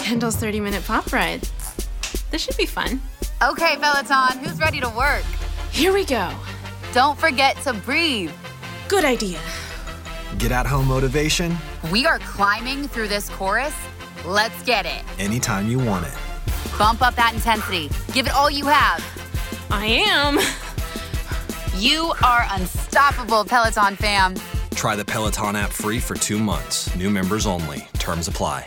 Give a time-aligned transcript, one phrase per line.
[0.00, 1.42] Kendall's 30 minute pop ride.
[2.30, 3.00] This should be fun.
[3.42, 5.24] Okay, Peloton, who's ready to work?
[5.70, 6.30] Here we go.
[6.92, 8.32] Don't forget to breathe.
[8.88, 9.38] Good idea.
[10.38, 11.56] Get at home motivation
[11.92, 13.74] We are climbing through this chorus.
[14.24, 15.02] Let's get it.
[15.18, 16.14] anytime you want it.
[16.78, 17.90] Bump up that intensity.
[18.12, 19.02] Give it all you have.
[19.70, 20.38] I am.
[21.78, 24.34] You are unstoppable, Peloton fam.
[24.74, 26.94] Try the Peloton app free for two months.
[26.96, 27.86] New members only.
[27.94, 28.64] Terms apply.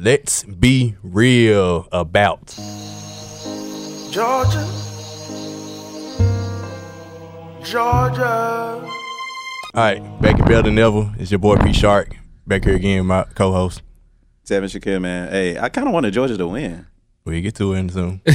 [0.00, 2.54] Let's be real about.
[4.12, 4.64] Georgia.
[7.64, 8.80] Georgia.
[8.84, 8.88] All
[9.74, 11.12] right, back in better than ever.
[11.18, 12.14] It's your boy P Shark
[12.46, 13.82] back here again, my co-host.
[14.44, 15.32] Seven Shaquille, man.
[15.32, 16.86] Hey, I kind of wanted Georgia to win.
[17.24, 18.20] We get to it soon.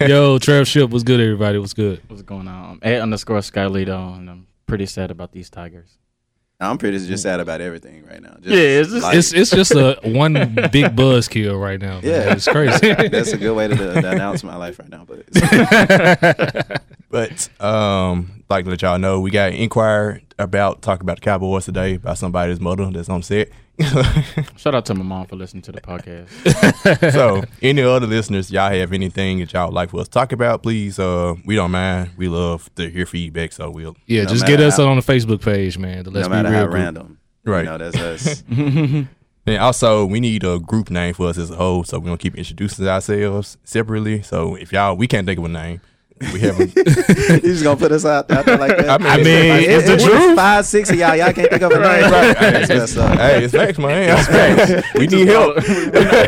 [0.08, 1.58] Yo, Trev Ship was good, everybody.
[1.58, 2.02] Was good.
[2.08, 2.80] What's going on?
[2.82, 5.99] At underscore Skylito, and I'm pretty sad about these Tigers.
[6.60, 8.34] I'm pretty just sad about everything right now.
[8.40, 9.14] Just Yeah, it's just- life.
[9.16, 10.34] It's it's just a one
[10.70, 11.94] big buzzkill right now.
[12.00, 12.04] man.
[12.04, 12.92] yeah, it's crazy.
[13.08, 15.04] That's a good way to, to announce my life right now.
[15.06, 21.16] But it's, But um, like to let y'all know, we got inquired about talk about
[21.18, 23.48] the Cowboys today by somebody's mother that's on set.
[24.56, 27.12] Shout out to my mom for listening to the podcast.
[27.12, 30.32] so any other listeners, y'all have anything that y'all would like for us to talk
[30.32, 30.98] about, please.
[30.98, 32.10] Uh, we don't mind.
[32.16, 35.02] We love to hear feedback, so we'll yeah, No just get us how- on the
[35.02, 36.02] Facebook page, man.
[36.04, 36.74] The Let's no matter be real how group.
[36.74, 37.60] random, Right.
[37.64, 38.44] You know, that's us.
[39.46, 42.18] And also, we need a group name for us as a whole, so we're gonna
[42.18, 44.20] keep introducing ourselves separately.
[44.20, 45.80] So if y'all, we can't think of a name.
[46.32, 46.76] We haven't.
[46.76, 48.88] you just gonna put us out, out there like that?
[48.90, 50.36] I mean, I mean, Like, it's the it- truth.
[50.36, 51.84] Five, six of y'all, y'all can't think of a name.
[51.84, 52.36] right.
[52.38, 53.18] That's messed up.
[53.18, 54.18] hey, it's facts, man.
[54.18, 54.28] It's
[54.76, 54.94] facts.
[54.98, 55.56] We need help.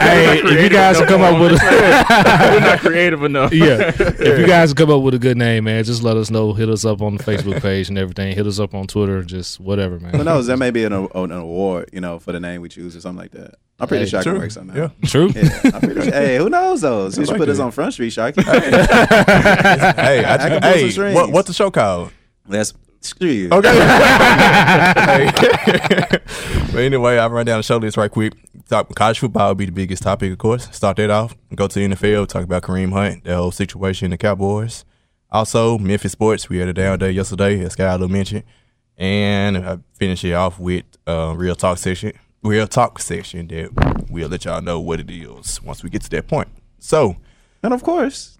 [0.02, 3.52] Hey, if you guys can come up with a We're not creative enough.
[3.52, 6.30] yeah, if you guys can come up with a good name, man, just let us
[6.30, 6.52] know.
[6.52, 8.34] Hit us up on the Facebook page and everything.
[8.34, 10.14] Hit us up on Twitter, just whatever, man.
[10.14, 10.46] Who knows?
[10.46, 13.18] There may be an, an award, you know, for the name we choose or something
[13.22, 13.54] like that.
[13.82, 14.40] I'm pretty Hey, sure I can true.
[14.40, 14.88] work something Yeah.
[15.04, 15.30] True.
[15.34, 16.12] Yeah, I'm pretty sure.
[16.12, 17.06] Hey, who knows though?
[17.06, 18.42] You should like put us on Front Street, Sharky.
[18.44, 21.14] hey, I, I can hey, strings.
[21.14, 22.12] what, what's the show called?
[22.48, 23.48] Let's screw you.
[23.50, 23.72] Okay.
[26.72, 28.32] But anyway, I'll run down the show list right quick.
[28.66, 30.74] Talk college football will be the biggest topic, of course.
[30.74, 31.36] Start that off.
[31.54, 34.86] Go to the NFL, talk about Kareem Hunt, the whole situation in the Cowboys.
[35.30, 36.48] Also, Memphis sports.
[36.48, 38.44] We had a down day yesterday, as Skyler mentioned.
[38.96, 42.12] And I finish it off with uh, real talk section.
[42.42, 46.10] Real talk section that we'll let y'all know what it is once we get to
[46.10, 46.48] that point.
[46.80, 47.16] So,
[47.62, 48.36] And of course,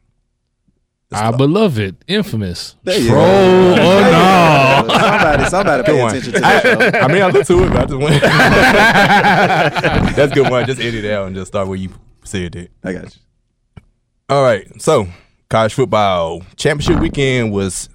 [1.13, 3.73] Our beloved, infamous There you troll go.
[3.73, 4.85] or no.
[4.89, 4.99] go.
[4.99, 6.99] somebody, somebody pay attention to that show.
[7.01, 8.23] I mean, I looked to it, but I just went.
[10.17, 10.67] That's a good one.
[10.67, 11.91] Just edit it out and just start where you
[12.25, 12.71] said it.
[12.83, 13.83] I got you.
[14.29, 14.67] All right.
[14.83, 15.07] So,
[15.49, 17.89] college football championship weekend was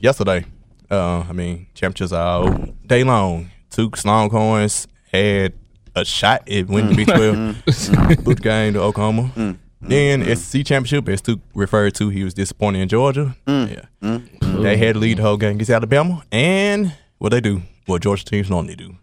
[0.00, 0.46] yesterday.
[0.90, 2.50] Uh, I mean, championships are all
[2.86, 3.50] day long.
[3.70, 4.86] Two Longhorns
[5.16, 5.52] had
[5.94, 7.54] a shot at winning the Big 12 mm.
[7.54, 8.24] mm.
[8.24, 9.30] boot game to Oklahoma.
[9.36, 9.58] Mm.
[9.80, 13.36] Then SEC championship, as Stu referred to, he was disappointed in Georgia.
[13.46, 14.20] Yeah.
[14.40, 16.24] They had to lead the whole game against Alabama.
[16.32, 18.96] And what they do, what Georgia teams normally do.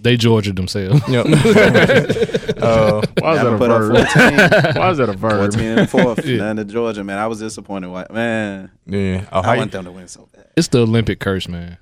[0.00, 1.06] They Georgia themselves.
[1.06, 1.26] Yep.
[2.62, 4.76] uh, Why is that Never a put up verb?
[4.76, 5.52] Why is that a verb?
[5.52, 6.24] 14 and the fourth.
[6.24, 6.38] Yeah.
[6.38, 7.18] None to Georgia, man.
[7.18, 7.90] I was disappointed.
[7.90, 9.26] Why- Man, yeah.
[9.30, 10.50] I Ohio, want them to win so bad.
[10.56, 11.76] It's the Olympic curse, man.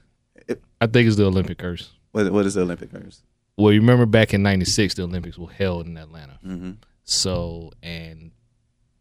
[0.49, 1.93] It- I think it's the Olympic curse.
[2.11, 3.23] What, what is the Olympic curse?
[3.57, 6.39] Well, you remember back in '96, the Olympics were held in Atlanta.
[6.45, 6.73] Mm-hmm.
[7.05, 8.33] So, and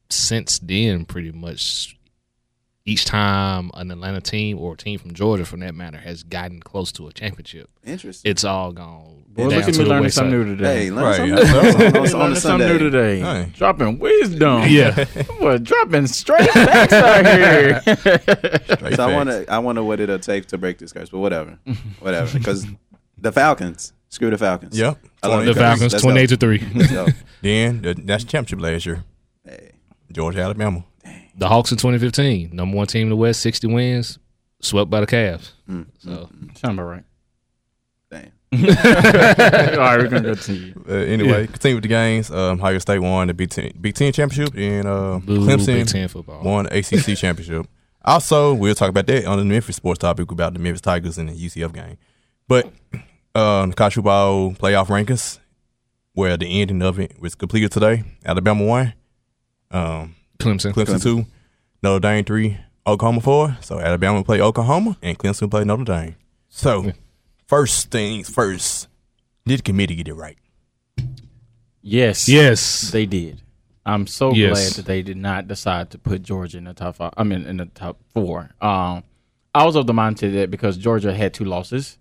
[0.09, 1.97] since then, pretty much
[2.85, 6.59] each time an Atlanta team or a team from Georgia, for that matter, has gotten
[6.59, 8.29] close to a championship, Interesting.
[8.29, 9.23] it's all gone.
[9.29, 10.13] Boy, down look at to me learning wayside.
[10.13, 10.83] something new today.
[10.85, 11.53] Hey, learn Right, something yeah.
[11.53, 13.19] on, on, on, Learning something new today.
[13.19, 13.51] Hey.
[13.55, 14.63] Dropping wisdom.
[14.69, 15.05] Yeah.
[15.39, 17.81] Boy, dropping straight facts out here.
[18.75, 21.09] straight So I want to, I want wonder what it'll take to break this curse,
[21.09, 21.57] but whatever,
[21.99, 22.37] whatever.
[22.37, 22.67] Because
[23.17, 24.77] the Falcons, screw the Falcons.
[24.77, 24.97] Yep.
[25.21, 25.53] I love The.
[25.53, 25.99] Falcons, Let's go.
[26.09, 26.59] twenty-eight to three.
[26.73, 27.13] Let's.
[27.41, 29.03] Then the national championship last year,
[29.45, 29.71] Hey,
[30.11, 30.85] Georgia, Alabama.
[31.37, 34.17] the Hawks in 2015, number one team in the West, 60 wins,
[34.61, 35.51] swept by the Cavs.
[35.69, 37.03] mm, So Sound about right.
[38.09, 38.31] damn.
[38.53, 40.73] All right, we're gonna continue.
[40.87, 42.29] Uh, anyway, continue with the games.
[42.31, 45.87] Um, Ohio State won the Big Ten, Big Ten championship, and uh, boo, Clemson Big
[45.87, 46.43] Ten football.
[46.43, 47.65] won the ACC championship.
[48.05, 51.29] Also, we'll talk about that on the Memphis sports topic about the Memphis Tigers and
[51.29, 51.97] the UCF game.
[52.47, 52.71] But
[53.35, 55.39] uh, the college football playoff rankings,
[56.13, 58.03] where the ending of it was completed today.
[58.25, 58.93] Alabama won,
[59.71, 60.73] um, Clemson.
[60.73, 61.25] Clemson, two,
[61.81, 63.57] Notre Dame three, Oklahoma four.
[63.61, 66.15] So Alabama play Oklahoma and Clemson play Notre Dame.
[66.49, 66.91] So
[67.47, 68.87] first things first,
[69.45, 70.37] did the committee get it right?
[71.81, 72.29] Yes.
[72.29, 72.91] Yes.
[72.91, 73.41] They did.
[73.85, 74.51] I'm so Yes.
[74.53, 77.13] glad that they did not decide to put Georgia in the top five.
[77.17, 78.51] I mean, in the top four.
[78.61, 79.03] Um,
[79.53, 81.97] I was of the mindset that because Georgia had two losses,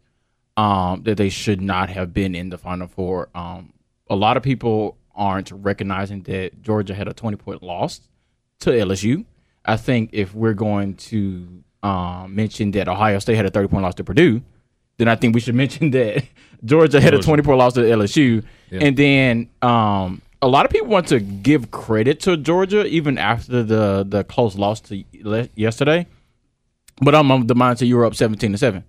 [0.56, 3.28] um, that they should not have been in the Final Four.
[3.34, 3.72] Um,
[4.08, 8.00] a lot of people aren't recognizing that Georgia had a 20 point loss
[8.60, 9.24] to LSU.
[9.64, 13.82] I think if we're going to um, mention that Ohio State had a 30 point
[13.82, 14.42] loss to Purdue,
[14.98, 16.24] then I think we should mention that
[16.64, 18.44] Georgia had a 20 point loss to LSU.
[18.70, 23.62] And then um, a lot of people want to give credit to Georgia even after
[23.62, 25.04] the, the close loss to
[25.54, 26.06] yesterday.
[27.00, 28.84] But I'm of the mindset you were up 17 to 7.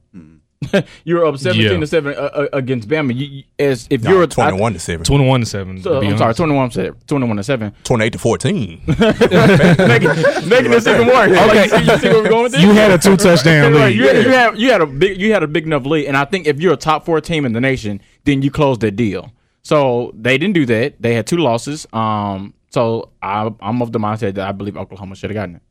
[1.03, 1.77] you were up 17 Yeah.
[1.79, 3.15] to 7 uh, uh, against Bama.
[3.15, 5.03] You, you- as if Nah, you're twenty one to seven.
[5.05, 5.81] 21 to 7.
[5.83, 7.75] So, to be I'm sorry, 21 to 21 to 7.
[7.83, 8.81] 28 to 14.
[8.87, 11.31] making, making this even worse.
[11.37, 12.61] Okay, you, you see where we're going with this?
[12.61, 13.95] You had a two touchdown Right, lead.
[13.95, 16.25] you, you had you had a big you had a big enough lead, and I
[16.25, 19.31] think if you're a top four team in the nation, then you close the deal.
[19.61, 21.01] So they didn't do that.
[21.01, 21.87] They had two losses.
[21.93, 25.61] Um, so I, I'm of the mindset that I believe Oklahoma should have gotten it,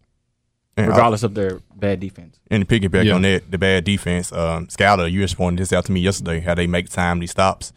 [0.76, 2.38] And, uh, regardless of their bad defense.
[2.50, 3.14] And to piggyback Yeah.
[3.14, 6.40] on that, the bad defense, um, Scouter, you just pointed this out to me yesterday,
[6.40, 7.72] how they make timely stops.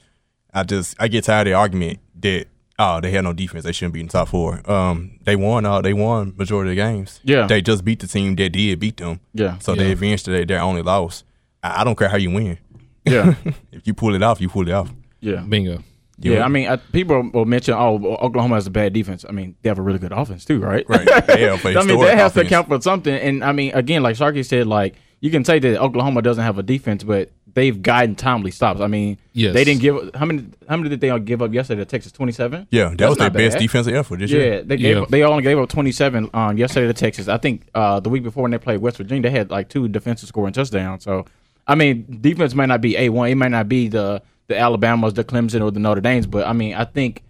[0.54, 2.46] I just, I get tired of the argument that,
[2.80, 4.62] oh, they had no defense, they shouldn't be in the top four.
[4.72, 7.20] Um, they won, uh, they won majority of the games.
[7.26, 7.48] Yeah.
[7.48, 9.20] They just beat the team that did beat them.
[9.34, 9.58] Yeah.
[9.60, 9.92] So they Yeah.
[9.92, 11.26] advanced to their, their only loss.
[11.62, 12.58] I, I don't care how you win.
[13.06, 13.36] Yeah,
[13.74, 14.90] If you pull it off, you pull it off.
[15.20, 15.84] yeah, Bingo.
[16.20, 16.44] Yeah.
[16.44, 19.26] I mean, I, people will mention, oh, Oklahoma has a bad defense.
[19.28, 20.86] I mean, they have a really good offense too, right?
[20.88, 21.08] Right.
[21.38, 22.50] Yeah, I mean, that has to offense.
[22.50, 23.14] count for something.
[23.14, 26.58] And I mean, again, like Sharky said, like you can say that Oklahoma doesn't have
[26.58, 28.80] a defense, but they've gotten timely stops.
[28.82, 29.54] I mean, Yes.
[29.54, 32.12] they didn't give how many how many did they give up yesterday to Texas?
[32.12, 32.68] Twenty seven.
[32.72, 34.62] Yeah, that was their best defensive effort this Yeah, year.
[34.64, 35.06] they gave Yeah.
[35.10, 37.28] they only gave up twenty seven um, yesterday to Texas.
[37.28, 39.88] I think uh, the week before when they played West Virginia, they had like two
[39.88, 41.04] defensive scoring touchdowns.
[41.04, 41.26] So
[41.68, 43.30] I mean, defense might not be a one.
[43.30, 46.54] It might not be the the Alabamas, the Clemson, or the Notre Dames, but I
[46.54, 47.24] mean, I think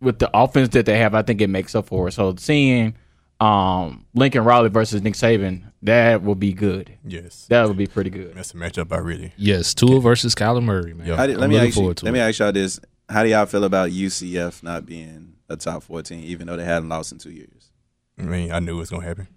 [0.00, 2.12] with the offense that they have, I think it makes up for it.
[2.12, 2.94] So seeing
[3.38, 6.92] um, Lincoln Riley versus Nick Saban, that will be good.
[7.04, 7.46] Yes.
[7.48, 8.34] That would be pretty good.
[8.34, 9.32] That's a matchup I really.
[9.36, 11.06] Yes, Tua versus Kyler Murray, man.
[11.06, 11.16] Yeah.
[11.16, 12.12] How do- I'm let me looking ask you, forward to let it.
[12.14, 16.22] me ask y'all this: How do y'all feel about UCF not being a top fourteen,
[16.24, 17.70] even though they hadn't lost in two years?
[18.18, 19.28] I mean, I knew it was gonna happen.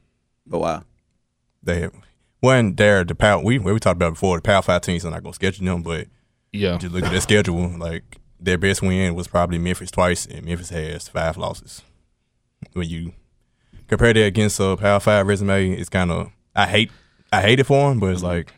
[0.45, 0.81] But why?
[1.61, 1.93] They have
[2.41, 3.05] one there.
[3.05, 4.37] The power we we talked about before.
[4.37, 6.07] The Power Five teams are not gonna schedule them, but
[6.53, 6.77] Yeah.
[6.77, 7.67] just look at their schedule.
[7.77, 11.81] Like their best win was probably Memphis twice, and Memphis has five losses.
[12.73, 13.13] When you
[13.88, 16.91] compare that against a Power Five resume, it's kind of I hate
[17.31, 18.27] I hate it for them, but it's mm-hmm.
[18.27, 18.53] like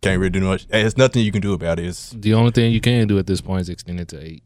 [0.00, 0.66] can't really do much.
[0.68, 1.86] There's nothing you can do about it.
[1.86, 4.42] It's The only thing you can do at this point is extend it to eight.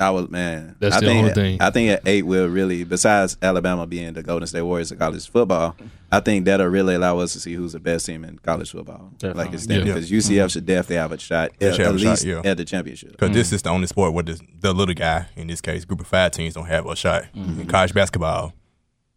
[0.00, 0.76] I was man.
[0.78, 1.60] That's I the think, only thing.
[1.60, 5.28] I think at eight will really, besides Alabama being the Golden State Warriors of college
[5.28, 5.74] football,
[6.12, 9.10] I think that'll really allow us to see who's the best team in college football.
[9.18, 9.44] Definitely.
[9.44, 9.80] Like it's Yeah.
[9.82, 12.42] because UCF should definitely have a shot, They at, at a shot, least yeah.
[12.44, 13.10] at the championship.
[13.12, 16.00] because this is the only sport where the, the little guy, in this case, group
[16.00, 17.24] of five teams, don't have a shot.
[17.34, 17.62] Mm-hmm.
[17.62, 18.52] In college basketball,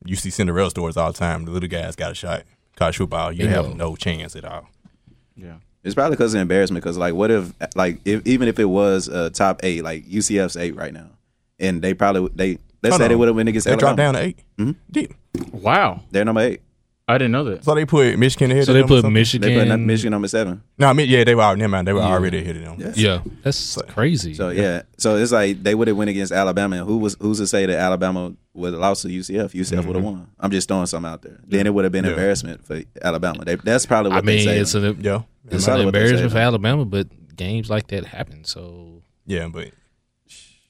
[0.03, 1.45] you see Cinderella stories all the time.
[1.45, 2.41] The little guys got a shot.
[2.75, 3.63] College football, you Bingo.
[3.67, 4.67] have no chance at all.
[5.35, 5.57] Yeah.
[5.83, 6.83] It's probably because of embarrassment.
[6.83, 10.57] Because like, what if like if, even if it was uh, top eight, like UCF's
[10.57, 11.07] eight right now,
[11.59, 14.13] and they probably they let's Hold say they would have won against They dropped down
[14.15, 14.75] to 8 Mhm.
[14.91, 15.13] Deep.
[15.51, 16.61] Wow, They're number eight.
[17.07, 17.63] I didn't know that.
[17.65, 18.65] So they put Michigan ahead.
[18.65, 19.13] So of they them or put something?
[19.13, 19.53] Michigan.
[19.53, 20.63] They put Michigan number seven.
[20.77, 21.41] No, I mean, yeah, they were.
[21.41, 22.75] out- Never mind, they were already ahead of them.
[22.79, 22.97] Yes.
[22.97, 24.33] Yeah, that's crazy.
[24.33, 27.39] So yeah, so it's like they would have went against Alabama, and who was who's
[27.39, 29.51] to say that Alabama would have lost to UCF?
[29.51, 29.87] UCF mm-hmm.
[29.87, 30.27] would have won.
[30.39, 31.39] I'm just throwing something out there.
[31.45, 32.11] Then it would have been Yeah.
[32.11, 33.43] embarrassment for Alabama.
[33.45, 34.59] They, that's probably what I mean, they say.
[34.59, 36.41] it's an Yeah, it's probably an what they say, embarrassment for though.
[36.41, 38.45] Alabama, but games like that happen.
[38.45, 39.71] So yeah, but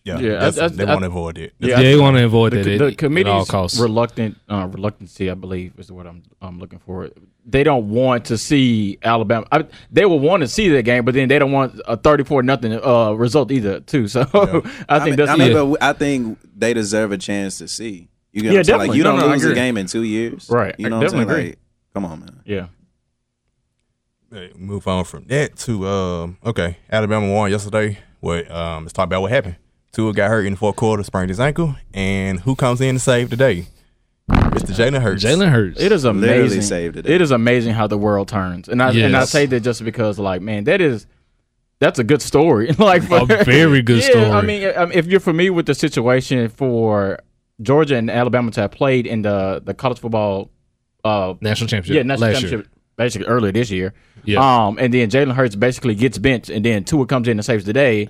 [0.04, 1.54] yeah, Yeah, I- I- they I- want to avoid it.
[1.60, 3.80] Yeah, they want to avoid the, that the at, at all committee's costs.
[3.80, 7.10] reluctant uh, reluctancy, I believe, is what I'm I'm looking for.
[7.46, 9.48] They don't want to see Alabama.
[9.52, 12.44] I, they will want to see that game, but then they don't want a 34
[12.44, 14.08] nothing uh, result either, too.
[14.16, 14.22] So
[14.88, 15.64] I think mean, that's I mean, Yeah.
[15.66, 18.10] but I think they deserve a chance to see.
[18.32, 20.04] You get Yeah, what Like you No, don't no, I lose a game in two
[20.04, 20.76] years, Right.
[20.80, 21.22] You I know what I'm saying?
[21.28, 21.50] definitely agree.
[21.52, 21.60] Like,
[21.94, 22.40] come on, man.
[22.46, 22.68] yeah.
[24.32, 27.98] Hey, move on from that to um okay Alabama won yesterday.
[28.22, 29.58] What um let's talk about what happened.
[29.92, 33.00] Tua got hurt in the fourth quarter, sprained his ankle, and who comes in to
[33.00, 33.68] save the day?
[34.30, 34.74] Mr.
[34.74, 35.24] Jalen Hurts.
[35.24, 35.80] Jalen Hurts.
[35.82, 36.62] It is Literally amazing.
[36.62, 37.06] saved it.
[37.10, 40.18] It is amazing how the world turns, and I and I say that just because,
[40.20, 41.08] like, man, that is
[41.80, 42.72] that's a good story.
[42.78, 44.26] like, for, A very good yeah, story.
[44.26, 44.62] I mean,
[44.94, 47.20] if you're familiar with the situation for
[47.62, 50.52] Georgia and Alabama to have played in the the college football,
[51.04, 51.96] uh, national championship.
[51.96, 53.94] yeah, national last championship, basically earlier this year.
[54.24, 54.40] Yeah.
[54.68, 57.66] Um, and then Jalen Hurts basically gets benched, and then Tua comes in and saves
[57.66, 58.10] the day,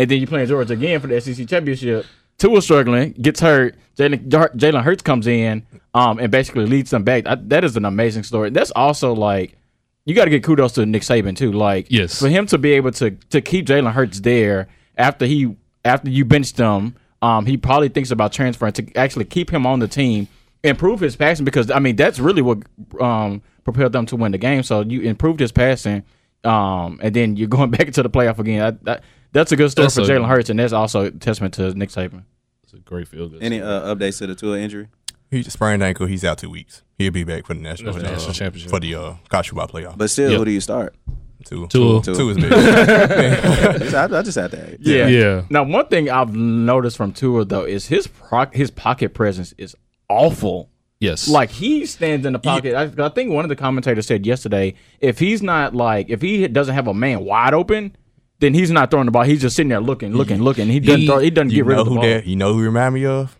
[0.00, 2.06] and then you playing Georgia again for the SEC championship.
[2.38, 3.74] Tua's struggling, gets hurt.
[3.98, 7.26] Jalen Jalen Hurts comes in, um, and basically leads them back.
[7.26, 8.48] I, that is an amazing story.
[8.48, 9.58] That's also like
[10.06, 11.52] you got to get kudos to Nick Saban too.
[11.52, 12.18] Like, Yes.
[12.18, 15.54] for him to be able to to keep Jalen Hurts there after he
[15.84, 19.80] after you benched him, um, he probably thinks about transferring to actually keep him on
[19.80, 20.26] the team,
[20.64, 22.58] improve his passing because I mean that's really what
[23.00, 24.62] um propelled them to win the game.
[24.62, 26.04] So you improved his passing,
[26.44, 28.60] um, and then you're going back into the playoff again.
[28.60, 31.10] That, that, that's a good story That's for a- Jalen Hurts, and that's also a
[31.10, 32.24] testament to Nick Saban.
[32.64, 33.34] It's a great field.
[33.40, 34.88] Any uh, updates to the Tua injury?
[35.30, 36.06] He sprained ankle.
[36.06, 36.82] He's out two weeks.
[36.98, 38.70] He'll be back for the national, For the uh, championship.
[38.70, 39.96] for the uh, college football playoff.
[39.96, 40.38] But still, Yep.
[40.40, 40.94] who do you start?
[41.44, 42.02] two, Tua.
[42.02, 42.52] two, two is big.
[42.52, 44.68] I, I just had that.
[44.72, 44.76] ask.
[44.80, 45.06] Yeah.
[45.06, 45.42] Yeah.
[45.50, 49.74] Now, one thing I've noticed from Tua though is his pro- his pocket presence is
[50.08, 50.68] awful.
[50.98, 51.28] Yes.
[51.28, 52.74] Like he stands in the pocket.
[52.74, 56.46] I, I think one of the commentators said yesterday, if he's not like if he
[56.48, 57.96] doesn't have a man wide open,
[58.40, 59.22] then he's not throwing the ball.
[59.22, 60.68] He's just sitting there looking, looking, looking.
[60.68, 62.04] He doesn't He- throw, he doesn't get rid of the who ball.
[62.04, 62.26] that?
[62.26, 63.38] You know who he remind me of?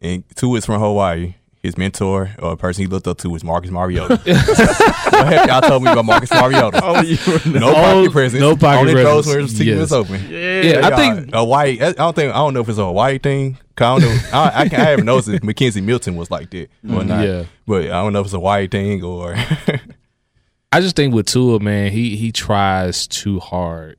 [0.00, 1.34] And Tua is from Hawaii.
[1.60, 4.16] His mentor or a person he looked up to was Marcus Mariota.
[4.24, 6.80] what have y'all told me about Marcus Mariota?
[6.80, 7.18] Oh, Only
[7.58, 8.40] no Oh, pocket presence.
[8.40, 9.50] no pocket Only throws when presence.
[9.50, 9.86] his team Yes.
[9.86, 10.24] is open.
[10.30, 11.82] yeah, I think a white.
[11.82, 12.32] I don't think.
[12.32, 13.58] I don't know if it's a white thing.
[13.76, 14.18] I don't know.
[14.32, 17.08] I, I, can, I haven't noticed if McKenzie Milton was like that or mm-hmm.
[17.08, 17.26] not.
[17.26, 17.44] Yeah.
[17.66, 19.34] But I don't know if it's a white thing or.
[20.72, 23.96] I just think with Tua, man, he he tries too hard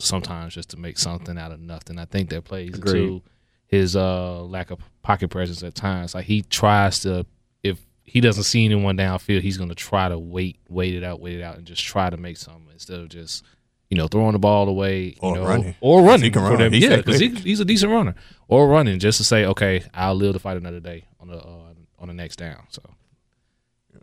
[0.00, 1.98] sometimes just to make something out of nothing.
[1.98, 3.02] I think that plays Agreed.
[3.02, 3.22] into
[3.66, 6.14] his uh lack of pocket presence at times.
[6.14, 7.24] Like he tries to
[7.62, 11.38] if he doesn't see anyone downfield, he's gonna try to wait, wait it out, wait
[11.38, 13.44] it out, and just try to make something instead of just
[13.88, 15.74] you know throwing the ball away, you Or know, running.
[15.80, 16.24] or running.
[16.24, 16.58] He can run.
[16.58, 16.72] them.
[16.72, 18.14] He's yeah, because he, he's a decent runner,
[18.48, 21.74] or running just to say, okay, I'll live to fight another day on the uh,
[21.98, 22.64] on the next down.
[22.70, 22.82] So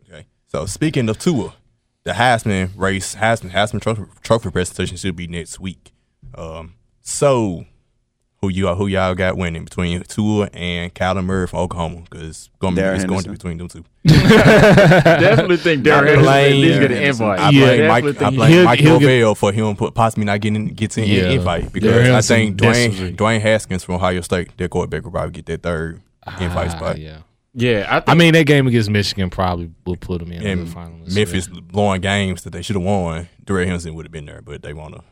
[0.08, 0.26] Okay.
[0.46, 1.54] So speaking of Tua,
[2.08, 5.92] the Heisman race, Heisman Heisman trophy, trophy presentation should be next week.
[6.34, 6.72] Um,
[7.02, 7.66] so
[8.40, 12.04] who you who y'all got winning between Tua and Kyler Murray from Oklahoma?
[12.08, 13.84] Because going Darrell it's going to be between them two.
[14.04, 17.40] definitely think Darrell Henderson at least get an invite.
[17.40, 18.04] I Yeah, blame Mike.
[18.04, 20.96] definitely I think blame he'll- Mike he'll get- for him put, possibly not getting gets
[20.96, 21.28] in Yeah.
[21.28, 23.16] invite because Darrell I think Henderson, Dwayne definitely.
[23.16, 26.00] Dwayne Haskins from Ohio State, their quarterback, will probably get that third
[26.40, 26.98] invite ah, spot.
[26.98, 27.18] yeah.
[27.54, 30.60] Yeah, I, think I mean, that game against Michigan probably would put them in And
[30.60, 31.14] as a finalist.
[31.14, 33.28] Memphis blowing games that they should have won.
[33.44, 35.02] Darrell Henderson would have been there, but they want to.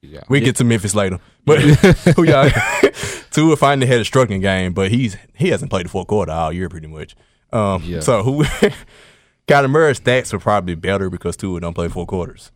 [0.00, 0.20] Yeah.
[0.28, 1.60] We get to Memphis later, but
[2.16, 2.50] who y'all?
[3.30, 6.52] Tua finally had a struggling game, but he's he hasn't played the fourth quarter all
[6.52, 7.16] year pretty much.
[7.52, 8.00] Um, Yeah.
[8.00, 8.44] So who?
[9.48, 12.52] Kyler Murray's stats are probably better because Tua don't play four quarters.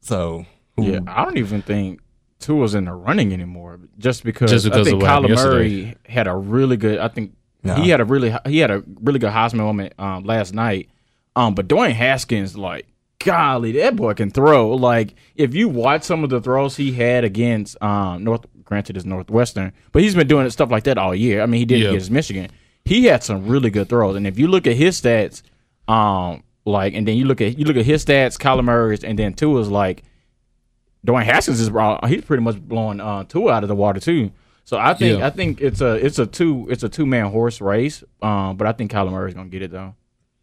[0.00, 0.46] So
[0.76, 0.86] who?
[0.86, 2.00] yeah, I don't even think
[2.38, 5.68] Tua's in the running anymore, just because, Just because I think of what happened Kyler
[5.68, 5.96] yesterday.
[6.06, 6.98] Had a really good.
[6.98, 10.54] I think He had a really he had a really good Heisman moment um, last
[10.54, 10.88] night.
[11.36, 12.86] Um, but Dwayne Haskins, like,
[13.24, 14.70] golly, that boy can throw.
[14.74, 19.06] Like, if you watch some of the throws he had against um, North, granted it's
[19.06, 21.40] Northwestern, but he's been doing stuff like that all year.
[21.42, 21.88] I mean, he did it Yeah.
[21.90, 22.50] against Michigan.
[22.84, 25.42] He had some really good throws, and if you look at his stats,
[25.86, 29.18] um, like, and then you look at you look at his stats, Kyler Murray's, and
[29.18, 30.02] then Tua's like.
[31.06, 34.30] Dwayne Haskins is uh, he's pretty much blowing uh, Tua out of the water too.
[34.64, 35.26] So I think Yeah.
[35.26, 38.04] I think it's a it's a two it's a two man horse race.
[38.22, 39.94] Um, but I think Kyler Murray's gonna get it though.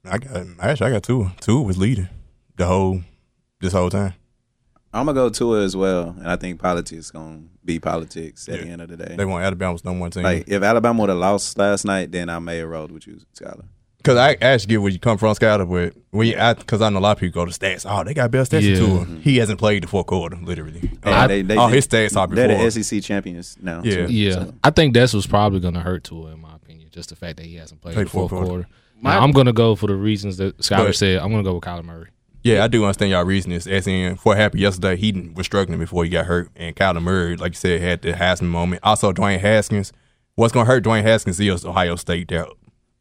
[0.05, 1.33] I got actually I got Tua.
[1.39, 2.09] Tua was leading
[2.55, 3.01] the whole
[3.62, 4.13] this whole time.
[4.93, 8.63] I'm gonna go Tua as well, and I think politics gonna be politics at Yeah.
[8.65, 9.15] the end of the day.
[9.17, 10.24] They want Alabama's number one team.
[10.24, 13.19] Like if Alabama would have lost last night, then I may have rolled with you,
[13.38, 13.65] Skyler.
[14.07, 16.99] Because I actually get where you come from, Skyler, but when you, because I know
[16.99, 17.85] a lot of people go to stats.
[17.85, 19.01] Oh, they got best stats Yeah.
[19.01, 20.79] in He hasn't played the fourth quarter, literally.
[21.03, 22.63] And Uh, they- they- all his stats are They're before.
[22.63, 23.81] the SEC champions now.
[23.83, 24.05] Yeah.
[24.07, 24.53] too, Yeah, so.
[24.63, 26.87] I think that's what's probably going to hurt Tua, in my opinion.
[26.89, 28.63] Just the fact that he hasn't played, Played the fourth fourth quarter.
[28.63, 28.67] quarter.
[29.03, 31.19] Now, I'm going to go for the reasons that Skyler But- said.
[31.19, 32.07] I'm going to go with Kyler Murray.
[32.43, 33.57] Yeah, I do understand y'all reasoning.
[33.57, 37.01] As in, for what happened yesterday, he was struggling before he got hurt, and Kyler
[37.03, 38.79] Murray, like you said, had the Heisman moment.
[38.83, 39.91] Also, Dwayne Haskins.
[40.35, 42.29] What's going to hurt Dwayne Haskins is Ohio State.
[42.29, 42.45] There,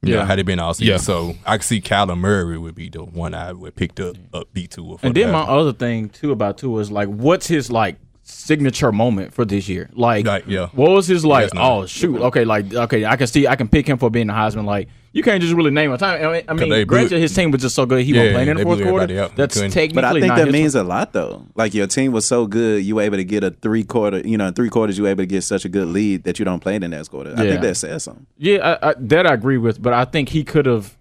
[0.06, 0.26] you know, Yeah.
[0.26, 0.92] had it been all season.
[0.92, 0.96] Yeah.
[0.98, 4.48] So I could see Kyler Murray would be the one I would picked up, up
[4.52, 4.98] B two.
[5.02, 7.96] And then my other thing too about Tua is like, what's his like
[8.28, 9.88] signature moment for this year?
[9.95, 10.66] Like, Like, yeah.
[10.73, 11.50] what was his like?
[11.56, 14.33] Oh shoot, okay, like okay, I can see I can pick him for being a
[14.33, 14.64] Heisman.
[14.64, 16.21] Like, you can't just really name a time.
[16.26, 18.35] I mean, I mean granted, blew- his team was just so good he Yeah, wasn't
[18.35, 19.02] playing in the fourth quarter.
[19.04, 19.35] everybody.
[19.37, 21.47] That's Couldn't- technically But I think not that his means a lot though.
[21.54, 24.18] Like your team was so good, you were able to get a three quarter.
[24.18, 26.38] You know, in three quarters, you were able to get such a good lead that
[26.38, 27.33] you don't play in the next quarter.
[27.37, 28.26] I think that says something.
[28.37, 30.97] Yeah, I, I, that I agree with, but I think he could have.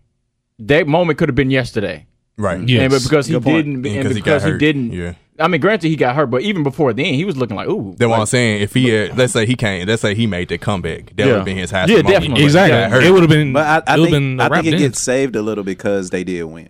[0.60, 2.06] That moment could have been yesterday.
[2.38, 2.68] Right.
[2.68, 2.82] Yeah.
[2.82, 3.58] And but because he Good point.
[3.66, 4.58] didn't, And and 'cause he because got he, hurt.
[4.60, 4.92] didn't.
[4.94, 5.14] Yeah.
[5.38, 7.94] I mean, granted, he got hurt, but even before then, he was looking like, ooh.
[7.98, 8.62] That's what I'm saying.
[8.62, 11.26] If he had, let's say he can't, let's say he made the comeback, that Yeah.
[11.26, 12.08] would have been his Heisman Yeah, moment.
[12.08, 12.30] definitely.
[12.30, 12.72] But he Exactly.
[12.80, 13.04] got hurt.
[13.04, 13.52] It would have been.
[13.54, 14.88] But I, I it would have think been I a wrap think it then.
[14.88, 16.70] gets saved a little because they did win.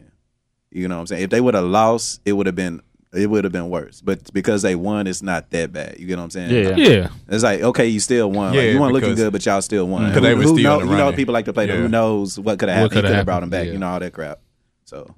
[0.72, 1.24] You know what I'm saying?
[1.24, 2.82] If they would have lost, it would have been
[3.14, 4.02] it would have been worse.
[4.02, 5.98] But because they won, it's not that bad.
[6.00, 6.52] You get what I'm saying?
[6.52, 6.76] Yeah.
[6.76, 7.08] Yeah.
[7.30, 8.48] It's like okay, you still won.
[8.48, 10.08] Like, Yeah, you weren't looking because- good, but y'all still won.
[10.08, 11.16] Because they Who- were who still know, in the You know, running.
[11.18, 11.68] people like to play.
[11.68, 11.80] the Yeah.
[11.82, 12.92] Who knows what could have What happened?
[12.92, 13.66] He coulda could have brought him happened, back.
[13.68, 13.72] yeah.
[13.74, 14.40] You know all that crap.
[14.86, 15.16] So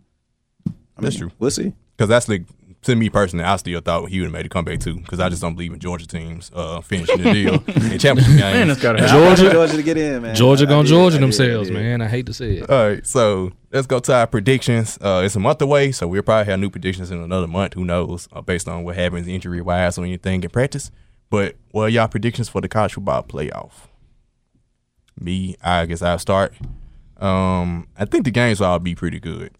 [0.97, 1.37] I That's mean, true.
[1.39, 1.73] We'll see.
[1.95, 2.43] Because that's the
[2.83, 5.29] to me personally, I still thought he would have made a comeback too because I
[5.29, 7.53] just don't believe in Georgia teams uh, finishing the deal
[7.91, 8.39] in championship games.
[8.39, 9.35] Man, it's gotta happen.
[9.35, 10.35] Georgia- Georgia to get in, man.
[10.35, 11.73] Georgia I gonna did, Georgia I did, I themselves, did.
[11.73, 12.01] man.
[12.01, 12.69] I hate to say it.
[12.69, 14.97] All right, so let's go to our predictions.
[15.01, 17.73] Uh, it's a month away, so we'll probably have new predictions in another month.
[17.73, 18.27] Who knows?
[18.31, 20.91] Uh, based on what happens injury wise or anything in practice.
[21.29, 23.71] But what are y'all predictions for the college football playoff?
[25.19, 26.53] Me, I guess I'll start.
[27.17, 29.51] Um, I think the games will all be pretty good.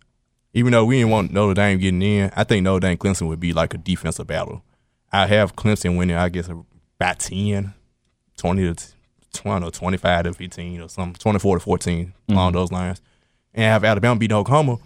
[0.53, 3.39] Even though we didn't want Notre Dame getting in, I think Notre Dame Clemson would
[3.39, 4.63] be like a defensive battle.
[5.11, 7.73] I have Clemson winning, I guess, about 10,
[8.37, 8.87] 20 to
[9.33, 12.33] 20 or 25 to 15 or something, 24 to 14 mm-hmm.
[12.33, 13.01] along those lines.
[13.53, 14.77] And have Alabama beat Oklahoma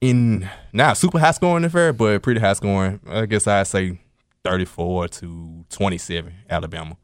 [0.00, 3.00] in not super high scoring affair, but pretty high scoring.
[3.08, 3.98] I guess I'd say
[4.44, 6.96] 34 to 27 Alabama.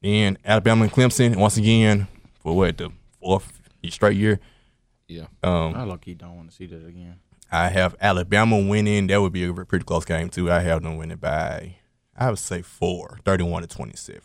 [0.00, 2.06] Then Alabama and Clemson once again
[2.40, 4.38] for what the fourth straight year.
[5.08, 5.26] Yeah.
[5.42, 7.16] Um, I lucky don't want to see that again.
[7.50, 9.06] I have Alabama winning.
[9.06, 10.50] That would be a pretty close game too.
[10.50, 11.76] I have them winning by
[12.16, 14.20] I would say four, 31 to 27.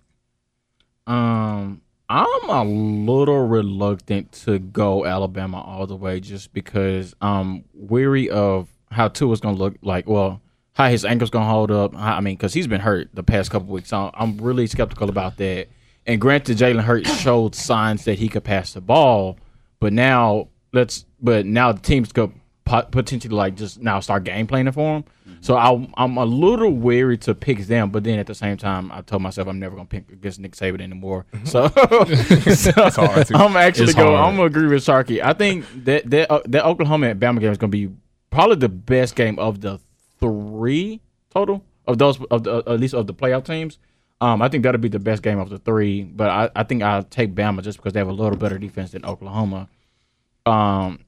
[1.06, 8.30] Um, I'm a little reluctant to go Alabama all the way just because I'm weary
[8.30, 10.08] of how Tua's gonna look like.
[10.08, 10.42] Well,
[10.74, 11.94] how his ankle's gonna hold up.
[11.94, 13.90] How, I mean, because he's been hurt the past couple weeks.
[13.90, 15.68] So I'm really skeptical about that.
[16.06, 19.38] And granted, Jalen Hurts showed signs that he could pass the ball,
[19.80, 21.06] but now let's.
[21.22, 22.32] But now the teams could
[22.66, 25.04] pot- potentially like just now start game planning for him.
[25.42, 28.92] So I, I'm a little wary to pick them, but then at the same time,
[28.92, 31.26] I told myself I'm never gonna pick against Nick Saban anymore.
[31.44, 31.68] So,
[32.56, 34.08] so hard I'm actually It's going.
[34.16, 34.20] hard.
[34.30, 35.22] I'm gonna agree with Sharky.
[35.24, 37.90] I think that that uh, that Oklahoma and Bama game is gonna be
[38.32, 39.80] probably the best game of the
[40.20, 43.80] three total of those of the at least of the playoff teams.
[44.22, 46.82] Um, I think that'll be the best game of the three, but I, I think
[46.82, 49.68] I'll take Bama just because they have a little better defense than Oklahoma.
[50.46, 51.00] Um,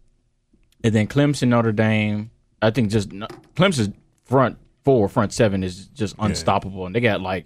[0.83, 2.31] and then Clemson, Notre Dame.
[2.61, 7.45] I think just Clemson's front four, front seven is just unstoppable, and they got like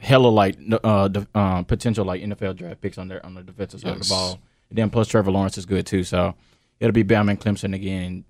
[0.00, 3.80] hella like uh, the, uh potential like NFL draft picks on their on the defensive
[3.80, 4.38] side of the ball.
[4.68, 6.34] And then plus Trevor Lawrence is good too, so
[6.80, 8.24] it'll be Bama and Clemson again.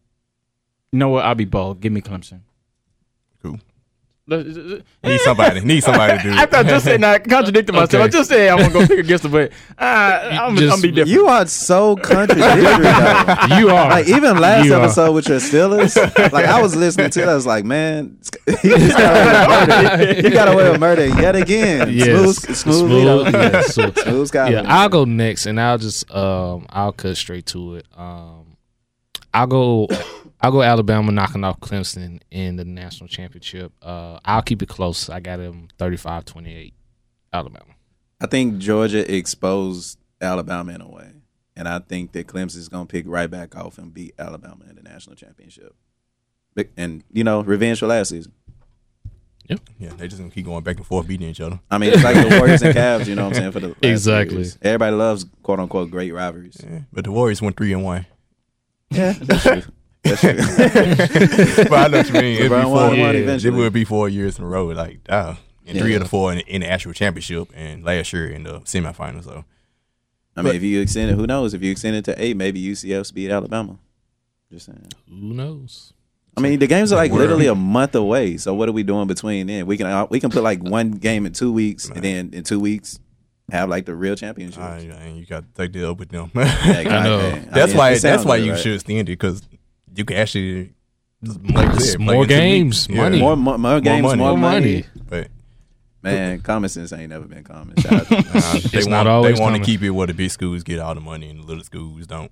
[0.93, 1.25] You know what?
[1.25, 1.81] I'll be bold.
[1.81, 2.41] Give me Clemson.
[4.27, 4.39] Cool.
[4.39, 5.61] Let's- Need somebody.
[5.61, 6.51] Need somebody to do I it.
[6.51, 7.95] thought just saying I contradicted myself.
[7.95, 8.11] I Okay.
[8.13, 11.11] just said I'm gonna go pick against them, but uh, I'm, Just- I'm be different.
[11.11, 12.63] You are so contradictory.
[12.63, 13.57] though.
[13.59, 13.91] You are.
[13.91, 14.83] Like even last You are.
[14.85, 15.95] episode with your Steelers,
[16.33, 18.19] like I was listening to it, I was like, man,
[18.63, 20.23] he just got away with murder.
[20.23, 21.93] He got away with murder yet again.
[21.93, 22.37] Yes.
[22.39, 23.31] Smooth, smooth, leader.
[23.39, 23.75] yes.
[23.75, 24.51] So- smooth Scott.
[24.51, 27.87] yeah, I'll go next, and I'll just um I'll cut straight to it.
[27.95, 28.57] Um,
[29.35, 29.89] I'll go
[30.45, 33.73] I'll go Alabama knocking off Clemson in the national championship.
[33.81, 35.09] Uh, I'll keep it close.
[35.09, 36.75] I got them 35-28
[37.33, 37.65] Alabama.
[38.21, 41.13] I think Georgia exposed Alabama in a way,
[41.57, 44.67] and I think that Clemson is going to pick right back off and beat Alabama
[44.69, 45.75] in the national championship.
[46.77, 48.33] And you know, revenge for last season.
[49.49, 49.61] Yep.
[49.79, 51.59] Yeah, they just gonna keep going back and forth beating each other.
[51.71, 53.07] I mean, it's like the Warriors and Cavs.
[53.07, 53.53] You know what I'm saying?
[53.53, 54.37] For the last Exactly.
[54.37, 54.59] years.
[54.63, 56.59] Everybody loves quote unquote great rivalries.
[56.63, 58.05] Yeah, but the Warriors went three and one.
[58.91, 59.63] Yeah, that's true.
[60.05, 60.21] That's
[61.57, 61.65] true.
[61.65, 62.37] but I know what you mean.
[62.39, 64.67] It'd be LeBron won four, one it would be four years in a row.
[64.67, 65.97] Like, ah, and three Yeah.
[65.97, 69.25] of the four in, in the actual championship, and last year in the semifinals.
[69.25, 69.45] So
[70.37, 71.55] I mean, if you extend it, who knows?
[71.55, 73.79] If you extend it to eight, maybe UCF beat Alabama.
[74.53, 74.89] Just saying.
[75.09, 75.93] Who knows?
[76.37, 78.37] I mean, the games are like literally a month away.
[78.39, 79.67] So what are we doing between then?
[79.67, 82.43] We can uh, we can put like one game in two weeks, and then in
[82.43, 82.99] two weeks
[83.51, 84.61] have like the real championship.
[84.61, 86.31] I, and you got to take the up with them.
[86.35, 86.49] Like,
[86.89, 87.21] I know.
[87.21, 87.99] hey, that's mean, why.
[87.99, 88.61] That's why you right?
[88.61, 89.43] should extend it because
[89.95, 90.73] you can actually
[91.23, 92.97] like you said, More in games, weeks.
[92.99, 93.19] money.
[93.19, 94.19] More, more, more games, money.
[94.19, 94.73] more, More money.
[94.75, 94.85] money.
[95.09, 95.29] But
[96.03, 97.77] Man, common sense ain't never been common.
[97.79, 98.23] Shout out to them.
[98.25, 100.79] they It's want not always they want to keep it where the big schools get
[100.79, 102.31] all the money and the little schools don't.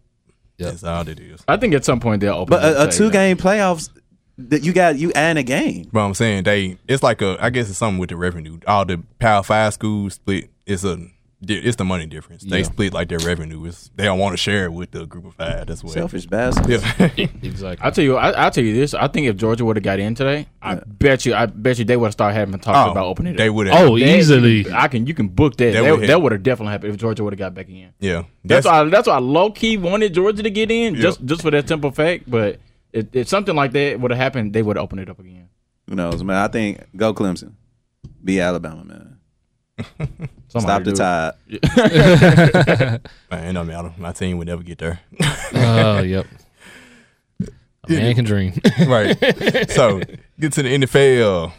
[0.59, 0.71] Yep.
[0.71, 1.43] That's all it is.
[1.49, 2.51] I think at some point they'll open.
[2.51, 3.89] but a, a two game playoffs
[4.37, 5.89] that you got you add a game.
[5.91, 8.59] But I'm saying they, it's like a, I guess it's something with the revenue.
[8.67, 10.51] All the Power Five schools split.
[10.67, 10.99] It's a,
[11.49, 12.45] it's the money difference.
[12.45, 12.65] They Yeah.
[12.65, 13.65] split like their revenue.
[13.67, 15.67] It's, they don't want to share it with the group of five.
[15.67, 15.93] That's what.
[15.93, 16.69] Selfish bastards.
[16.69, 17.27] Yeah.
[17.43, 17.85] Exactly.
[17.85, 18.17] I'll tell you.
[18.17, 18.95] I, I'll tell you this.
[18.95, 21.35] I think if Georgia would have got in today, I bet you.
[21.35, 23.37] I bet you they would have started having talks Oh, about opening it.
[23.39, 23.55] they up.
[23.57, 23.69] would.
[23.69, 24.67] oh, That- easily.
[24.73, 25.07] I can.
[25.07, 25.73] You can book that.
[25.73, 27.93] That That, would that, would have definitely happened if Georgia would have got back in.
[27.99, 28.23] yeah.
[28.45, 28.85] That's, That's, why.
[28.85, 31.03] That's why I low key wanted Georgia to get in, Yeah.
[31.03, 32.31] just just for that simple fact.
[32.31, 32.61] But
[32.93, 35.49] if, if something like that would have happened, they would have opened it up again.
[35.89, 36.37] Who knows, man?
[36.37, 37.53] I think go Clemson,
[38.23, 39.12] be Alabama, man.
[40.49, 40.97] Stop the do it.
[40.97, 41.33] tide.
[43.31, 43.93] man, it don't matter.
[43.99, 45.01] My team would never get there.
[45.55, 46.27] Oh, yep.
[47.89, 48.53] A man can dream.
[48.87, 49.19] right.
[49.71, 50.01] So
[50.39, 51.53] get to the NFL.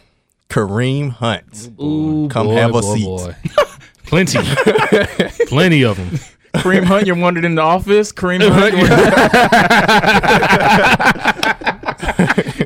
[0.48, 1.70] Kareem Hunt.
[1.80, 3.04] Ooh, Come boy, have a boy, seat.
[3.04, 3.34] boy.
[4.06, 4.38] Plenty.
[5.46, 6.10] Plenty of them.
[6.62, 8.12] Kareem Hunt, you're wondering in the office.
[8.12, 8.86] Kareem Hunt, you're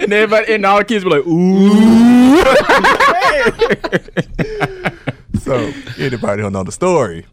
[0.03, 2.39] and everybody and all the kids were like, "Ooh."
[5.49, 7.25] So, anybody don't know the story.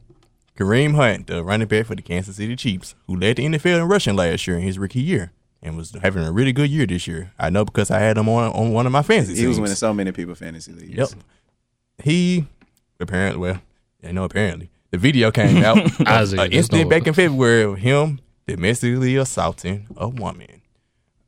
[0.58, 3.88] Kareem Hunt, the running back for the Kansas City Chiefs, who led the NFL in
[3.90, 7.08] rushing last year in his rookie year and was having a really good year this
[7.08, 7.34] year.
[7.38, 9.42] I know because I had him on, on one of my fantasy leagues.
[9.42, 10.96] He was winning so many people fantasy leagues.
[10.96, 11.10] Yep.
[12.06, 12.48] He
[13.02, 13.62] apparently, well,
[14.02, 15.78] I know apparently the video came out.
[16.08, 20.62] Isaac, an there's incident back in February of him domestically assaulting a woman.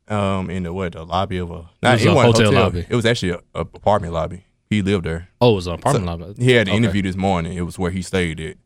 [0.07, 2.85] Um, in the what the lobby of a not was it a wasn't hotel lobby.
[2.87, 4.45] It was actually a, a apartment lobby.
[4.69, 5.29] He lived there.
[5.39, 6.43] Oh, it was an apartment So, lobby.
[6.43, 6.77] He had an Okay.
[6.77, 7.53] interview this morning.
[7.53, 8.57] It was where he stayed at.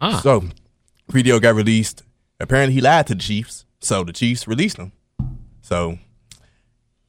[0.00, 0.20] Ah.
[0.22, 0.44] So,
[1.10, 2.02] video got released.
[2.40, 3.64] Apparently, he lied to the Chiefs.
[3.80, 4.92] So the Chiefs released him.
[5.62, 5.98] So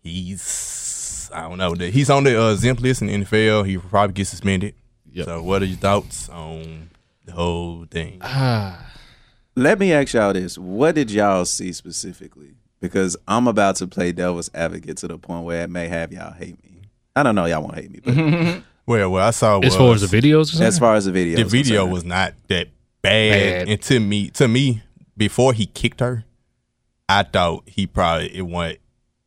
[0.02, 1.74] he's I don't know.
[1.76, 3.66] He's on the uh, exempt list in the NFL.
[3.68, 4.74] He probably get suspended.
[5.12, 5.26] Yep.
[5.26, 6.90] So, what are your thoughts on
[7.26, 8.20] the whole thing?
[8.22, 8.86] Ah.
[9.56, 12.56] Let me ask y'all this: What did y'all see specifically?
[12.80, 16.34] Because I'm about to play devil's advocate to the point where it may have y'all
[16.34, 16.69] hate me.
[17.16, 20.10] I don't know, y'all won't hate me, but Well, what I saw As far as
[20.10, 21.94] the videos, or as far as the video, the is video concerned.
[21.94, 22.70] was not that
[23.04, 23.32] bad.
[23.62, 23.70] Bad.
[23.70, 24.82] And to me, to me,
[25.16, 26.26] before he kicked her,
[27.08, 28.80] I thought he probably it went.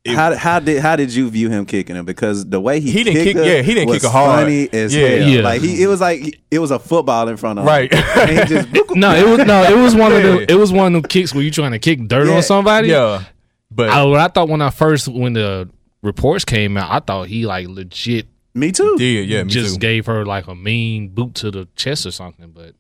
[0.05, 2.05] It, how how did how did you view him kicking him?
[2.05, 4.19] Because the way he He didn't kicked kick- her yeah, he didn't was kick her
[4.19, 4.41] hard.
[4.43, 5.07] Funny as Yeah.
[5.09, 5.29] hell.
[5.29, 5.41] Yeah.
[5.43, 7.69] Like he, it was like it was a football in front of him.
[7.69, 7.93] Right.
[7.93, 10.31] And he just no, it was no, it was one of Yeah.
[10.33, 12.35] the it was one of them kicks where you trying to kick dirt Yeah.
[12.35, 12.89] on somebody.
[12.89, 13.23] yeah,
[13.71, 15.69] but I, what I thought when I first when the
[16.03, 18.97] reports came out, I thought he like legit me too.
[18.99, 19.81] did yeah, me just too.
[19.81, 22.51] gave her like a mean boot to the chest or something.
[22.51, 22.75] But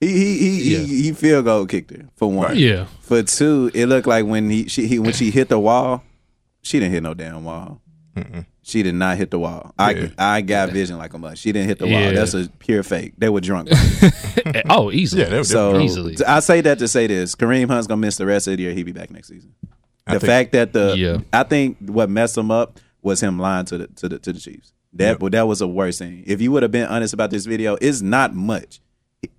[0.00, 0.78] He he he, Yeah.
[0.80, 2.56] he he field goal kicked her for one.
[2.56, 6.04] yeah, For two, it looked like when he she he when she hit the wall,
[6.62, 7.80] she didn't hit no damn wall.
[8.62, 9.72] She did not hit the wall.
[9.78, 10.08] I Yeah.
[10.18, 11.40] I got vision like a must.
[11.42, 12.12] She didn't hit the wall.
[12.14, 13.12] That's a pure fake.
[13.18, 13.68] They were drunk.
[14.70, 15.22] oh easily.
[15.22, 16.16] Yeah, they- they- so Easily.
[16.26, 18.72] I say that to say this: Kareem Hunt's gonna miss the rest of the year.
[18.72, 19.52] He'll be back next season.
[20.06, 21.18] I The think- fact that the Yeah.
[21.32, 24.40] I think what messed him up was him lying to the to the to the
[24.40, 24.72] Chiefs.
[24.94, 25.32] That Yep.
[25.32, 26.22] that was the worst thing.
[26.26, 28.80] If you would have been honest about this video, it's not much.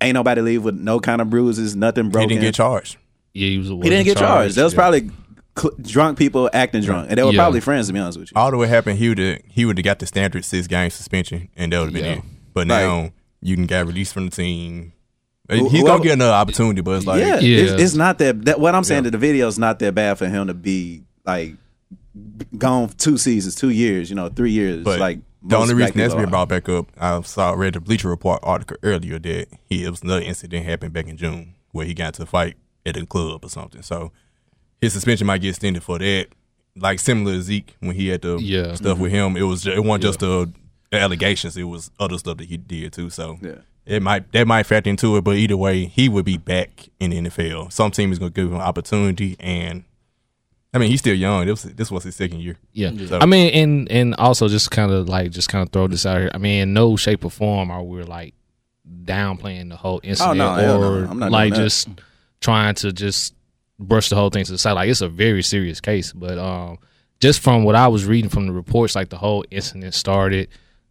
[0.00, 2.28] Ain't nobody leave with no kind of bruises, nothing broken.
[2.30, 2.96] he didn't get charged.
[3.34, 3.68] yeah, he was.
[3.68, 4.56] He didn't get charged.
[4.56, 5.10] That was probably
[5.58, 7.38] cl- drunk people acting drunk, and they were Yeah.
[7.38, 7.86] probably friends.
[7.86, 9.84] To be honest with you, All the way happened, he would have he would have
[9.84, 12.12] got the standard six game suspension, and that would have been Yeah.
[12.18, 12.22] it.
[12.54, 12.82] But Right.
[12.84, 14.92] now you can get released from the team.
[15.48, 17.62] Who- He's whoever- gonna get another opportunity, but it's like yeah, Yeah.
[17.62, 18.60] It's, it's not that, that.
[18.60, 19.10] What I'm saying Yeah.
[19.10, 21.54] that the video is not that bad for him to be like
[22.56, 24.84] gone two seasons, two years, you know, three years.
[24.84, 27.80] But like the only reason that's people been brought back up, I saw read the
[27.80, 31.86] Bleacher Report article earlier that he it was another incident happened back in June where
[31.86, 33.82] he got into a fight at a club or something.
[33.82, 34.12] So
[34.80, 36.28] his suspension might get extended for that.
[36.76, 38.74] Like similar to Zeke when he had the Yeah.
[38.74, 39.36] stuff with mm-hmm.
[39.36, 40.52] him, it was it wasn't just the
[40.92, 43.10] allegations; it was other stuff that he did too.
[43.10, 43.56] So Yeah.
[43.88, 45.24] It might that might factor into it.
[45.24, 47.72] But either way, he would be back in the NFL.
[47.72, 49.84] Some team is gonna give him an opportunity, and
[50.74, 51.46] I mean he's still young.
[51.46, 52.58] This was, this was his second year.
[52.72, 52.92] Yeah.
[53.06, 56.04] So- I mean, and and also just kind of like just kind of throw this
[56.04, 56.30] out here.
[56.34, 58.34] I mean, in no shape or form are we like
[59.04, 60.92] downplaying the whole incident no, hell no.
[60.92, 61.88] or I'm not like just
[62.40, 63.34] trying to just
[63.78, 64.72] brush the whole thing to the side.
[64.72, 66.78] Like it's a very serious case, but um,
[67.20, 70.48] just from what I was reading from the reports, like the whole incident started.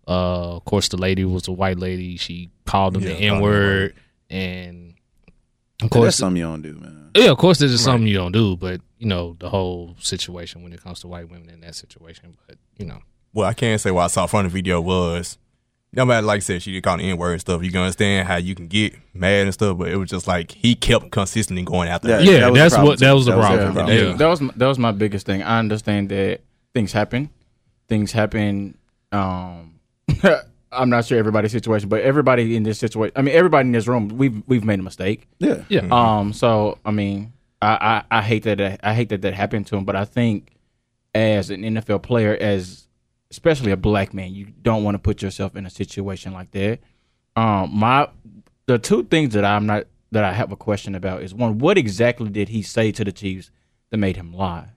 [0.08, 2.15] Uh, of course, the lady was a white lady.
[2.17, 3.93] She called him Yeah, the N word,
[4.30, 4.93] and
[5.82, 7.12] of That's course, something you don't do, man.
[7.15, 10.63] yeah, of course, this is something you don't do, but you know the whole situation
[10.63, 12.38] when it comes to white women in that situation.
[12.48, 13.00] But you know,
[13.34, 15.38] well, I can't say what I saw from the video was.
[15.93, 17.63] No matter, like I said, she did call the N word and stuff.
[17.63, 20.52] You can understand how you can get mad and stuff, but it was just like
[20.52, 22.20] he kept consistently going after her.
[22.22, 23.06] Yeah, Yeah, that was the that's problem what- too.
[23.06, 23.86] that was the That problem.
[23.88, 24.02] the Yeah.
[24.10, 25.41] Yeah, that was that was my biggest thing.
[25.43, 26.41] I understand that
[26.74, 27.30] things happen,
[27.88, 28.78] things happen.
[29.13, 29.77] Um,
[30.72, 33.13] I'm not sure everybody's situation, but everybody in this situation.
[33.15, 35.28] I mean, everybody in this room, we've we've made a mistake.
[35.39, 35.63] Yeah.
[35.70, 39.67] yeah, Um, so I mean, I, I I hate that I hate that that happened
[39.67, 40.52] to him, but I think
[41.15, 42.88] as an NFL player, as
[43.32, 46.80] especially a black man, you don't want to put yourself in a situation like that.
[47.36, 48.10] Um, my
[48.65, 51.78] the two things that I'm not that I have a question about is one, what
[51.78, 53.52] exactly did he say to the Chiefs
[53.89, 54.70] that made him lie?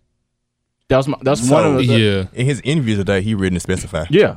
[0.89, 3.61] That was my, that's one of the, yeah, In his interview today, he written to
[3.61, 4.07] specify.
[4.11, 4.37] yeah.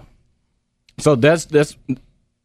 [0.99, 1.75] So that's that's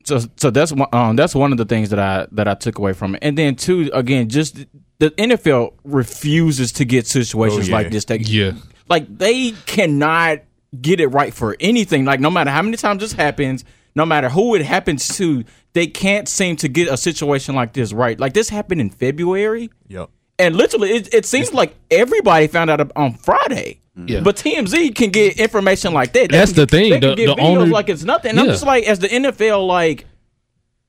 [0.05, 2.79] so so that's one um that's one of the things that I that I took
[2.79, 3.19] away from it.
[3.23, 4.65] And then two again, just
[4.99, 7.77] the NFL refuses to get situations Oh, yeah.
[7.77, 8.07] like this.
[8.07, 8.53] That, yeah,
[8.89, 10.41] like they cannot
[10.81, 12.05] get it right for anything.
[12.05, 15.87] Like no matter how many times this happens, no matter who it happens to, they
[15.87, 18.19] can't seem to get a situation like this right.
[18.19, 19.71] Like this happened in February.
[19.89, 20.11] Yep.
[20.39, 23.81] And literally, it, it seems like everybody found out on Friday.
[23.97, 24.21] Yeah.
[24.21, 26.31] But TMZ can get information like that.
[26.31, 26.91] They That's can the thing.
[26.91, 28.31] They can The- get the videos only- like it's nothing.
[28.31, 30.07] And I'm just like, as the NFL, like,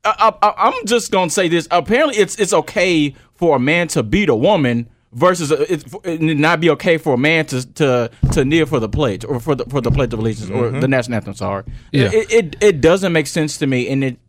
[0.06, 1.68] I, I, I'm just gonna say this.
[1.72, 6.22] Apparently, it's it's okay for a man to beat a woman, versus uh, it, it
[6.38, 9.56] not be okay for a man to to to kneel for the pledge or for
[9.56, 11.34] the for the pledge of allegiance or the national anthem.
[11.34, 12.12] Sorry, Yeah.
[12.14, 14.20] it, it it doesn't make sense to me, and it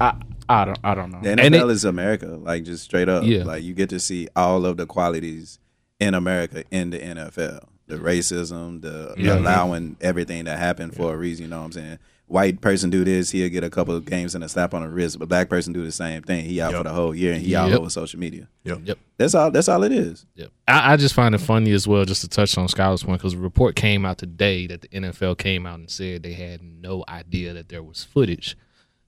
[0.00, 0.14] I
[0.48, 1.20] I don't I don't know.
[1.22, 3.24] The And NFL it- is America, like just straight up.
[3.24, 3.44] Yeah.
[3.44, 5.58] Like you get to see all of the qualities
[6.00, 7.68] in America in the NFL.
[7.86, 9.38] The racism, the Yeah.
[9.38, 11.44] allowing everything to happen for a reason.
[11.44, 11.98] You know what I'm saying?
[12.26, 14.88] White person do this, he'll get a couple of games and a slap on the
[14.88, 15.18] wrist.
[15.18, 16.46] But black person do the same thing.
[16.46, 17.80] He out for the whole year and he all Yep.
[17.80, 18.48] over social media.
[18.64, 18.80] Yep.
[18.86, 18.98] Yep.
[19.18, 19.50] That's all.
[19.50, 20.24] That's all it is.
[20.34, 20.50] Yep.
[20.66, 23.34] I, I just find it funny as well, just to touch on Skylar's point, because
[23.34, 27.04] a report came out today that the NFL came out and said they had no
[27.10, 28.56] idea that there was footage.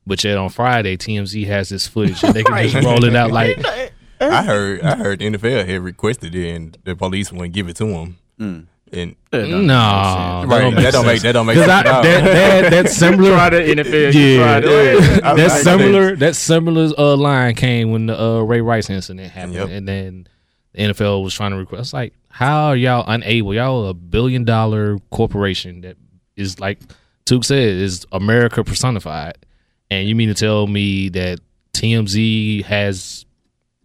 [0.06, 3.30] But yet on Friday, TMZ has this footage and they can just roll it out
[3.40, 3.58] like,
[4.20, 7.76] I heard I heard the NFL had requested it and the police wouldn't give it
[7.76, 8.18] to them.
[8.40, 8.66] Mm.
[8.92, 11.86] And no, that right, don't make that don't make that don't make 'Cause sense.
[11.88, 13.30] I- at that, that, that's similar.
[13.32, 14.14] Try the NFL.
[14.14, 18.40] Yeah, try the- I was that similar that similar uh, line came when the uh,
[18.42, 19.68] Ray Rice incident happened, Yep.
[19.70, 20.28] and then
[20.72, 21.92] the NFL was trying to request.
[21.92, 23.52] Like, how are y'all unable?
[23.54, 25.96] Y'all a billion dollar corporation that
[26.36, 26.78] is like
[27.24, 29.36] Took said is America personified,
[29.90, 31.40] and you mean to tell me that
[31.74, 33.24] TMZ has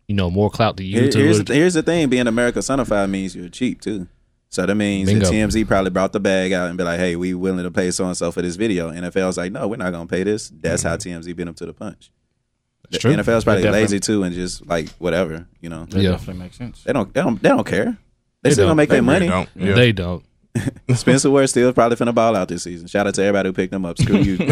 [0.08, 1.10] you know more clout than you?
[1.12, 4.08] To here's, the, here's the thing: being America sonified means you're cheap too.
[4.50, 5.26] So that means Bingo.
[5.26, 7.90] that TMZ probably brought the bag out and be like, "Hey, we willing to pay
[7.92, 10.84] so and so for this video." NFL's like, "No, we're not gonna pay this." That's
[10.84, 11.20] how mm-hmm.
[11.22, 12.12] TMZ beat them to the punch.
[12.90, 13.14] The true.
[13.16, 15.86] NFL's probably That lazy too, and just like whatever, you know.
[15.86, 16.12] That Yeah.
[16.12, 16.84] definitely makes sense.
[16.84, 17.98] They don't, they don't, they don't care.
[18.44, 18.72] They, They still don't.
[18.72, 19.48] gonna make They their really money.
[19.56, 19.68] don't.
[19.70, 19.76] Yeah.
[19.76, 20.26] They don't.
[20.96, 22.88] Spencer Ware still probably finna ball out this season.
[22.88, 23.98] Shout out to everybody who picked them up.
[23.98, 24.38] Screw you.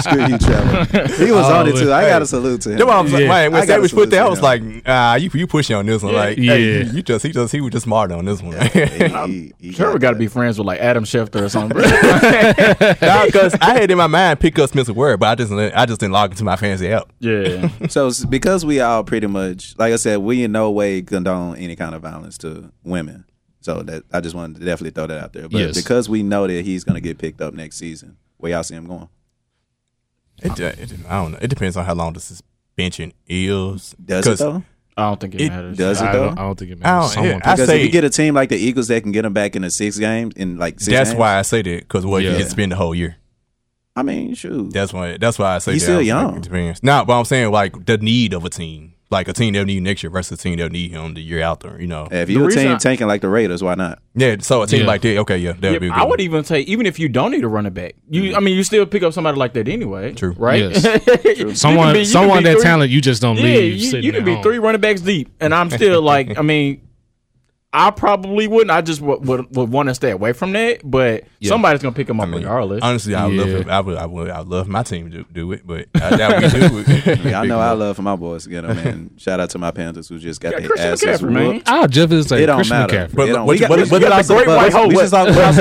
[0.00, 0.84] Screw you, Trevor.
[1.24, 1.92] He was Oh, on it too.
[1.92, 2.08] I hey.
[2.08, 2.78] got to salute to him.
[2.78, 3.22] That's what I'm saying.
[3.22, 3.28] Yeah.
[3.28, 5.86] Man, when I gotta Savage put that, I was like, ah, you you pushing on
[5.86, 6.14] this one.
[6.14, 6.52] Like, Yeah.
[6.54, 8.56] hey, you just he just he was just smart on this one.
[8.68, 11.76] He- he- he Trevor got to be friends with like Adam Schefter or something.
[11.78, 16.00] because I had in my mind pick up Spencer Ware, but I just I just
[16.00, 17.10] didn't log into my fancy app.
[17.18, 17.68] yeah.
[17.88, 21.76] So because we all pretty much, like I said, we in no way condone any
[21.76, 23.24] kind of violence to women.
[23.68, 25.46] So that I just wanted to definitely throw that out there.
[25.46, 25.76] But Yes.
[25.76, 28.74] because we know that he's going to get picked up next season, where y'all see
[28.74, 29.10] him going?
[30.42, 31.38] It, de- it I don't know.
[31.42, 33.94] It depends on how long the suspension is.
[34.02, 34.62] Does it 'Cause though?
[34.96, 35.76] I don't think it, It matters.
[35.76, 36.24] does it I though?
[36.28, 37.14] don't, I don't think it I matters.
[37.14, 39.02] don't- yeah, Someone I Because say- if you get a team like the Eagles that
[39.02, 41.42] can get him back in the six games in like six That's games, why I
[41.42, 42.32] say that because what Yeah.
[42.32, 43.16] you get spend the whole year.
[43.94, 44.72] I mean, shoot.
[44.72, 45.18] That's why.
[45.18, 45.86] That's why I say He's that.
[45.86, 46.40] still young.
[46.40, 46.78] Like, it.
[46.82, 49.82] Now, but I'm saying like the need of a team, like a team that need
[49.82, 51.80] next year versus a team that need him the year after.
[51.80, 52.08] You know.
[52.10, 54.00] if you're a team I- tanking like the Raiders, why not?
[54.14, 54.36] Yeah.
[54.40, 54.86] So a team Yeah.
[54.86, 55.86] like that, okay, yeah, that Yeah, would be.
[55.86, 56.20] a good I would one.
[56.20, 58.36] even say even if you don't need a running back, you mm-hmm.
[58.36, 60.12] I mean you still pick up somebody like that anyway.
[60.12, 60.34] True.
[60.38, 60.60] right?
[60.72, 60.84] Yes.
[61.38, 63.80] You can Someone, be- someone that three- talent, you just don't Yeah, leave.
[63.80, 64.42] you, you can be home.
[64.42, 66.80] three running backs deep, and I'm still like, I mean,
[67.70, 68.70] I probably wouldn't.
[68.70, 71.50] I just would, would, would want to stay away from that, but Yeah.
[71.50, 72.82] somebody's gonna pick him I up mean, regardless.
[72.82, 73.48] honestly, I would love.
[73.66, 73.76] Yeah.
[73.76, 73.96] I would.
[73.98, 74.30] I would.
[74.30, 77.18] I love my team to do it, but I doubt we do it.
[77.26, 79.58] Yeah, I know I love for my boys to get him, and shout out to
[79.58, 81.46] my Panthers who just got Yeah, their Christian asses McCaffrey, man.
[81.56, 81.68] whooped.
[81.68, 82.96] Ah, Jeff is It don't Christian matter.
[83.08, 83.14] McCaffrey.
[83.14, 84.94] But It don't- what, we got- what, what, what, lost what, to what, what, We
[84.94, 85.54] what, just lost- we the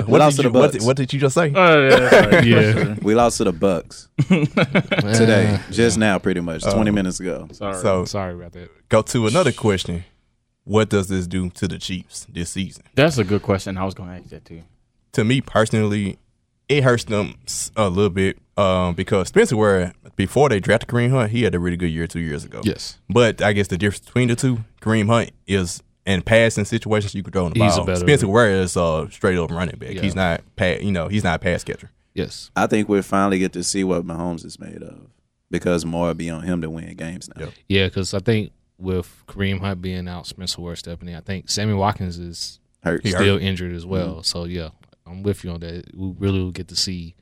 [0.00, 0.08] Bucs.
[0.08, 1.52] What lost did you- the what did- What did you just say?
[1.52, 2.94] Uh, yeah, yeah.
[3.02, 7.48] We lost to the Bucs today, just now, pretty much, twenty minutes ago.
[7.52, 7.74] Sorry.
[7.82, 8.70] So Sorry about that.
[8.88, 10.04] go to another question.
[10.64, 12.84] What does this do to the Chiefs this season?
[12.94, 13.76] That's a good question.
[13.76, 14.62] I was gonna ask that too.
[15.12, 16.18] To me personally,
[16.68, 17.34] it hurts them
[17.76, 21.58] a little bit um, because Spencer Ware, before they drafted Kareem Hunt, he had a
[21.58, 22.62] really good year two years ago.
[22.64, 22.98] Yes.
[23.10, 27.22] But I guess the difference between the two, Kareem Hunt is in passing situations you
[27.22, 27.86] can throw in the He's a ball.
[27.86, 29.92] better- Spencer Ware is a straight up running back.
[29.94, 30.00] Yeah.
[30.02, 31.90] He's not pa- you know, he's not a pass catcher.
[32.14, 32.50] Yes.
[32.56, 35.08] I think we finally get to see what Mahomes is made of
[35.50, 37.44] because more will be on him to win games now.
[37.46, 37.54] Yep.
[37.68, 41.48] Yeah, because I think with Kareem Hunt being out, Spencer Ware stepping in, I think
[41.48, 43.02] Sammy Watkins is Hurt.
[43.02, 44.22] He still injured as well.
[44.22, 44.70] So yeah,
[45.06, 45.84] I'm with you on that.
[45.94, 47.14] We really will get to see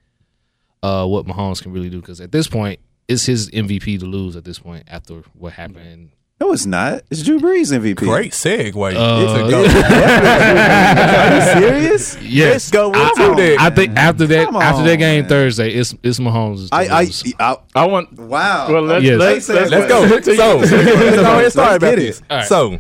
[0.82, 4.36] uh, what Mahomes can really do because at this point, it's his MVP to lose.
[4.36, 6.10] At this point, after what happened,
[6.42, 7.02] No, it's not.
[7.08, 7.94] It's Drew Brees MVP.
[7.98, 8.74] Great segue.
[8.96, 12.20] Uh, To go- Are you serious?
[12.20, 13.56] yes, Let's go I, into that.
[13.60, 15.28] I think after that, Come after that game man.
[15.28, 16.68] Thursday, it's it's Mahomes.
[16.72, 17.06] I, I.
[17.38, 18.12] I, I want.
[18.14, 18.72] wow.
[18.72, 19.18] Well, let's, Yes.
[19.20, 20.04] let's, let's, Let's go.
[20.08, 22.18] So let's go ahead start about this.
[22.18, 22.24] it.
[22.28, 22.46] All right.
[22.48, 22.78] So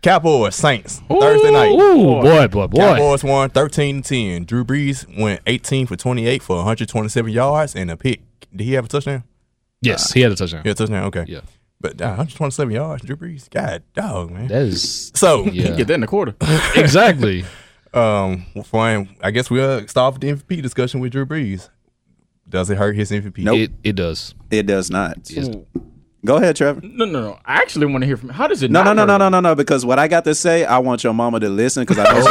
[0.00, 1.70] Cowboys Saints Thursday night.
[1.72, 2.78] Ooh, boy, boy, boy.
[2.78, 4.44] Cowboys won 13 10.
[4.46, 8.22] Drew Brees went 18 for 28 for 127 yards and a pick.
[8.56, 9.24] Did he have a touchdown?
[9.82, 10.62] Yes, he had a touchdown.
[10.62, 11.04] He had a touchdown.
[11.04, 11.24] Okay.
[11.28, 11.40] Yeah,
[11.82, 13.50] But uh, 127 yards, Drew Brees.
[13.50, 14.46] God, dog, man.
[14.46, 16.36] that is So, yeah, get that in the quarter.
[16.76, 17.44] exactly.
[17.92, 19.16] um, fine.
[19.20, 21.68] I guess we'll start with the MVP discussion with Drew Brees.
[22.48, 23.38] Does it hurt his MVP?
[23.38, 23.58] Nope.
[23.58, 24.34] It it does.
[24.50, 25.28] It does not.
[25.28, 25.48] Yes.
[26.24, 26.80] Go ahead, Trevor.
[26.84, 27.38] No, no, no.
[27.44, 28.28] I actually want to hear from.
[28.28, 28.70] How does it?
[28.70, 29.18] No, no, not no, no, hurt?
[29.18, 29.54] no, no, no.
[29.56, 31.82] Because what I got to say, I want your mama to listen.
[31.82, 32.26] Because I know she's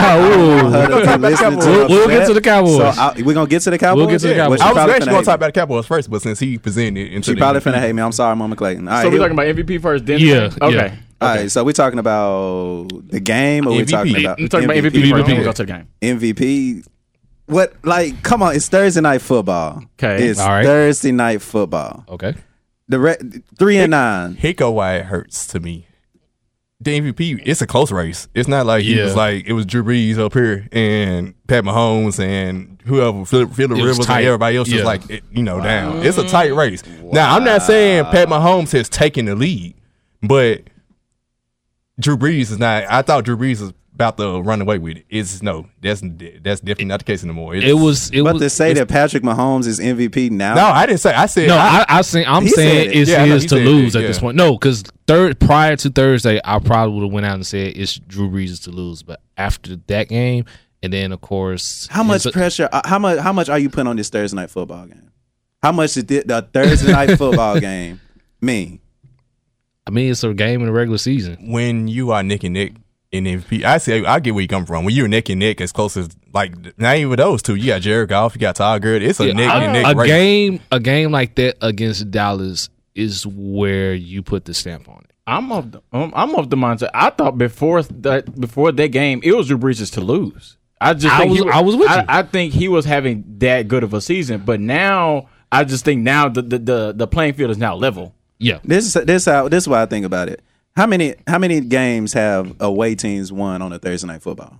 [0.00, 0.70] oh.
[0.70, 2.76] her to be listening to We'll- we'll get to the Cowboys.
[2.76, 3.98] So I, we're gonna get to the Cowboys.
[4.00, 4.44] We'll get to the Yeah.
[4.44, 4.58] Cowboys.
[4.60, 7.12] Well, I was actually gonna talk about the Cowboys first, but since he presented it
[7.12, 8.00] into She the probably finna hate me.
[8.02, 8.88] I'm sorry, Mama Clayton.
[8.88, 10.74] All right, So we're talking about MVP first, then Yeah, Okay.
[10.74, 10.94] yeah.
[11.20, 13.90] all right, so we're talking about the game, or we're MVP.
[13.90, 14.94] talking about We're talking about MVP, first.
[14.96, 15.26] MVP.
[15.26, 15.88] then We'll go to the game.
[16.00, 16.86] MVP.
[17.46, 18.22] What like?
[18.22, 19.82] Come on, it's Thursday night football.
[20.02, 20.28] Okay.
[20.28, 20.64] it's All right.
[20.64, 22.04] Thursday night football.
[22.08, 22.34] Okay.
[22.90, 23.16] The re-
[23.58, 24.34] three and nine.
[24.34, 25.86] Hicko why it hurts to me.
[26.80, 28.26] The MVP, it's a close race.
[28.34, 29.04] It's not like he Yeah.
[29.04, 33.78] was like it was Drew Brees up here and Pat Mahomes and whoever Philip Philip
[33.78, 34.18] It Rivers tight.
[34.20, 34.76] and everybody else Yeah.
[34.76, 36.04] was like it- you know down.
[36.04, 36.82] It's a tight race.
[37.12, 39.74] Now I'm not saying Pat Mahomes has taken the lead,
[40.22, 40.62] but
[42.00, 42.84] Drew Brees is not.
[42.88, 45.04] I thought Drew Brees was about to run away with it.
[45.10, 47.54] It's no, that's that's definitely not the case anymore.
[47.54, 48.10] It's, It was.
[48.10, 48.42] It But was.
[48.42, 50.66] to say that Patrick Mahomes is MVP now, no.
[50.66, 51.12] I didn't say.
[51.12, 52.96] I said No, I, I, I saying I'm saying it.
[52.96, 54.36] it's Yeah, his to lose it, at this point.
[54.36, 57.96] No, because third prior to Thursday, I probably would have went out and said it's
[57.98, 59.02] Drew Brees to lose.
[59.02, 60.44] But after that game,
[60.82, 62.68] and then of course, how much his- pressure?
[62.72, 63.18] uh, How much?
[63.18, 65.10] How much are you putting on this Thursday night football game?
[65.62, 68.00] How much did the, the Thursday night football game
[68.40, 68.80] mean?
[69.86, 71.50] I mean, it's a game in the regular season.
[71.50, 72.72] when you are neck and neck
[73.12, 74.84] in MVP, I say I get where you come from.
[74.84, 77.56] When you're neck and neck, as close as like not even those two.
[77.56, 79.06] You got Jared Goff, you got Todd Gurley.
[79.06, 80.08] It's a Yeah, neck I- and neck a race.
[80.08, 85.10] game, a game like that against Dallas is where you put the stamp on it.
[85.26, 86.90] I'm of the um, I'm of the mindset.
[86.94, 90.56] I thought before that before that game, it was Drew Brees to lose.
[90.80, 92.04] I just I think was- he, I was with I, you.
[92.08, 96.02] I think he was having that good of a season, but now I just think
[96.02, 98.14] now the the the, the playing field is now level.
[98.38, 100.42] Yeah, This is this how this is what I think about it.
[100.76, 104.56] How many how many games have away teams won on a Thursday night football?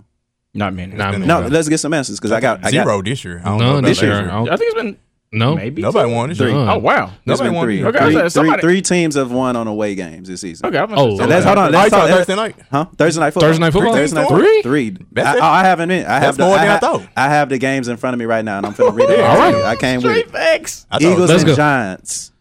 [0.53, 0.95] Not many.
[0.95, 1.25] Not many.
[1.25, 3.39] No, let's get some answers because I got I got zero this year.
[3.43, 4.15] I don't know none about this that year.
[4.21, 4.29] year.
[4.29, 4.97] I don't- I think it's been
[5.33, 6.15] No, maybe Nobody two?
[6.15, 6.51] won this Three.
[6.51, 6.59] year.
[6.69, 7.05] Oh wow.
[7.05, 7.75] It's Nobody been won three.
[7.77, 7.87] this year.
[7.89, 10.65] Okay, I Three- said somebody- three- three teams have won on away games this season.
[10.67, 11.63] Okay, I'm Oh, So let's hold on.
[11.63, 12.55] Oh, you Let's talk, talking let's- Thursday night?
[12.69, 12.85] Huh?
[12.97, 13.47] Thursday night football.
[13.49, 13.93] Thursday night football?
[13.93, 14.41] Thursday night Three?
[14.57, 14.61] football.
[14.63, 14.97] Three.
[15.13, 15.41] That's I, it?
[15.41, 16.05] I haven't been.
[16.05, 17.07] I have That's the, more I, than I ha- thought.
[17.15, 19.19] I have the games in front of me right now, and I'm finna read it.
[19.19, 19.63] Yeah, off all to you.
[19.63, 19.71] right.
[19.71, 20.31] I came with Straight it.
[20.31, 20.85] facts.
[20.91, 21.55] I thought Eagles Let's and go.
[21.55, 22.31] Giants.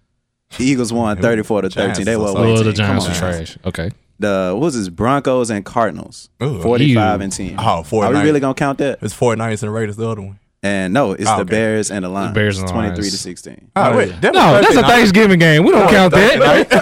[0.58, 2.04] The Eagles won 34 to 13.
[2.04, 3.14] They were so away oh, the Come Giants on.
[3.14, 3.58] trash.
[3.64, 4.88] Okay, The what was this?
[4.88, 6.28] Broncos and Cardinals.
[6.42, 6.60] Ooh.
[6.60, 7.24] 45 Ew.
[7.24, 7.54] and 10.
[7.58, 8.98] Oh, Are we really gonna count that?
[9.00, 10.39] It's 49ers and the Raiders, the other one.
[10.62, 11.51] And no, it's Oh, the okay.
[11.53, 12.35] Bears and the Lions.
[12.35, 13.11] Bears and the 23 Lions.
[13.12, 13.70] to 16.
[13.77, 14.90] Oh, wait, that no, that's a night.
[14.90, 15.64] Thanksgiving game.
[15.64, 16.37] We don't count that.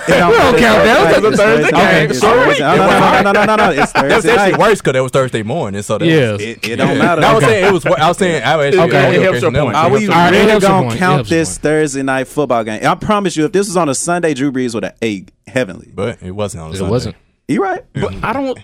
[0.09, 1.23] We don't count that.
[1.23, 2.11] That's a Thursday game.
[2.11, 2.45] It's Sorry.
[2.57, 3.71] Thursday- No, no, no, no, no, no, no.
[3.81, 4.61] It's That was Thursday actually night.
[4.61, 5.83] worse because that was Thursday morning.
[5.83, 6.33] So that Yeah.
[6.33, 7.23] was, It, it don't matter.
[7.23, 7.87] I was saying it was.
[7.87, 8.43] I was saying.
[8.43, 9.77] I was Okay, it helps your point.
[9.77, 11.57] Are we All right, it really gonna count this.
[11.59, 12.85] Thursday night football game?
[12.85, 15.93] I promise you, if this was on a Sunday, Drew Brees would have ate heavenly.
[15.95, 16.71] But it wasn't on.
[16.73, 16.89] It Sunday.
[16.89, 17.17] It wasn't.
[17.47, 17.85] You right?
[17.95, 18.59] But I don't.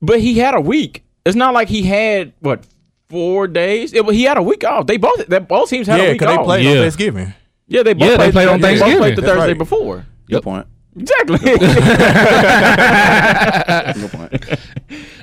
[0.00, 1.02] But he had a week.
[1.24, 2.64] It's not like he had what
[3.08, 3.92] four days.
[3.92, 4.86] It, he had a week off.
[4.86, 5.26] They both.
[5.26, 6.44] They, both teams had Yeah, a week because they off.
[6.46, 6.70] played Yeah.
[6.72, 7.34] on Thanksgiving.
[7.68, 9.58] yeah, they both Yeah, they played, played on They both played the That's Thursday right.
[9.58, 10.06] before.
[10.28, 10.66] Good point.
[10.98, 11.38] Exactly.
[11.38, 11.60] Good
[14.12, 14.44] point.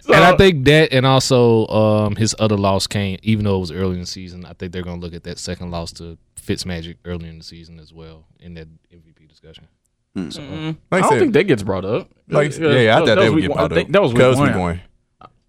[0.04, 3.60] So- and I think that, and also um, his other loss came, even though it
[3.62, 4.46] was early in the season.
[4.46, 7.44] I think they're going to look at that second loss to Fitzmagic early in the
[7.44, 9.68] season as well in that MVP discussion.
[10.18, 10.38] Mm,
[10.92, 12.10] I Like don't said, think that gets brought up.
[12.28, 13.58] like, Yeah, yeah, I thought that they was would week get one.
[13.58, 13.94] brought I think up.
[13.94, 14.82] That was week Because one.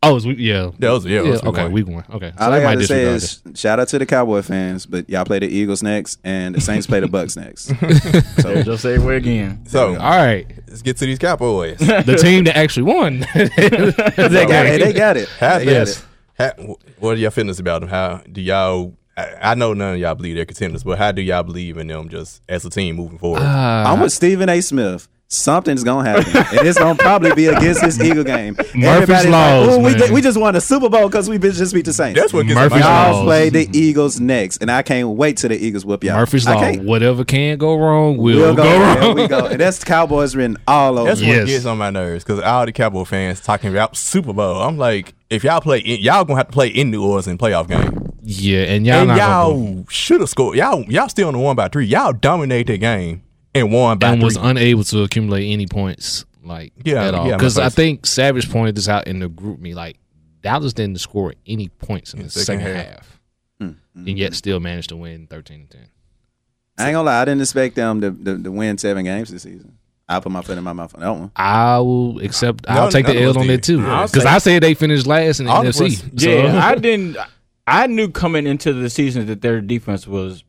[0.04, 0.24] Week one.
[0.24, 0.70] Oh, week, yeah.
[0.78, 1.18] That was yeah.
[1.20, 1.72] it was week okay, one.
[1.72, 2.04] week one.
[2.12, 2.32] Okay.
[2.36, 4.42] So All they I might got to say disregard is shout out to the Cowboy
[4.42, 7.72] fans, but y'all play the Eagles next, and the Saints play the Bucs next.
[8.44, 9.64] So just say it again.
[9.66, 9.90] So.
[9.90, 10.46] All right.
[10.68, 11.78] let's get to these Cowboys.
[11.78, 13.20] The team that actually won.
[13.34, 14.66] they, got, game.
[14.66, 15.28] hey, they got it.
[15.38, 15.98] How, They got yes.
[15.98, 16.04] it.
[16.34, 17.90] How, what are your feelings about them?
[17.90, 18.94] How do y'all?
[19.16, 21.86] I, I know none of y'all believe they're contenders, but how do y'all believe in
[21.86, 23.42] them just as a team moving forward?
[23.42, 24.60] Uh, I'm with Stephen A.
[24.60, 25.08] Smith.
[25.28, 28.54] Something's gonna happen, and it's gonna probably be against this Eagle game.
[28.56, 29.98] Murphy's Everybody's Laws, "Ooh, we, man.
[29.98, 32.20] did- we just won a Super Bowl because we just beat the Saints.
[32.20, 33.04] That's what gets Murphy's on my Law.
[33.10, 33.26] Y'all nerves.
[33.26, 36.16] play the Eagles next, and I can't wait till the Eagles whoop y'all.
[36.18, 36.60] Murphy's I Law.
[36.60, 38.80] can't- Whatever can go wrong will We'll go, go.
[38.80, 39.14] wrong.
[39.16, 39.46] We go.
[39.46, 41.08] And that's the Cowboys written all over.
[41.08, 41.26] That's it.
[41.26, 41.46] what Yes.
[41.48, 44.60] gets on my nerves because all the Cowboy fans talking about Super Bowl.
[44.62, 47.38] I'm like, if y'all play, in, y'all gonna have to play in New Orleans in
[47.38, 50.56] playoff game, Yeah, and y'all and not gonna y'all should have scored.
[50.56, 51.86] Y'all, y'all still on the one by three.
[51.86, 53.22] Y'all dominate that game
[53.54, 54.24] and won by and three.
[54.24, 57.30] was unable to accumulate any points like Yeah, at all.
[57.30, 59.96] Because my I think Savage pointed this out in the GroupMe like
[60.42, 62.86] Dallas didn't score any points in the second second, half.
[62.86, 63.20] half,
[63.62, 65.86] Mm, and yet still managed to win thirteen to ten.
[66.76, 67.22] I ain't gonna lie.
[67.22, 69.78] I didn't expect them to, to, to win seven games this season.
[70.08, 71.30] I put my foot in my mouth on that one.
[71.36, 72.66] I will accept.
[72.68, 73.60] No, I'll take the L on did.
[73.60, 75.86] that too because I said they finished last in the All of NFC.
[75.86, 77.16] us- So- Yeah, I didn't.
[77.66, 80.44] I knew coming into the season that their defense was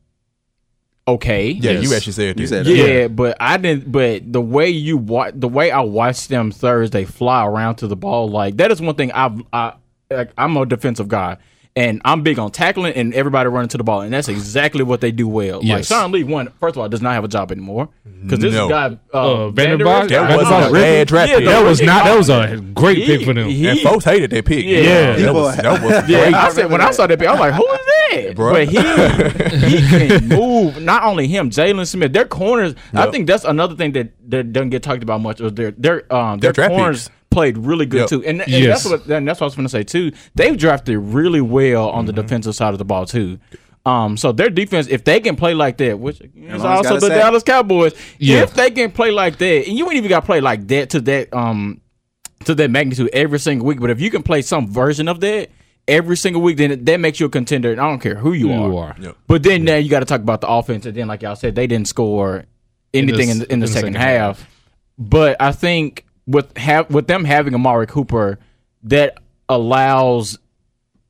[1.08, 1.50] okay.
[1.50, 1.84] yeah, Yes.
[1.84, 2.64] you actually said You that.
[2.64, 3.16] said Yeah, that.
[3.16, 3.90] but I didn't.
[3.92, 7.96] But the way you watch, the way I watched them Thursday fly around to the
[7.96, 9.40] ball, like that is one thing I've.
[9.52, 9.74] I,
[10.10, 11.36] like, I'm a defensive guy,
[11.76, 15.02] And I'm big on tackling and everybody running to the ball, and that's exactly what
[15.02, 15.60] they do well.
[15.62, 17.90] Like Sean Lee, one first of all, does not have a job anymore
[18.22, 18.66] because this No.
[18.66, 20.08] guy uh, Uh, Vanderbilt?
[20.08, 21.44] That Vanderbilt was a bad draft Yeah, pick.
[21.48, 22.04] That was not.
[22.06, 23.50] That was a great He- pick for them.
[23.50, 24.64] he- and folks hated that pick.
[24.64, 25.16] Yeah.
[25.16, 26.34] that was, that was Yeah, great.
[26.34, 28.34] I said when I saw that, pick, I'm like, who is that?
[28.36, 28.52] Bruh.
[28.52, 30.80] But he he can move.
[30.80, 32.74] Not only him, Jaylon Smith, their corners.
[32.94, 35.40] I think that's another thing that, that doesn't get talked about much.
[35.40, 37.16] Was their their um their, Their corners picks.
[37.36, 38.08] Played really good Yep.
[38.08, 38.82] too, and, and Yes.
[38.84, 40.12] that's what and that's what I was going to say too.
[40.34, 42.22] They've drafted really well on the Mm-hmm.
[42.22, 43.38] defensive side of the ball too.
[43.84, 47.18] Um, so their defense, if they can play like that, which is also the sack.
[47.20, 48.42] Dallas Cowboys, Yeah.
[48.42, 50.90] if they can play like that, and you ain't even got to play like that
[50.90, 51.80] to that um
[52.46, 53.78] to that magnitude every single week.
[53.80, 55.50] But if you can play some version of that
[55.88, 57.70] every single week, then that makes you a contender.
[57.70, 58.68] And I don't care who you Who are.
[58.68, 58.96] you are.
[59.00, 59.16] Yep.
[59.28, 60.84] But then now you got to talk about the offense.
[60.86, 62.44] And then, like y'all said, they didn't score
[62.94, 64.48] anything in the, in the, second, half.
[64.98, 68.38] But I think with have with them having Amari Cooper,
[68.84, 69.18] that
[69.48, 70.38] allows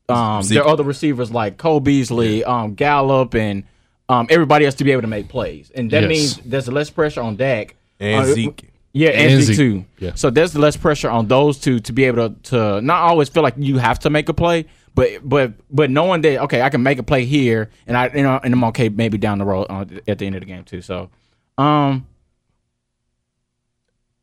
[0.09, 3.63] um, See- their other receivers like Cole Beasley, um, Gallup, and
[4.09, 5.69] um, everybody else to be able to make plays.
[5.75, 6.09] And that Yes.
[6.09, 8.69] means there's less pressure on Dak And Uh, Zeke.
[8.93, 9.57] yeah, and, And Zeke Zeke.
[9.57, 9.85] too.
[9.99, 10.11] Yeah.
[10.15, 13.43] So there's less pressure on those two to be able to, to not always feel
[13.43, 14.65] like you have to make a play,
[14.95, 18.23] but but but knowing that okay, I can make a play here, and I you
[18.23, 20.63] know and I'm okay maybe down the road uh, at the end of the game
[20.63, 20.81] too.
[20.81, 21.09] So,
[21.57, 22.05] um.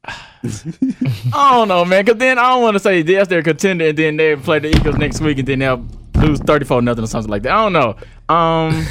[0.06, 2.04] I don't know, man.
[2.04, 4.58] Because then I don't want to say yes, they're a contender, and then they play
[4.58, 5.86] the Eagles next week, and then they'll
[6.16, 7.52] lose thirty four nothing or something like that.
[7.52, 7.96] I don't know.
[8.28, 8.86] Um,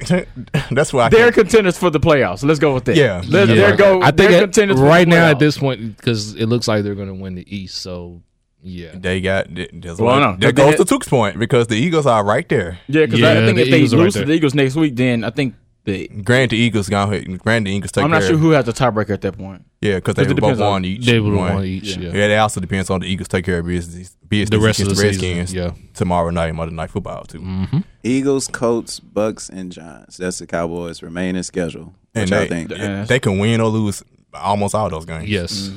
[0.72, 2.44] That's why they're can't- contenders for the playoffs.
[2.44, 2.96] Let's go with that.
[2.96, 3.22] Yeah.
[3.28, 3.54] Let's, Yeah.
[3.54, 4.02] They're go.
[4.02, 6.66] I think they're at- contenders for right the now at this point because it looks
[6.66, 7.76] like they're going to win the East.
[7.78, 8.22] So
[8.62, 10.36] yeah, They got that's Well, why- no.
[10.38, 12.78] that goes had- to Took's point because the Eagles are right there.
[12.88, 14.54] Yeah, because Yeah, I think the if they Eagles are right lose to the Eagles
[14.54, 15.54] next week, then I think
[15.84, 18.64] the Granted, the Eagles gonna granted the Eagles take I'm not care sure who has
[18.64, 19.64] the tiebreaker at that point.
[19.80, 21.04] Yeah, because they Because it were both on- won each.
[21.06, 21.54] they would have one.
[21.56, 21.96] won each.
[21.96, 24.80] Yeah, Yeah, that also depends on the Eagles take care of business, business the rest
[24.80, 25.36] of the against the season.
[25.38, 27.40] Redskins Yeah, tomorrow night, Monday Night Football too.
[27.40, 27.78] mm-hmm.
[28.02, 30.16] Eagles, Colts, Bucs, and Giants.
[30.16, 31.94] That's the Cowboys' remaining schedule.
[32.14, 32.70] And What y'all they, think?
[32.70, 33.04] Yeah.
[33.04, 35.28] they can win or lose almost all those games.
[35.28, 35.68] yes.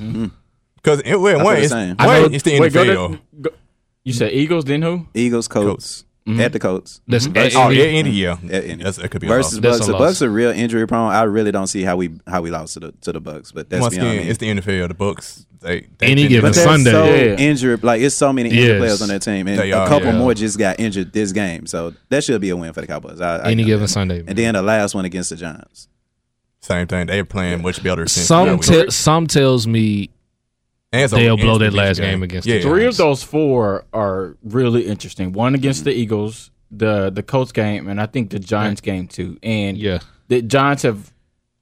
[0.75, 1.95] because it, well, I feel one, the it's, same.
[1.97, 3.11] one, it's the Wait, go NFL.
[3.11, 3.49] to, go,
[4.03, 5.05] you said Eagles, then who?
[5.13, 6.41] Eagles, Colts, Mm-hmm.
[6.41, 6.99] at the Colts.
[7.07, 7.37] That's mm-hmm.
[7.37, 8.83] oh, that's- yeah, Indy, yeah, At Indy.
[8.83, 9.79] That's, that could be a Versus loss.
[9.79, 9.83] Bucs.
[9.83, 10.11] a The loss.
[10.17, 11.11] Bucs are real injury prone.
[11.11, 13.69] I really don't see how we how we lost to the to the Bucs, but
[13.69, 14.29] that's Once beyond again, me.
[14.29, 14.89] it's the NFL.
[14.89, 16.91] The Bucs, they, they Any been- given but Sunday.
[16.91, 17.35] so Yeah.
[17.37, 17.83] injured.
[17.83, 18.79] Like it's so many injured Yes.
[18.79, 20.17] players on that team, and They a couple yeah.
[20.17, 21.65] more just got injured this game.
[21.65, 23.21] So that should be a win for the Cowboys.
[23.21, 23.87] I, I Any give given that.
[23.87, 24.23] Sunday.
[24.27, 25.87] And then the last one against the Giants.
[26.61, 27.07] same thing.
[27.07, 28.05] They're playing much better.
[28.07, 30.09] Since some that te- some tells me
[30.91, 32.59] And it's a- they'll and blow that last game against the yeah.
[32.61, 32.73] Giants.
[32.73, 35.33] Three of those four are really interesting.
[35.33, 39.37] One against the Eagles, the the Colts game, and I think the Giants game too.
[39.43, 39.99] And Yeah.
[40.29, 41.11] the Giants have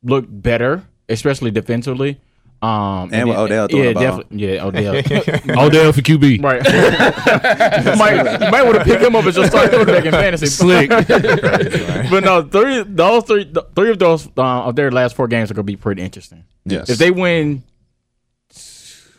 [0.03, 2.19] looked better, especially defensively.
[2.61, 4.03] Um, And with Odell throwing yeah, the ball.
[4.03, 4.95] definitely, yeah, Odell.
[5.65, 6.41] Odell for QB.
[6.41, 6.63] right.
[7.85, 10.45] you might, you might want to pick him up as your starting quarterback in fantasy.
[10.47, 10.89] Slick.
[12.09, 15.53] but no, three those three three of those uh, of their last four games are
[15.53, 16.43] going to be pretty interesting.
[16.65, 16.89] Yes.
[16.89, 17.63] If they win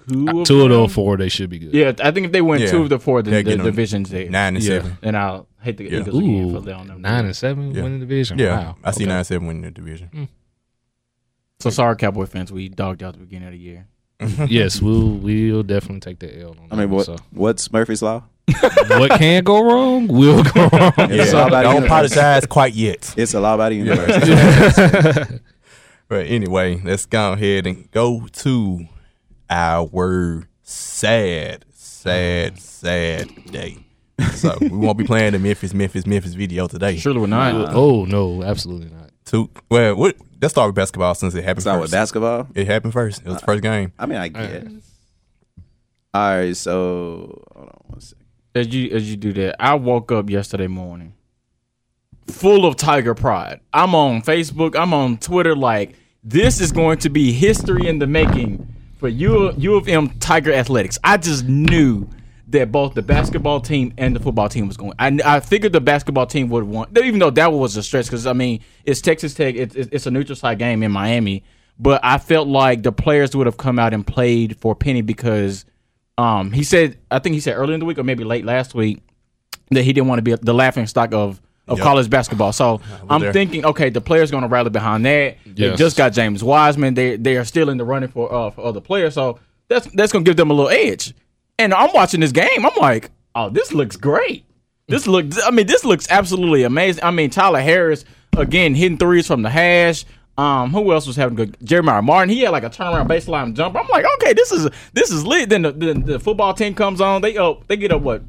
[0.09, 1.74] two of, Two of them- those four, they should be good.
[1.74, 2.70] yeah, I think if they win Yeah.
[2.70, 4.28] two of the four, then They're the getting them division's there.
[4.30, 4.68] nine and Yeah.
[4.80, 4.98] seven.
[5.02, 6.00] And I'll hate the Yeah.
[6.00, 7.82] Eagles again for Ooh, they don't nine and seven Yeah.
[7.82, 8.38] winning the division.
[8.38, 8.76] Yeah, Wow.
[8.84, 9.09] I see Okay.
[9.09, 10.09] nine and seven winning the division.
[10.12, 10.24] Hmm.
[11.61, 13.86] So sorry, Cowboy fans, we dogged out the beginning of the year.
[14.48, 16.88] yes, we'll we'll definitely take the L on I mean, that.
[16.88, 17.16] what So.
[17.32, 18.22] what's Murphy's law?
[18.88, 20.92] what can't go wrong will go wrong.
[20.98, 21.86] It's all about don't universe.
[22.12, 23.12] apologize quite yet.
[23.18, 25.40] It's a law by the universe.
[26.09, 28.86] But anyway, let's go ahead and go to
[29.49, 33.78] our sad, sad, sad day.
[34.34, 36.97] So we won't be playing the Memphis, Memphis, Memphis video today.
[36.97, 37.55] Surely we're not.
[37.55, 39.11] Uh, oh no, absolutely not.
[39.24, 42.49] Two, well, what, let's start with basketball since it happened Start with basketball.
[42.55, 43.22] It happened first.
[43.22, 43.92] It was the first uh, game.
[43.99, 44.64] I mean, I guess.
[46.14, 48.24] All right, so hold on one second.
[48.55, 51.12] As you as you do that, I woke up yesterday morning
[52.26, 53.61] full of Tiger pride.
[53.72, 54.76] I'm on Facebook.
[54.76, 55.55] I'm on Twitter.
[55.55, 55.94] Like
[56.24, 58.76] this is going to be history in the making
[59.11, 60.98] U U of M Tiger Athletics.
[61.04, 62.09] I just knew
[62.48, 64.92] that both the basketball team and the football team was going.
[64.98, 68.26] I, I figured the basketball team would want, even though that was a stretch, because
[68.26, 69.54] I mean it's Texas Tech.
[69.54, 71.44] It's, it's it's a neutral site game in Miami,
[71.78, 75.64] but I felt like the players would have come out and played for Penny because
[76.18, 78.74] um, he said, I think he said earlier in the week or maybe late last
[78.74, 79.00] week
[79.70, 81.84] that he didn't want to be the laughing stock of of Yep.
[81.84, 82.52] college basketball.
[82.52, 83.32] So I'm there.
[83.32, 85.36] thinking, okay, the players going to rally behind that.
[85.44, 86.94] They just got James Wiseman.
[86.94, 89.14] They they are still in the running for uh, for other players.
[89.14, 89.38] So
[89.68, 91.12] that's that's going to give them a little edge.
[91.58, 92.64] And I'm watching this game.
[92.66, 94.44] I'm like, oh, this looks great.
[94.88, 95.38] This looks.
[95.44, 97.02] I mean, this looks absolutely amazing.
[97.02, 98.04] I mean, Tyler Harris
[98.36, 100.04] again hitting threes from the hash.
[100.38, 101.56] Um, who else was having good?
[101.64, 102.28] Jeremiah Martin.
[102.28, 103.78] He had like a turnaround baseline jumper.
[103.78, 105.48] I'm like, okay, this is this is lit.
[105.48, 107.22] Then the, the, the football team comes on.
[107.22, 107.66] They up.
[107.66, 108.22] They get up what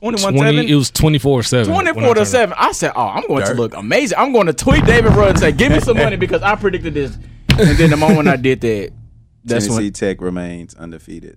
[0.00, 0.68] 21 20, 7.
[0.70, 1.72] it was 24 7.
[1.72, 2.54] 24 to 7.
[2.58, 3.54] I said, Oh, I'm going Dirt.
[3.54, 4.18] to look amazing.
[4.18, 6.94] I'm going to tweet David Rudd and say, Give me some money because I predicted
[6.94, 7.16] this.
[7.50, 8.92] And then the moment I did that,
[9.44, 9.92] that's Tennessee when.
[9.92, 11.36] Tech remains undefeated.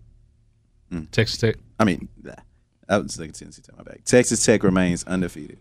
[1.12, 1.56] Texas Tech.
[1.80, 2.36] I mean, nah,
[2.88, 3.76] I was thinking Tennessee Tech.
[3.78, 4.06] My bad.
[4.06, 5.58] Texas Tech remains undefeated.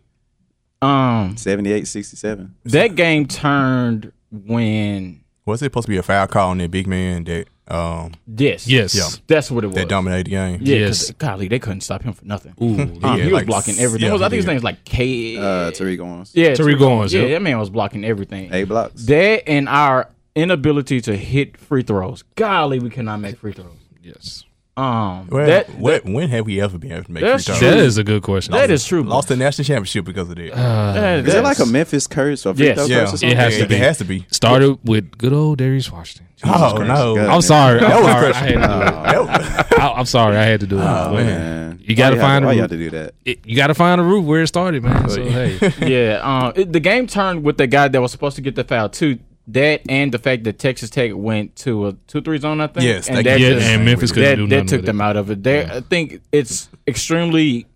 [0.83, 2.51] Um, 78-67.
[2.65, 6.87] that game turned when Was it supposed to be a foul call on that big
[6.87, 8.67] man that um this.
[8.69, 8.95] Yes.
[8.95, 9.09] Yeah.
[9.27, 9.77] That's what it was.
[9.77, 10.61] that dominated the game?
[10.63, 11.09] Yeah, Yes.
[11.09, 11.11] yes.
[11.13, 12.55] golly, they couldn't stop him for nothing.
[12.63, 14.07] Ooh, Um, Yeah, he was like, blocking everything.
[14.07, 14.51] yeah, was- I he think his did.
[14.53, 15.37] name's like K.
[15.39, 16.33] Uh, Tariq Owens.
[16.35, 17.31] yeah, Tariq Owens, Yeah, yep.
[17.31, 18.53] that man was blocking everything.
[18.53, 19.07] A blocks.
[19.07, 22.23] That and our inability to hit free throws.
[22.37, 23.69] Golly, we cannot make free throws.
[24.03, 24.45] yes.
[24.75, 27.61] Um, Well, that, what, when have we ever been able to make free That's throws?
[27.61, 28.53] That is a good question.
[28.53, 29.03] that is true.
[29.03, 30.55] Lost the national championship because of that.
[30.55, 32.77] That- Is it like a Memphis curse or free Yes.
[32.79, 33.29] throw yeah, curse or something?
[33.31, 33.75] It has Yeah, to be.
[33.75, 34.27] It has to be.
[34.31, 36.27] Started with good old Darius Washington.
[36.37, 36.89] Jesus Oh Christ.
[36.89, 37.15] no!
[37.17, 37.29] God.
[37.29, 37.81] I'm sorry.
[37.81, 38.27] I'm That was sorry.
[38.27, 38.59] I crushing.
[38.61, 39.69] had to do it.
[39.71, 40.37] That I, I'm sorry.
[40.39, 40.83] I had to do it.
[40.83, 41.81] Oh, But man.
[41.85, 42.71] You gotta find a Why you route.
[42.71, 43.15] have to do that?
[43.25, 45.09] it- you got to find a route where it started, man.
[45.11, 48.43] So hey, yeah, um, it, the game turned with the guy that was supposed to
[48.43, 49.19] get the foul too.
[49.49, 52.85] That and the fact that Texas Tech went to a two-three zone, I think.
[52.85, 55.05] Yes, and that yeah, just- and Memphis that, that took them it.
[55.05, 55.43] out of it.
[55.43, 57.67] They, I think it's extremely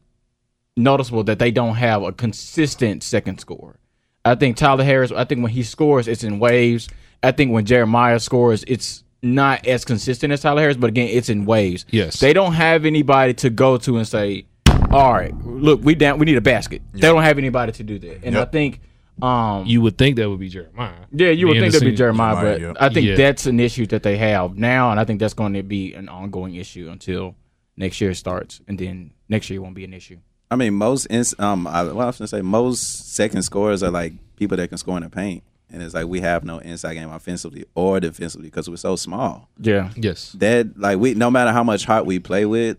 [0.76, 3.78] noticeable that they don't have a consistent second score.
[4.24, 5.10] I think Tyler Harris.
[5.12, 6.88] I think when he scores, it's in waves.
[7.22, 11.28] I think when Jeremiah scores, it's not as consistent as Tyler Harris, but again, it's
[11.28, 11.84] in waves.
[11.90, 12.20] Yes.
[12.20, 14.46] they don't have anybody to go to and say,
[14.90, 16.18] "All right, look, we down.
[16.18, 18.48] We need a basket." They don't have anybody to do that, and Yep.
[18.48, 18.80] I think.
[19.22, 20.92] Um, you would think that would be Jeremiah.
[21.12, 21.96] yeah, you would think that'd be senior.
[21.96, 23.14] Jeremiah, but Jeremiah, I think Yeah.
[23.16, 26.08] that's an issue that they have now, and I think that's going to be an
[26.08, 27.34] ongoing issue until
[27.76, 30.18] next year starts, and then next year won't be an issue.
[30.50, 33.90] I mean, most ins- um, I, well, I was gonna say most second scorers are
[33.90, 36.94] like people that can score in the paint, and it's like we have no inside
[36.94, 39.48] game offensively or defensively because we're so small.
[39.60, 40.32] Yeah, Yes.
[40.38, 42.76] That like we, no matter how much heart we play with,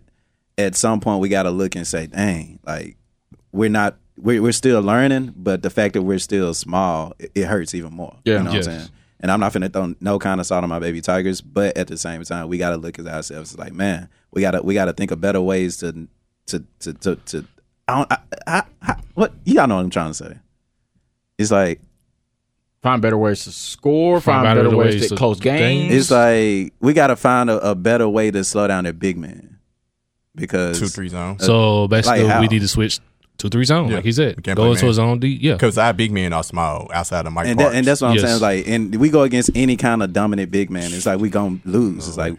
[0.56, 2.96] at some point we got to look and say, dang, like
[3.52, 3.96] we're not.
[4.20, 7.92] We're, we're still learning, but the fact that we're still small, it, it hurts even
[7.94, 8.16] more.
[8.24, 8.38] Yeah.
[8.38, 8.66] you know Yes.
[8.66, 8.90] what I'm saying.
[9.20, 11.88] And I'm not finna throw no kind of salt on my baby tigers, but at
[11.88, 14.74] the same time, we got to look at ourselves like, man, we got to we
[14.74, 16.06] got to think of better ways to
[16.46, 17.16] to to to.
[17.16, 17.44] to
[17.88, 20.38] I don't, I, I, I, what y'all know what I'm trying to say?
[21.38, 21.80] It's like
[22.82, 25.92] find better ways to score, Find find, better better ways, ways to to close games.
[25.94, 29.16] it's like we got to find a, a better way to slow down their big
[29.16, 29.58] man
[30.34, 31.38] because two three zone.
[31.40, 33.00] Uh, so basically, like we need to switch
[33.38, 33.96] two three zone, Yeah.
[33.96, 34.42] like he said.
[34.42, 35.38] Can't Go play into his own zone D.
[35.40, 35.52] Yeah.
[35.54, 38.16] Because our big men are small outside of Mike and, that, and that's what I'm
[38.16, 38.24] Yes.
[38.28, 38.40] saying.
[38.42, 40.92] Like, and we go against any kind of dominant big man.
[40.92, 42.08] It's like we gonna lose.
[42.08, 42.34] It's like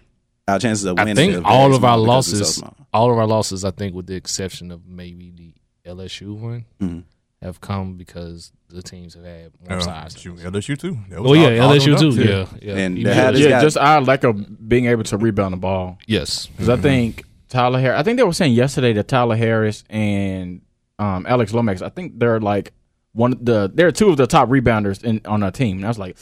[0.47, 1.11] our chances of winning.
[1.11, 3.95] I think all of our because we're so losses, all of our losses, I think,
[3.95, 5.53] with the exception of maybe the
[5.89, 7.03] LSU one, Mhm.
[7.41, 10.15] have come because the teams have had more Uh, size.
[10.19, 10.97] shoot, LSU too.
[11.09, 12.23] That was Oh yeah, all- all LSU them too.
[12.23, 12.75] Yeah, yeah.
[12.77, 15.57] And He they was- had yeah, just our lack of being able to rebound the
[15.57, 15.97] ball.
[16.07, 16.47] yes.
[16.47, 20.61] Because I think Tyler Harris, I think they were saying yesterday that Tyler Harris and
[20.99, 22.73] um, Alex Lomax, I think they're like
[23.13, 25.77] one of the they're two of the top rebounders in on our team.
[25.77, 26.17] And I was like,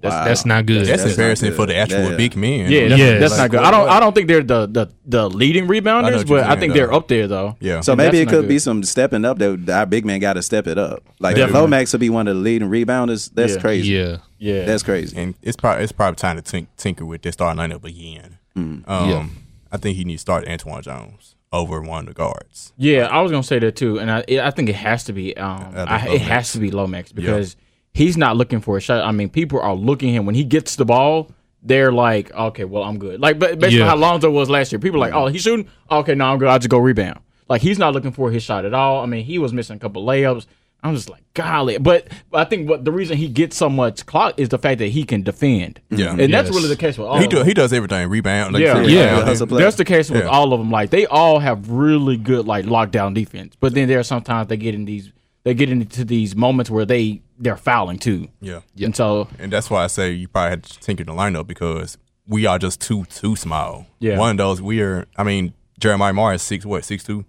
[0.00, 0.24] that's, Wow.
[0.24, 0.86] That's not good.
[0.86, 2.16] That's, That's embarrassing not for the actual Yeah.
[2.16, 2.70] big men.
[2.70, 3.20] yeah, that's, Yes.
[3.20, 3.66] that's Like, not good.
[3.66, 6.48] I don't I don't think they're the the, the leading rebounders, what you're but I
[6.48, 7.56] saying, think they're up there though.
[7.60, 7.80] Yeah.
[7.80, 10.34] So And maybe it not could be some stepping up that our big man got
[10.34, 11.04] to step it up.
[11.20, 13.30] Like if Lomax will be one of the leading rebounders.
[13.32, 13.60] That's Yeah.
[13.60, 13.88] crazy.
[13.92, 14.16] Yeah.
[14.38, 15.16] Yeah, That's crazy.
[15.16, 18.36] and it's probably it's probably time to tink, tinker with this starting lineup again.
[18.56, 18.86] Mm.
[18.86, 19.26] Um, Yeah.
[19.72, 22.72] I think he needs to start Antwann Jones over one of the guards.
[22.76, 25.12] Yeah, I was gonna say that too, and I it, I think it has to
[25.12, 26.22] be um I, it Lomax.
[26.28, 27.56] has to be Lomax because
[27.92, 29.04] he's not looking for a shot.
[29.04, 31.30] I mean, people are looking at him when he gets the ball.
[31.62, 33.20] They're like, okay, well, I'm good.
[33.20, 33.88] Like, but basically Yeah.
[33.88, 34.78] how Lonzo was last year.
[34.78, 35.66] People are like, oh, he's shooting.
[35.90, 36.48] Okay, no, I'm good.
[36.48, 37.20] I'll just go rebound.
[37.48, 39.02] Like he's not looking for his shot at all.
[39.02, 40.46] I mean, he was missing a couple layups.
[40.84, 41.78] I'm just like, golly.
[41.78, 44.88] But I think what the reason he gets so much clock is the fact that
[44.88, 45.80] he can defend.
[45.90, 46.10] Yeah.
[46.16, 47.18] and that's really the case with all.
[47.18, 47.46] he of do them.
[47.46, 48.52] he does everything rebound.
[48.54, 48.78] Like Yeah.
[48.80, 49.18] you said, Yeah.
[49.30, 49.50] rebound.
[49.60, 50.28] That's the case with Yeah.
[50.28, 50.70] all of them.
[50.70, 54.56] Like they all have really good like lockdown defense, but then there are sometimes they
[54.58, 55.10] get in these
[55.44, 58.60] they get into these moments where they they're fouling too, yeah.
[58.80, 61.98] and so And that's why I say you probably had to tinker the lineup because
[62.28, 63.86] we are just too too small.
[64.00, 64.18] Yeah.
[64.18, 65.06] One of those we are.
[65.16, 67.24] I mean, Jeremiah Morris six what six two.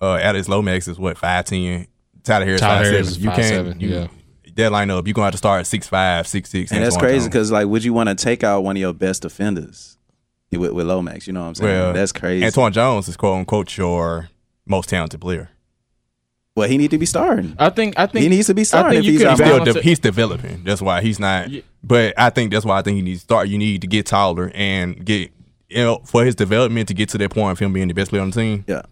[0.00, 1.86] Uh, Alex Lomax is what five ten.
[2.28, 3.18] Tyler Harris Tyler five Harris seven.
[3.18, 3.66] is You can't.
[3.78, 4.06] 5'7", you, yeah.
[4.54, 6.72] That lineup, you're gonna have to start at six five, six six.
[6.72, 9.22] And that's crazy because like, would you want to take out one of your best
[9.22, 9.96] defenders
[10.50, 11.26] with, with Lomax?
[11.26, 11.70] You know what I'm saying?
[11.70, 12.44] well, that's crazy.
[12.44, 14.28] Antwann Jones is quote unquote your
[14.66, 15.50] most talented player.
[16.56, 17.54] well, he need to be starting.
[17.58, 19.80] I think I think He needs to be I starting if he's He's still de-
[19.82, 20.64] he's developing.
[20.64, 21.50] That's why he's not.
[21.50, 21.60] Yeah.
[21.84, 23.46] But I think that's why I think he needs to start.
[23.48, 25.30] You need to get taller and get
[25.68, 28.10] you know for his development to get to that point of him being the best
[28.10, 28.64] player on the team.
[28.66, 28.82] Yeah.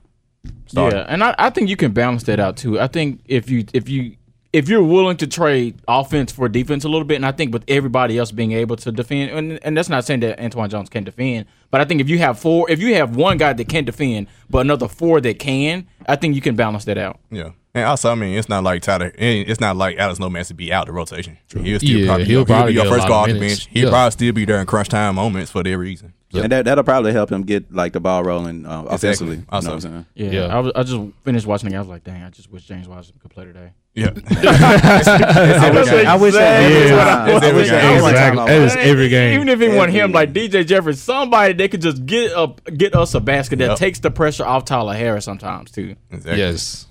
[0.67, 0.93] Start.
[0.95, 2.81] Yeah, and I, I think you can balance that out too.
[2.81, 4.17] I think if you if you
[4.53, 7.65] if you're willing to trade offense for defense a little bit, and I think with
[7.69, 11.05] everybody else being able to defend, and, and that's not saying that Antwann Jones can
[11.05, 13.85] defend, but I think if you have four, if you have one guy that can
[13.85, 17.21] defend, but another four that can, I think you can balance that out.
[17.31, 17.51] Yeah.
[17.75, 19.13] And also, I mean, it's not like Tyler.
[19.19, 21.37] Eh, it's not like Alex Lomax to be out the rotation.
[21.53, 23.67] He'll still Yeah, probably, he'll he'll, probably be your first of off the bench.
[23.71, 23.91] He'll Yeah.
[23.91, 26.15] probably still be there in crunch time moments for that reason.
[26.35, 29.37] And that that'll probably help him get like the ball rolling uh, offensively.
[29.37, 30.07] You know what I'm saying?
[30.15, 30.57] Yeah, Yeah.
[30.57, 31.79] I, was, I just finished watching the game.
[31.79, 33.73] I was like, dang, I just wish James Washington could play today.
[33.95, 34.11] Yeah.
[34.15, 37.27] I wish I, I wish that every Yeah.
[37.29, 37.97] It's I every wish that game.
[37.97, 38.13] every Exactly.
[38.13, 38.71] time I That watch.
[38.71, 39.35] is every game.
[39.35, 42.95] Even if it wasn't him, like DJ Jeffries, somebody they could just get up, get
[42.95, 43.79] us a basket that Yep.
[43.79, 45.97] takes the pressure off Tyler Harris sometimes too.
[46.11, 46.39] Exactly.
[46.39, 46.87] Yes.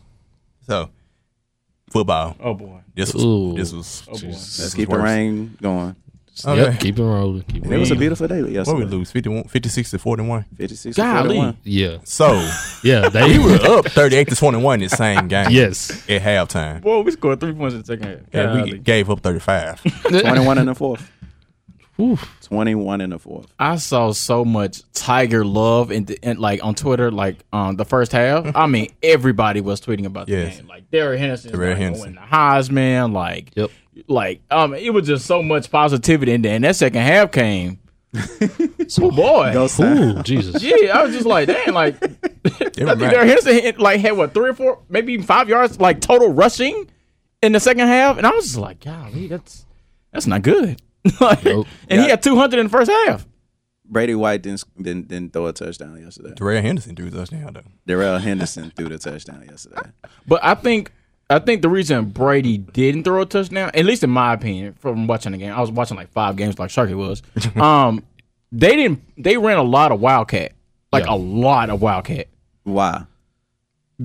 [0.68, 0.90] So,
[1.92, 2.36] football.
[2.40, 2.80] Oh boy.
[2.96, 3.24] This was.
[3.24, 3.54] Ooh.
[3.56, 4.04] This was.
[4.08, 4.28] Oh boy.
[4.30, 5.96] Let's was keep the rain going.
[6.44, 6.72] Okay.
[6.72, 6.80] Yep.
[6.80, 7.44] Keep it rolling.
[7.44, 8.64] Keep it It was a beautiful day yesterday.
[8.64, 9.12] What we lose?
[9.12, 10.46] 51, 56 to 41.
[10.58, 11.28] 56 Golly.
[11.36, 11.58] 41.
[11.64, 11.98] Yeah.
[12.04, 12.34] So,
[12.84, 13.08] Yeah.
[13.10, 15.48] They we were up 38 to 21 in the same game.
[15.52, 15.92] Yes.
[16.10, 16.82] At halftime.
[16.82, 18.20] Boy, we scored three points in the second half.
[18.34, 19.82] And we gave up 35.
[20.10, 21.10] 21 in the fourth.
[21.98, 22.18] Whew.
[22.42, 23.48] 21 in the fourth.
[23.58, 27.86] I saw so much Tiger love in, the, in like on Twitter, like um the
[27.86, 28.54] first half.
[28.54, 30.68] I mean, everybody was tweeting about the game.
[30.68, 32.06] Like Darrell Henderson, Derrick like, Henderson.
[32.08, 33.14] win the Heisman.
[33.14, 33.72] Like, Yep.
[34.08, 36.56] Like um, it was just so much positivity in there.
[36.56, 37.80] And that second half came.
[38.88, 40.64] so boy, Go Ooh, Jesus.
[40.64, 42.10] yeah, I was just like, damn, like I
[42.70, 46.32] think Henderson hit, like had what three or four, maybe even five yards, like total
[46.32, 46.90] rushing
[47.42, 49.66] in the second half, and I was just like, golly, that's
[50.12, 50.82] that's not good.
[51.20, 51.68] like, Nope.
[51.90, 52.12] And he Yeah.
[52.12, 53.28] had two hundred in the first half.
[53.88, 56.34] Brady White didn't, didn't didn't throw a touchdown yesterday.
[56.36, 57.62] Darrell Henderson threw a touchdown, though.
[57.86, 59.92] Darrell Henderson threw the touchdown yesterday.
[60.28, 60.92] But I think
[61.30, 65.08] I think the reason Brady didn't throw a touchdown, at least in my opinion, from
[65.08, 67.24] watching the game, I was watching like five games like Sharky was.
[67.56, 68.04] um,
[68.52, 69.02] they didn't.
[69.18, 70.52] They ran a lot of Wildcat,
[70.92, 71.14] like Yeah.
[71.14, 72.28] a lot of Wildcat,
[72.64, 73.06] Why?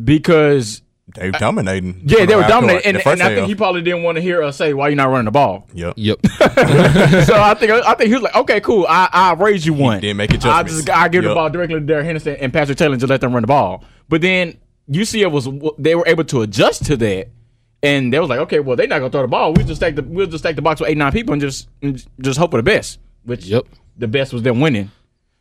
[0.05, 0.83] because
[1.15, 2.03] They were dominating.
[2.05, 3.49] yeah, they were Half dominating, and, The first and I think half.
[3.49, 5.67] he probably didn't want to hear us say why you're not running the ball.
[5.75, 5.95] Yep.
[5.97, 6.19] Yep.
[6.27, 10.01] so I think I think he was like, okay, cool, I I raise you one.
[10.01, 10.45] didn't make it.
[10.47, 13.11] I just I give the ball directly to Darrell Henderson and Patrick Taylor and just
[13.11, 13.85] let them run the ball.
[14.09, 14.57] But then
[14.91, 17.29] UCF was they were able to adjust to that,
[17.83, 19.53] and they was like, okay, well they're not gonna throw the ball.
[19.53, 21.69] We just stack the we'll just stack the box with eight nine people and just
[21.83, 22.99] and just hope for the best.
[23.25, 23.67] Which Yep.
[23.99, 24.91] the best was them winning.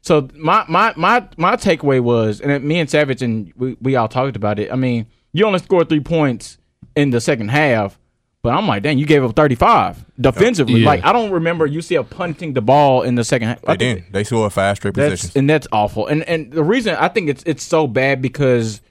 [0.01, 4.07] So my my my my takeaway was, and me and Savage and we, we all
[4.07, 4.71] talked about it.
[4.71, 6.57] I mean, you only scored three points
[6.95, 7.99] in the second half,
[8.41, 10.81] but I'm like, dang, you gave up 35 defensively.
[10.81, 10.87] Yeah.
[10.87, 13.59] Like I don't remember UCF punting the ball in the second half.
[13.67, 14.13] I They didn't.
[14.13, 15.35] They scored five straight That's possessions.
[15.35, 16.07] and that's awful.
[16.07, 18.81] And and the reason I think it's it's so bad because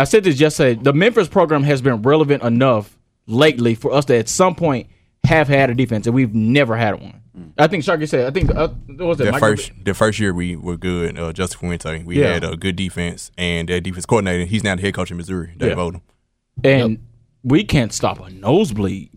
[0.00, 0.80] I said this yesterday.
[0.82, 2.96] The Memphis program has been relevant enough
[3.26, 4.88] lately for us to at some point
[5.24, 7.20] have had a defense, and we've never had one.
[7.58, 8.26] I think Sharky said.
[8.26, 11.18] I think uh, what was it The Michael- first, the first year we were good.
[11.18, 12.34] Uh, Justin Fuente, we Yeah.
[12.34, 14.44] had a good defense, and that defense coordinator.
[14.44, 15.76] He's now the head coach in Missouri, Dave Yeah.
[15.76, 16.00] Odom.
[16.64, 16.98] and
[17.42, 19.10] we can't stop a nosebleed.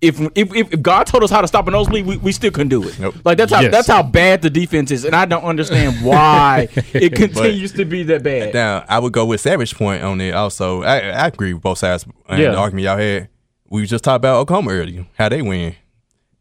[0.00, 2.68] If, if if God told us how to stop a nosebleed, we, we still couldn't
[2.70, 2.98] do it.
[2.98, 3.16] Nope.
[3.24, 3.70] Like that's how Yes.
[3.70, 8.02] that's how bad the defense is, and I don't understand why it continues to be
[8.04, 8.54] that bad.
[8.54, 10.32] Now, I would go with Savage point on it.
[10.32, 12.06] Also, I, I agree with both sides.
[12.28, 12.52] And Yeah.
[12.52, 13.28] the argument y'all had.
[13.68, 15.06] We just talked about Oklahoma earlier.
[15.18, 15.76] How they win.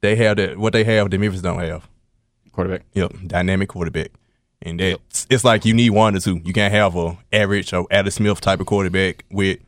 [0.01, 1.87] They have that what they have the Memphis don't have.
[2.53, 2.83] Quarterback.
[2.93, 4.11] Yep, dynamic quarterback.
[4.61, 6.39] And that's it's like you need one or two.
[6.43, 9.59] You can't have a average or Adam Smith type of quarterback with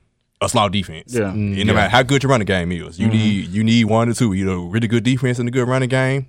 [0.41, 1.13] a slow defense.
[1.13, 1.31] Yeah.
[1.31, 3.17] Mm, and no matter how good your running game is, you mm-hmm.
[3.17, 4.33] need you need one or two.
[4.33, 6.27] Either a really good defense and a good running game,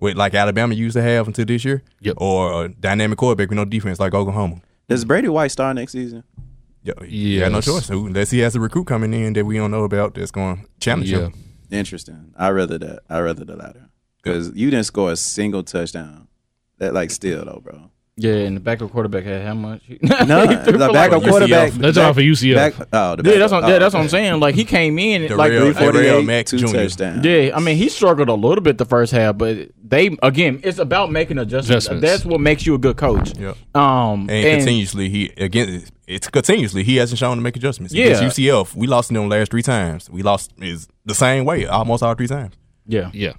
[0.00, 2.14] with like Alabama used to have until this year, Yep.
[2.18, 4.60] or a dynamic quarterback with no defense like Oklahoma.
[4.88, 6.24] Does Brady White start next season?
[6.82, 7.90] Yeah, yeah, no choice.
[7.90, 10.62] Unless he has a recruit coming in that we don't know about that's going to
[10.80, 11.18] challenge Yeah.
[11.26, 11.34] him.
[11.70, 12.32] Interesting.
[12.36, 13.00] I rather that.
[13.10, 13.90] I rather the latter
[14.22, 16.28] because you didn't score a single touchdown.
[16.78, 17.90] That like still though, bro.
[18.20, 19.80] Yeah, and the backup quarterback had how much?
[20.02, 21.28] No, He threw the for backup UCF.
[21.28, 21.72] quarterback.
[21.72, 22.54] That's back- all for UCF.
[22.56, 24.40] Back, oh, the Yeah, that's backup- what, yeah, oh, that's what I'm saying.
[24.40, 26.66] Like he came in The like real- the 348, real Mac two Jr.
[26.66, 27.24] touchdowns.
[27.24, 30.78] Yeah, I mean he struggled a little bit the first half, but they again, it's
[30.78, 31.86] about making adjustments.
[31.86, 32.02] Adjustments.
[32.02, 33.38] That's what makes you a good coach.
[33.38, 33.54] Yeah.
[33.74, 37.94] Um, And, continuously, he again, it's continuously he hasn't shown to make adjustments.
[37.94, 38.06] Yeah.
[38.16, 40.10] Against UCF, we lost in them last three times.
[40.10, 42.54] We lost is the same way almost all three times.
[42.86, 43.34] yeah, Yeah.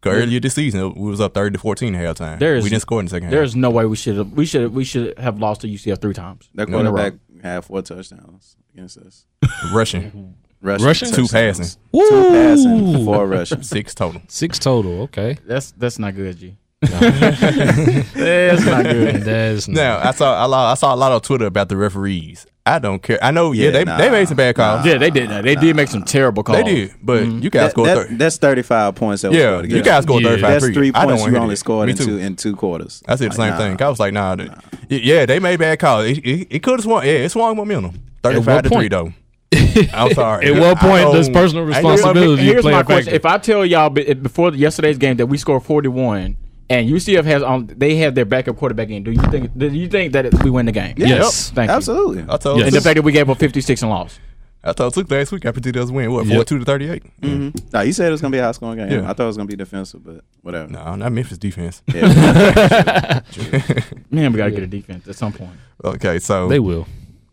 [0.00, 2.38] 'Cause earlier this season, we was up thirty to fourteen at halftime.
[2.38, 3.32] There's- we didn't score in the second half.
[3.32, 6.14] there's no way we should have we should we should have lost to UCF three
[6.14, 6.48] times.
[6.54, 6.90] That in a row.
[6.92, 9.24] quarterback had four touchdowns against us.
[9.72, 11.08] Rushing Rushing, Rushing?
[11.12, 11.32] two touchdowns.
[11.32, 13.62] passing, two passing, four rushing.
[13.74, 14.22] six total.
[14.28, 15.02] Six total.
[15.02, 15.36] Okay.
[15.46, 16.56] That's that's not good, G.
[16.80, 19.14] that's not good.
[19.16, 21.76] And that's Now I saw I, lo- I saw a lot on Twitter about the
[21.76, 22.46] referees.
[22.74, 23.18] I don't care.
[23.22, 24.84] I know, yeah, Yeah, they nah, they made some bad calls.
[24.84, 25.44] Yeah, they did that.
[25.44, 26.58] They did make some terrible calls.
[26.58, 27.38] They did, but mm-hmm.
[27.40, 28.14] you guys That- scored that- thirty.
[28.16, 29.22] that's thirty five points.
[29.22, 30.30] That was Yeah, you guys scored Yeah.
[30.30, 30.60] thirty five.
[30.60, 33.02] That's three points you only scored in two in two quarters.
[33.08, 33.82] I said the same Like, thing.
[33.82, 34.50] I was like, nah, th-
[34.88, 36.06] yeah, they made bad calls.
[36.06, 37.04] It, it, it could have swung.
[37.04, 38.00] Yeah, it swung momentum.
[38.22, 38.80] Thirty-five to point?
[38.80, 39.12] three though.
[39.94, 40.46] I'm sorry.
[40.52, 43.16] At what point does personal I ain't gonna- responsibility Here's play my a question: factor?
[43.16, 46.36] If I tell y'all before yesterday's game that we scored 41
[46.70, 49.02] and UCF has on, they have their backup quarterback in.
[49.02, 49.56] Do you think?
[49.56, 50.94] Do you think that we win the game?
[50.96, 51.50] Yes.
[51.50, 51.76] Thank you.
[51.76, 52.24] Absolutely.
[52.28, 52.68] I told Yes.
[52.68, 54.20] And the fact that we gave up 56 and lost.
[54.64, 56.34] I told Took last week I predicted us win what Yep.
[56.48, 57.02] 42 to 38.
[57.22, 57.68] Mm-hmm.
[57.72, 58.90] No, you said it was gonna be a high scoring game.
[58.90, 59.08] Yeah.
[59.08, 60.70] I thought it was gonna be defensive, but whatever.
[60.70, 61.80] No, not Memphis defense.
[61.86, 62.02] Yeah.
[64.10, 65.52] Man, we gotta get a defense at some point.
[65.84, 66.86] Okay, so they will.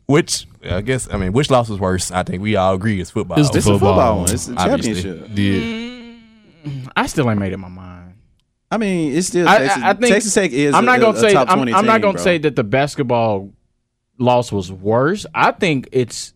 [0.05, 2.11] which I guess I mean which loss was worse?
[2.11, 3.39] I think we all agree it's football.
[3.39, 4.33] It's the It's a Football football one, one.
[4.33, 5.01] It's the obviously.
[5.01, 5.29] championship.
[6.65, 6.81] Yeah.
[6.95, 7.94] I still ain't made up my mind.
[8.75, 9.83] I mean, it's still I- Texas.
[9.83, 10.73] I think- Texas Tech is.
[10.75, 12.21] I'm not gonna a say I'm, I'm not gonna bro.
[12.23, 13.51] say that the basketball
[14.19, 15.25] loss was worse.
[15.33, 16.33] I think it's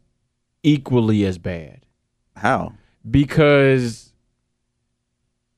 [0.64, 1.82] equally as bad
[2.36, 2.74] how.
[3.10, 4.14] because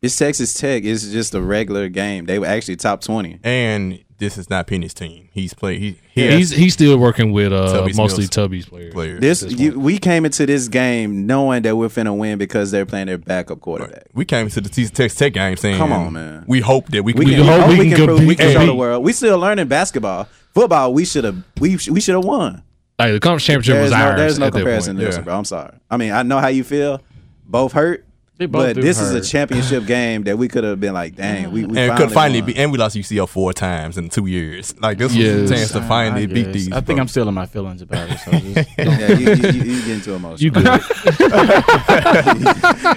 [0.01, 0.83] It's Texas Tech.
[0.83, 2.25] It's just a regular game.
[2.25, 3.39] They were actually top twenty.
[3.43, 5.27] and this is not Penny's team.
[5.33, 5.79] He's played.
[5.81, 8.29] He, he Yeah, has he's he's still working with uh Tubby's mostly Mills.
[8.29, 8.93] Tubby's players.
[8.93, 9.19] players.
[9.19, 12.85] This this you, we came into this game knowing that we're finna win because they're
[12.85, 14.05] playing their backup quarterback.
[14.13, 16.45] we came to the Texas Tech game saying, Come on, man.
[16.47, 18.35] We hope that we, We, we can, hope hope we we can can, prove, we
[18.37, 19.03] can show the world.
[19.03, 20.29] We still learning basketball.
[20.53, 22.63] Football, we should have we we should have won.
[22.99, 24.17] Like the conference championship There's was no, ours.
[24.17, 24.95] there's no at that comparison.
[24.95, 24.99] point.
[24.99, 25.21] to this, Yeah.
[25.23, 25.37] bro.
[25.37, 25.73] I'm sorry.
[25.89, 27.01] I mean, I know how you feel.
[27.47, 28.09] Both hurt, they both
[28.47, 31.65] but do this is a championship game that we could have been like, dang, we,
[31.65, 32.47] we and could finally won.
[32.47, 34.73] be, and we lost UCF four times in two years.
[34.79, 36.53] Like this was a chance to finally I beat guess.
[36.53, 36.71] these.
[36.71, 37.01] I think bro.
[37.01, 38.17] I'm still in my feelings about it.
[38.19, 40.39] So just, yeah, you, you, you, you getting too emotional.
[40.39, 40.81] You good?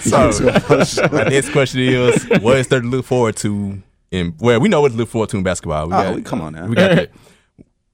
[0.01, 3.83] So my next question is, what is there to look forward to?
[4.11, 5.89] In well, we know what to look forward to in basketball.
[5.89, 6.67] We Oh, got, we- come on now.
[6.67, 7.11] We got that.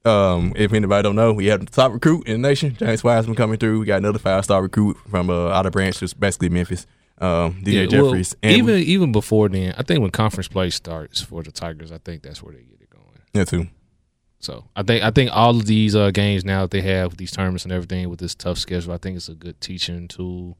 [0.09, 3.35] Um, if anybody don't know, we have the top recruit in the nation, James Wiseman
[3.35, 3.79] coming through.
[3.79, 6.85] We got another five star recruit from uh, out of branch, just basically Memphis.
[7.21, 8.35] Um, DJ Yeah, well, Jeffries.
[8.41, 11.99] and even even before then, I think when conference play starts for the Tigers, I
[11.99, 13.05] think that's where they get it going.
[13.33, 13.67] yeah, too.
[14.39, 17.31] So I think I think all of these uh, games now that they have these
[17.31, 20.57] tournaments and everything with this tough schedule, I think it's a good teaching tool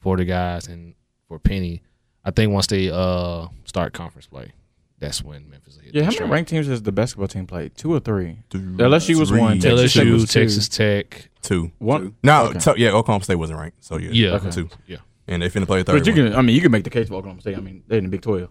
[0.00, 0.94] for the guys and
[1.28, 1.82] for Penny.
[2.24, 4.52] I think once they uh start conference play,
[4.98, 5.94] that's when Memphis will hit.
[5.94, 6.30] yeah, how many stride.
[6.30, 7.76] ranked teams has the basketball team played?
[7.76, 8.38] Two or three?
[8.48, 8.62] Three.
[8.62, 9.60] LSU was one.
[9.60, 9.70] Three.
[9.72, 10.40] Texas Tech LSU, was two.
[10.40, 11.28] Texas Tech.
[11.42, 11.70] Two.
[11.78, 12.16] One.
[12.22, 12.58] No, Okay.
[12.60, 13.84] so- yeah, Oklahoma State wasn't ranked.
[13.84, 14.50] So yeah, Yeah, Okay.
[14.50, 14.70] two.
[14.86, 14.96] yeah.
[15.30, 15.98] And they finna play a third.
[15.98, 16.30] But you one.
[16.32, 17.56] can, I mean, you can make the case for Oklahoma State.
[17.56, 18.48] I mean, they're in the Big Twelve.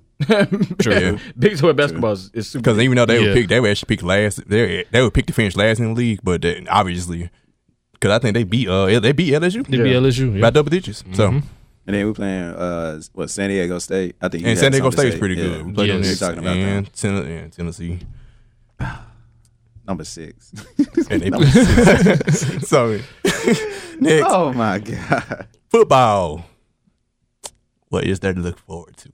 [0.80, 0.94] True.
[0.94, 1.18] Yeah.
[1.38, 2.62] Big Twelve basketball is, is super.
[2.62, 3.28] Because even though they Yeah.
[3.30, 4.48] would pick, they would actually pick last.
[4.48, 7.30] They they would pick to finish last in the league, but then obviously,
[7.94, 9.96] because I think they beat uh they beat LSU They be Yeah.
[9.98, 10.36] LSU.
[10.36, 10.42] Yeah.
[10.42, 11.04] by double digits.
[11.14, 11.44] So Mhm.
[11.88, 14.16] And then we playing uh what San Diego State.
[14.22, 15.66] I think and San Diego State is pretty good.
[15.66, 16.08] We played them Yes.
[16.08, 18.00] next Talking about and, Ten- and Tennessee.
[19.88, 20.52] Number six.
[21.10, 21.30] And they
[22.60, 23.00] so
[24.02, 25.48] next oh my god.
[25.72, 26.46] football.
[27.90, 29.10] What is there to look forward to?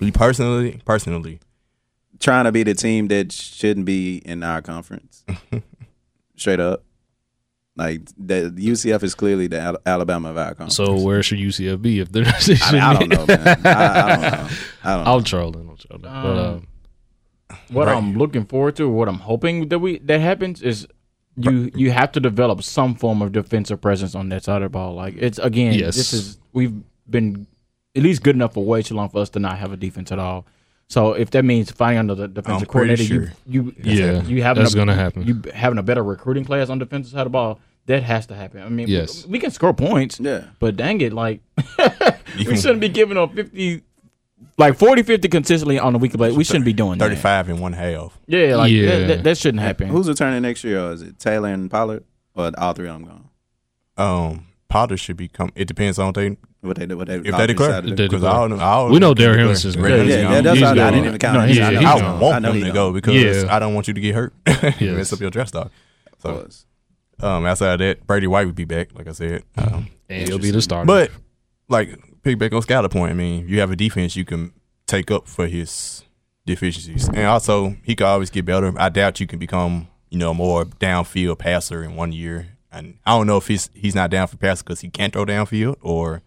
[0.00, 1.40] Me personally, personally,
[2.20, 5.24] Trying to be the team that shouldn't be in our conference.
[6.36, 6.84] Straight up.
[7.76, 10.76] Like the UCF is clearly the Al- Alabama of our conference.
[10.76, 12.24] So where should UCF be if they're?
[12.62, 13.60] I, mean, I don't know, man.
[13.66, 14.48] I, I don't know.
[14.84, 15.14] I don't know.
[15.16, 15.68] I'm trolling.
[15.68, 16.02] I'm trolling.
[16.02, 16.66] but, Um,
[17.70, 17.96] what Right.
[17.96, 20.86] I'm looking forward to, what I'm hoping that we that happens is
[21.36, 24.68] you you have to develop some form of defensive presence on that side of the
[24.70, 24.94] ball.
[24.94, 25.96] Like it's again, Yes.
[25.96, 26.72] this is we've
[27.08, 27.46] been
[27.96, 30.10] at least good enough for way too long for us to not have a defense
[30.12, 30.46] at all.
[30.88, 33.32] So if that means finding another defensive I'm coordinator, sure.
[33.46, 35.22] you you Yeah, you having that's a, gonna happen.
[35.26, 37.60] You having a better recruiting class on defensive side of the ball.
[37.86, 38.62] That has to happen.
[38.62, 39.26] I mean, Yes.
[39.26, 40.44] we, we can score points, Yeah.
[40.58, 41.40] but dang it, like
[42.38, 43.82] we shouldn't be giving up 50
[44.56, 46.36] like 40 50 consistently on the weekly basis.
[46.36, 47.04] We shouldn't be doing that.
[47.06, 48.18] thirty-five in one half.
[48.26, 48.86] Yeah, like Yeah.
[49.00, 49.88] That, that, that shouldn't happen.
[49.88, 50.80] Who's returning next year?
[50.80, 52.04] Or is it Taylor and Pollard?
[52.34, 53.28] Or all three of them gone?
[53.96, 55.50] Um, Potter should be come.
[55.54, 56.96] It depends on they What they do?
[56.96, 58.32] What they if they declare If they because declare.
[58.32, 60.08] all, all We know Darrell Henderson is Derrick great.
[60.08, 60.72] Yeah, yeah, that's He's all.
[60.72, 60.92] I gone.
[60.92, 61.34] didn't even count.
[61.34, 61.48] No, him.
[61.48, 62.00] he's- I he's I gone.
[62.00, 62.20] gone.
[62.20, 62.74] want I know him to gone.
[62.74, 63.54] go because Yeah.
[63.54, 64.32] I don't want you to get hurt.
[64.46, 64.80] Yes.
[64.80, 65.70] Mess up your draft stock.
[66.18, 66.66] So, Was.
[67.20, 69.42] um, outside of that, Brady White would be back, like I said.
[69.58, 70.86] Um, and he'll be the starter.
[70.86, 71.10] but
[71.68, 73.10] like pick back on Skyler point.
[73.10, 74.52] I mean, you have a defense you can
[74.86, 76.02] take up for his
[76.46, 78.72] deficiencies, and also he could always get better.
[78.78, 82.48] I doubt you can become you know more downfield passer in one year.
[82.72, 85.24] And I don't know if he's he's not down for passer because he can't throw
[85.24, 86.22] downfield or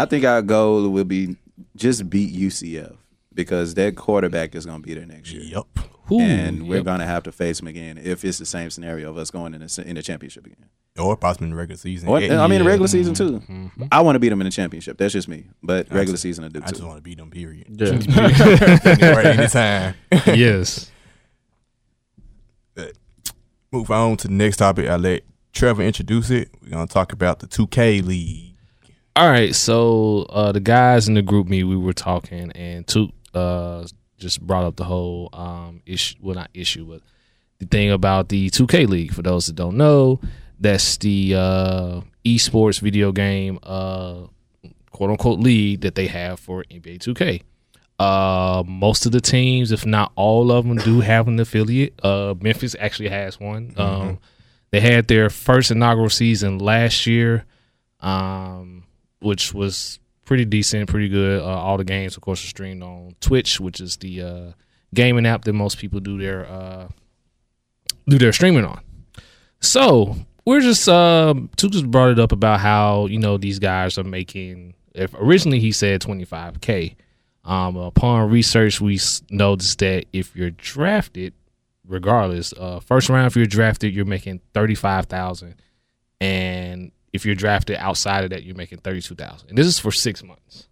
[0.00, 1.36] I think our goal will be
[1.76, 2.96] just beat UCF
[3.34, 5.42] because their quarterback is going to be there next year.
[5.42, 5.66] yep.
[6.12, 6.84] Ooh, and we're yep.
[6.84, 9.54] going to have to face them again if it's the same scenario of us going
[9.54, 10.66] in the, in the championship again.
[10.98, 12.08] Or possibly in the regular season.
[12.08, 12.66] Or, Yeah, I mean, yeah.
[12.66, 13.38] regular season too.
[13.40, 13.88] Mhm.
[13.92, 14.98] I want to beat them in the championship.
[14.98, 15.44] That's just me.
[15.62, 17.30] But I regular just- season, I do I just want to beat them.
[17.30, 17.66] Period.
[17.70, 17.92] Yeah.
[19.14, 19.94] right anytime.
[20.26, 20.90] yes.
[23.72, 24.88] Move on to the next topic.
[24.88, 25.22] I let
[25.52, 26.50] Trevor introduce it.
[26.60, 28.49] We're gonna talk about the 2K league.
[29.16, 33.84] All right, so uh, the guys in the GroupMe, we were talking, and Toot uh,
[34.18, 36.16] just brought up the whole um, issue.
[36.20, 37.02] Well, not issue, but
[37.58, 39.12] the thing about the 2K league.
[39.12, 40.20] For those that don't know,
[40.58, 44.26] That's the uh, esports video game, uh,
[44.90, 47.42] quote unquote, league that they have for NBA 2K.
[47.98, 51.98] Uh, most of the teams, if not all of them, do have an affiliate.
[52.02, 53.74] Uh, Memphis actually has one.
[53.76, 54.18] Um,
[54.70, 57.44] they had their first inaugural season last year,
[58.00, 58.79] um,
[59.20, 61.42] which was pretty decent, pretty good.
[61.42, 64.52] Uh, all the games, of course, are streamed on Twitch, which is the uh,
[64.94, 66.88] gaming app that most people do their uh,
[68.08, 68.80] do their streaming on.
[69.60, 73.98] So we're just uh, Two just brought it up about how you know these guys
[73.98, 74.74] are making.
[74.94, 76.96] If originally he said twenty five k,
[77.44, 78.98] um, upon research we
[79.30, 81.34] noticed that if you're drafted,
[81.86, 85.56] regardless, uh, first round if you're drafted, you're making thirty five thousand,
[86.20, 89.48] and if you're drafted outside of that, you're making thirty two thousand.
[89.50, 90.66] And this is for six months.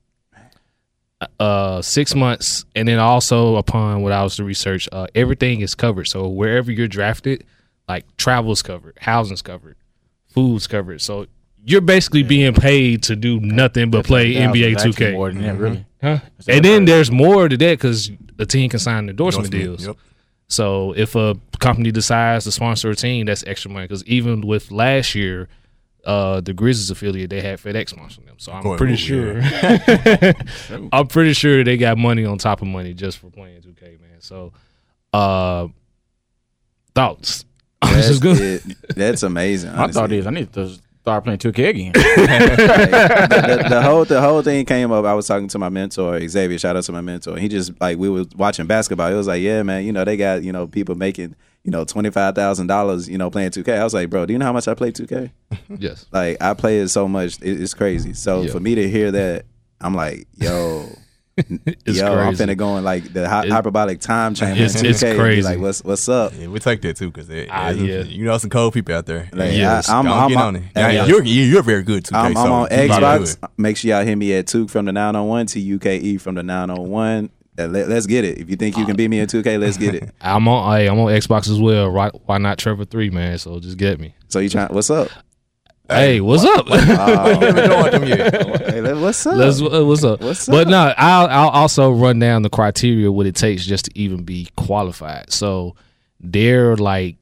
[1.41, 5.75] Uh, six months, and then also upon what I was to research, uh, everything is
[5.75, 6.05] covered.
[6.07, 7.43] So wherever you're drafted,
[7.89, 9.75] like travel's covered, housing's covered,
[10.29, 11.01] food's covered.
[11.01, 11.27] So
[11.65, 15.13] you're basically being paid to do nothing but play NBA 2K.
[15.15, 15.87] More than that, really.
[16.01, 16.19] Huh?
[16.47, 19.87] And then there's more to that because the team can sign endorsement Endorsement, deals.
[19.89, 19.97] yep.
[20.47, 23.85] So if a company decides to sponsor a team, that's extra money.
[23.89, 25.49] Because even with last year,
[26.09, 28.37] uh, the Grizzlies affiliate they had FedEx sponsoring them.
[28.39, 29.43] So I'm Court pretty sure.
[30.93, 34.21] I'm pretty sure they got money on top of money just for playing 2K, man.
[34.21, 34.53] So,
[35.13, 35.69] uh,
[36.95, 37.45] thoughts.
[37.83, 38.63] That's, just gonna- it.
[38.97, 39.77] That's amazing.
[39.77, 40.79] My thought is I need to
[41.09, 41.93] start playing 2K again.
[41.95, 45.05] the, the whole the whole thing came up.
[45.05, 46.59] I was talking to my mentor Xavier.
[46.59, 47.37] Shout out to my mentor.
[47.39, 49.11] He just like we were watching basketball.
[49.11, 49.85] It was like, yeah, man.
[49.85, 51.35] You know they got you know people making
[51.65, 53.09] you know twenty five thousand dollars.
[53.09, 53.77] You know playing two K.
[53.77, 55.33] I was like, bro, do you know how much I play two K?
[55.79, 56.07] yes.
[56.13, 58.13] Like I play it so much, it, it's crazy.
[58.13, 58.53] So Yeah.
[58.53, 59.47] for me to hear that,
[59.81, 60.89] I'm like, yo.
[61.87, 64.63] It's Yo, I'm finna go in like the hy- It- hyperbolic time chamber.
[64.63, 65.43] It's- it's and be crazy.
[65.49, 66.33] Like, what's what's up?
[66.39, 68.03] Yeah, we take that too because Ah, yeah.
[68.03, 69.29] you know some cold people out there.
[69.33, 69.89] Like, Yes.
[69.89, 70.63] I, I'm, Go on, I'm, I'm, on it.
[70.75, 72.15] hey, Now, you're, you're very good too.
[72.15, 73.37] I'm, so I'm on Xbox.
[73.57, 77.31] Make sure y'all hit me at Tuke from the 901 to UKE from the 901.
[77.59, 78.39] Uh, Let, us get it.
[78.39, 80.11] If you think you can beat me in 2K, let's get it.
[80.21, 80.77] I'm on.
[80.77, 81.89] Hey, I'm on Xbox as well.
[81.89, 82.13] Right?
[82.27, 83.37] Why not Trevor Three, man?
[83.39, 84.15] So just get me.
[84.29, 84.69] So you trying?
[84.73, 85.09] What's up?
[85.89, 86.69] Hey, what's up?
[86.69, 88.69] You haven't joined them yet.
[88.69, 89.37] Hey, what's up?
[89.37, 90.21] Let's, uh, what's up?
[90.21, 93.99] What's But no, I'll I'll also run down the criteria what it takes just to
[93.99, 95.33] even be qualified.
[95.33, 95.77] So
[96.21, 97.17] their like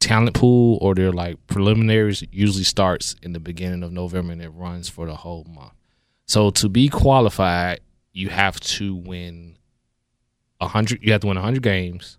[0.00, 4.50] talent pool or their like preliminaries usually starts in the beginning of November and it
[4.50, 5.72] runs for the whole month.
[6.26, 7.80] So to be qualified,
[8.12, 9.56] you have to win
[10.60, 11.02] a hundred.
[11.02, 12.18] You have to win hundred games.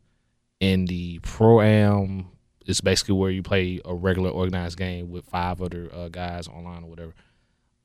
[0.61, 2.27] In the pro am,
[2.69, 6.83] it's basically where you play a regular organized game with five other uh, guys online
[6.83, 7.13] or whatever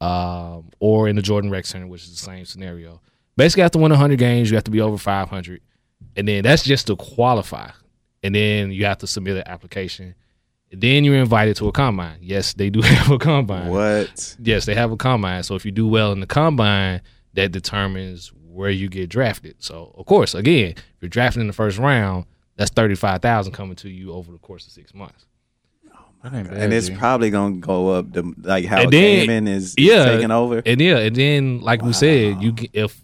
[0.00, 3.00] um, or in the Jordan Rec Center, which is the same scenario.
[3.36, 4.50] Basically, to win 100 games.
[4.50, 5.60] You have to be over 500,
[6.16, 7.70] and then that's just to qualify.
[8.22, 10.14] And then you have to submit an application.
[10.70, 12.18] Then you're invited to a combine.
[12.20, 13.70] Yes, they do have a combine.
[13.70, 14.36] What?
[14.40, 15.42] Yes, they have a combine.
[15.42, 17.00] So if you do well in the combine,
[17.34, 19.56] that determines where you get drafted.
[19.58, 22.26] So of course, again, if you're drafted in the first round,
[22.56, 25.26] that's thirty five thousand coming to you over the course of six months.
[25.94, 26.94] Oh that bad, And it's G.
[26.96, 28.12] probably gonna go up.
[28.12, 30.62] The, like how And then- gaming is yeah, taking over.
[30.64, 33.00] And yeah, and then like we said, you if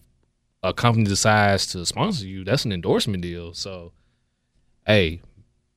[0.62, 3.54] a company decides to sponsor you, that's an endorsement deal.
[3.54, 3.92] So,
[4.86, 5.22] hey,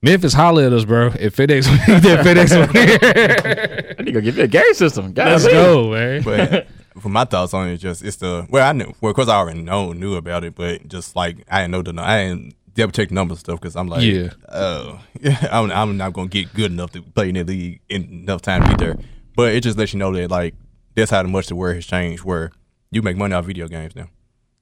[0.01, 1.07] Memphis, holler at us, bro.
[1.17, 1.63] If FedEx,
[2.01, 5.13] that FedEx, I need to go get me a game system.
[5.15, 6.21] let's go, man.
[6.23, 6.67] But
[7.01, 9.35] for my thoughts on it, just it's the well, I knew well, of course I
[9.35, 12.91] already know knew about it, but just like I didn't know the I didn't double
[12.91, 14.29] check numbers and stuff because I'm like, Yeah.
[14.49, 14.99] oh,
[15.51, 18.63] I'm, I'm not gonna get good enough to play in the league in enough time
[18.63, 18.97] to get there.
[19.35, 20.55] But it just lets you know that like
[20.95, 22.23] that's how much the word has changed.
[22.23, 22.51] Where
[22.91, 24.07] you make money off video games now.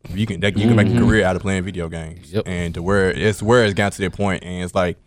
[0.10, 1.06] You can that, you can make a mm-hmm.
[1.06, 2.48] career out of playing video games, Yep.
[2.48, 4.98] and to where it's where it's gotten to that point, and it's like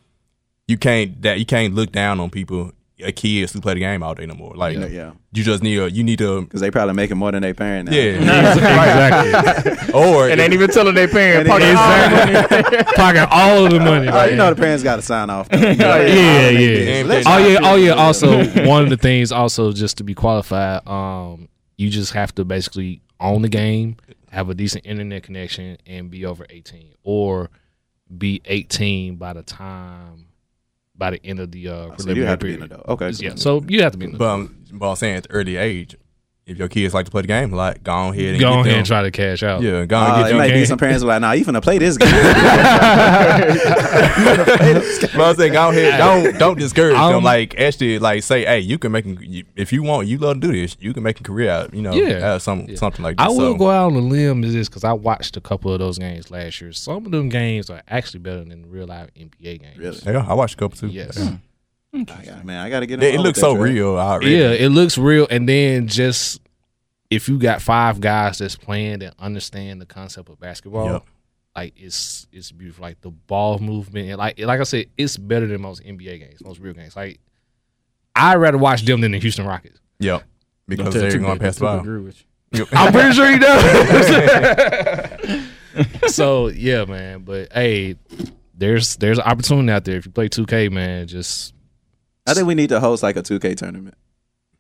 [0.69, 2.73] you can't that you can't look down on people,
[3.05, 4.55] uh, kids who play the game all day no more.
[4.55, 5.12] Like Yeah.
[5.32, 7.88] you just need a you need to Because they probably making more than their parent
[7.90, 7.97] now.
[7.97, 8.12] yeah
[8.55, 9.92] exactly.
[10.01, 11.51] or And ain't even telling their parents.
[11.51, 14.09] And Pocket Pocket all of the money.
[14.09, 14.36] Oh, you man.
[14.38, 15.49] know the parents got to sign off.
[15.49, 15.59] though.
[15.59, 17.03] yeah, yeah.
[17.05, 17.92] Let's Oh yeah, oh yeah.
[17.92, 22.45] Also, one of the things, also just to be qualified, um, you just have to
[22.45, 23.97] basically own the game,
[24.30, 27.51] have a decent internet connection, and be over eighteen, or
[28.16, 30.26] be eighteen by the time
[30.97, 31.72] by the end of the uh.
[31.72, 32.70] So you preliminary have to be in period.
[32.86, 33.11] the Okay.
[33.11, 35.30] Yeah, so you have to be in the But I'm, but I'm saying at the
[35.30, 35.97] early age,
[36.47, 38.53] if your kids like to play the game, like go on ahead and go get
[38.61, 38.78] ahead them.
[38.78, 39.62] and try to cash out.
[39.62, 40.66] Yeah, go on Uh, and it get your might be game.
[40.66, 42.11] some parents are like, nah, you finna play this game.
[45.14, 47.24] but I'm saying go ahead, don't don't discourage Um, them.
[47.24, 50.47] Like actually, like say, hey, you can make a- if you want, you love to
[50.49, 51.72] do this, you can make a career out.
[51.74, 52.16] You know, Yeah.
[52.16, 52.76] out of some Yeah.
[52.76, 53.24] something like this.
[53.24, 55.72] I will so, go out on a limb to this because I watched a couple
[55.72, 56.72] of those games last year.
[56.72, 59.78] Some of them games are actually better than real life NBA games.
[59.78, 59.99] Really?
[60.05, 60.88] Yeah, I watched a couple too.
[60.88, 61.16] Yes.
[61.18, 61.36] Yeah.
[61.95, 63.03] I got- man, I got to get.
[63.03, 63.72] It, it looks so that, Trey.
[63.72, 64.32] real already.
[64.32, 65.26] Yeah, it looks real.
[65.30, 66.40] And then just
[67.11, 71.05] if you got five guys that's playing that understand the concept of basketball, Yep.
[71.55, 72.82] like it's it's beautiful.
[72.82, 76.42] Like the ball movement, and like like I said, it's better than most NBA games,
[76.45, 76.97] most real games.
[76.97, 77.20] Like
[78.16, 79.80] I'd rather watch them than the Houston Rockets.
[80.01, 80.22] Yep.
[80.66, 81.80] Because they're going past the Tuka ball.
[81.80, 82.66] agree with you.
[82.72, 83.74] I'm pretty sure he does.
[86.14, 87.20] so yeah, man.
[87.22, 87.97] But hey,
[88.55, 89.97] there's there's an opportunity out there.
[89.97, 91.54] If you play 2K, man, just
[92.27, 93.97] I think we need to host like a 2K tournament.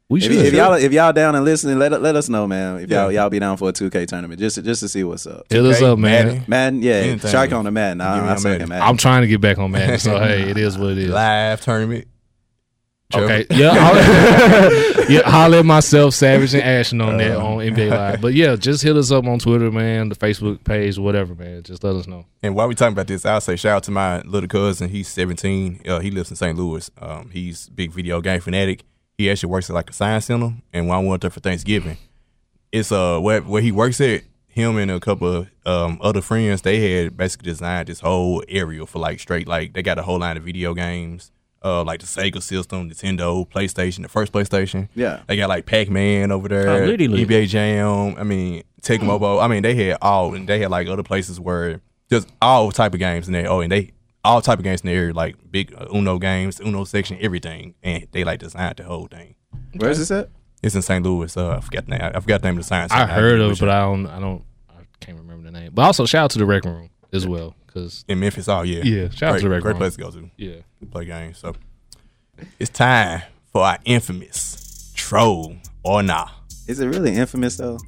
[0.08, 0.32] we If, should.
[0.32, 2.78] if y'all if y'all down and listening, let let us know, man.
[2.80, 5.26] If y'all y'all be down for a 2K tournament, just to, just to see what's
[5.26, 5.46] up.
[5.50, 6.26] Hit us up, man.
[6.26, 7.30] Madden, Madden, yeah, Anything.
[7.30, 7.98] shark on the Madden.
[7.98, 8.68] Give me I, I a Madden.
[8.68, 8.88] Madden.
[8.88, 9.98] I'm trying to get back on Madden.
[9.98, 11.10] So hey, it is what it is.
[11.10, 12.06] Live tournament.
[13.14, 13.46] Okay.
[13.50, 13.74] Yeah.
[15.08, 15.28] Yeah.
[15.28, 18.20] Holler at myself, Savage and Ashton on that on NBA Live.
[18.20, 21.62] But yeah, just hit us up on Twitter, man, the Facebook page, whatever, man.
[21.62, 22.24] Just let us know.
[22.42, 24.88] And while we talking about this, I'll say shout out to my little cousin.
[24.88, 25.82] He's 17.
[25.86, 26.56] Uh, he lives in St.
[26.56, 26.90] Louis.
[26.98, 28.82] Um, he's big video game fanatic.
[29.18, 30.54] He actually works at like a science center.
[30.72, 31.98] And when I went there for Thanksgiving,
[32.72, 34.22] it's uh where where he works at.
[34.48, 38.86] Him and a couple of um, other friends, they had basically designed this whole area
[38.86, 41.32] for like straight like they got a whole line of video games,
[41.64, 44.88] uh like the Sega system, Nintendo, PlayStation, the first PlayStation.
[44.94, 45.22] Yeah.
[45.26, 47.24] They got like Pac Man over there, Oh, literally.
[47.26, 48.16] NBA Jam.
[48.18, 49.40] I mean, Tecmo Bowl.
[49.40, 52.92] I mean, they had all, and they had like other places where just all type
[52.92, 53.48] of games in there.
[53.50, 53.92] Oh, and they
[54.22, 57.74] all type of games in the area, like big uh, Uno games, Uno section, everything,
[57.82, 59.34] and they like designed the whole thing.
[59.76, 60.28] Where's this at?
[60.62, 61.04] It's in St.
[61.04, 61.36] Louis.
[61.36, 62.00] Uh, I forgot the name.
[62.02, 62.90] I forgot the name of the science.
[62.92, 63.12] I center.
[63.12, 65.72] heard of it, but I don't, I don't, I can't remember the name.
[65.74, 68.12] But also shout out to the Rec Room as well, because you.
[68.12, 68.48] in Memphis.
[68.48, 70.56] Oh yeah, Yeah, shout out great, to the great place to go to yeah,
[70.90, 71.38] play games.
[71.38, 71.54] So
[72.58, 73.22] it's time
[73.52, 76.28] for our infamous troll or nah.
[76.66, 77.78] Is it really infamous though?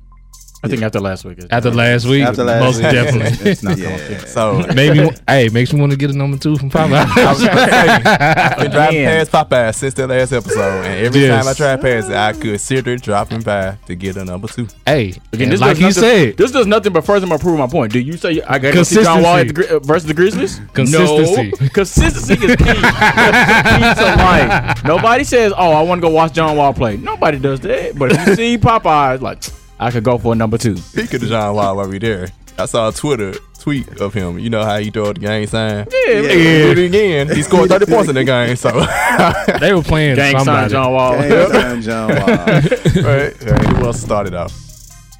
[0.67, 1.39] I think after last week.
[1.39, 2.93] it's- after last week, After last most week.
[2.93, 3.51] definitely.
[3.51, 3.97] it's not Yeah.
[3.97, 6.93] going to So Maybe, hey, makes me want to get a number two from Popeye.
[7.17, 9.27] I've been driving Man.
[9.27, 11.45] past Popeye since that last episode, and every Yes.
[11.45, 14.67] time I drive past it, I consider dropping by to get a number two.
[14.85, 17.67] hey, Again, this like does he said, this does nothing but further my prove my
[17.67, 17.93] point.
[17.93, 20.15] Do you say I got to see John Wall at the, Gri- uh, versus the
[20.15, 20.61] Grizzlies?
[20.75, 21.53] Consistency.
[21.61, 22.65] No, consistency is key.
[22.65, 24.85] key to life.
[24.85, 27.97] Nobody says, "Oh, I want to go watch John Wall play." Nobody does that.
[27.99, 29.43] But if you see Popeye, like
[29.79, 30.77] I could go for a number two.
[30.77, 34.39] Speaking of John Wall while we there, I saw a Twitter tweet of him.
[34.39, 35.87] You know how he throw the game sign?
[35.91, 37.29] Yeah, He did it again.
[37.29, 38.57] He scored 30 points in the game.
[38.57, 38.71] So,
[39.61, 40.71] they were playing gang sign.
[40.71, 41.21] John Wall.
[41.21, 42.27] Game time, John Wall.
[42.27, 43.37] right.
[43.37, 44.53] Who else started off?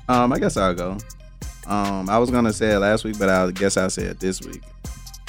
[0.09, 0.97] Um, I guess I'll go.
[1.67, 4.41] Um, I was gonna say it last week, but I guess I'll say it this
[4.41, 4.63] week.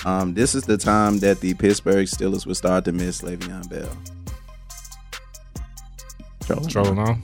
[0.05, 3.89] Um, this is the time that the Pittsburgh Steelers will start to miss Le'Veon Bell.
[6.69, 7.23] Trolling on.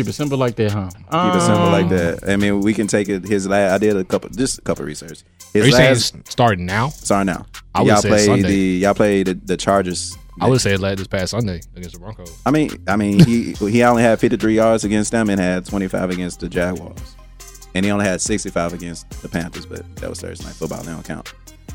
[0.00, 0.88] Keep it simple like that, huh?
[0.90, 2.20] Keep it simple like Um, that.
[2.28, 3.24] I mean, we can take it.
[3.24, 5.22] His last, I did a couple, just a couple research.
[5.54, 6.88] Are you saying last, it's starting now?
[6.88, 7.44] sorry now.
[7.74, 8.48] I would y'all say play Sunday.
[8.48, 10.16] the y'all play the, the Chargers.
[10.40, 12.34] I would say like this past Sunday against the Broncos.
[12.46, 16.10] I mean, I mean, he he only had 53 yards against them and had 25
[16.10, 17.16] against the Jaguars,
[17.74, 19.66] and he only had 65 against the Panthers.
[19.66, 21.34] But that was Thursday night football; they don't count.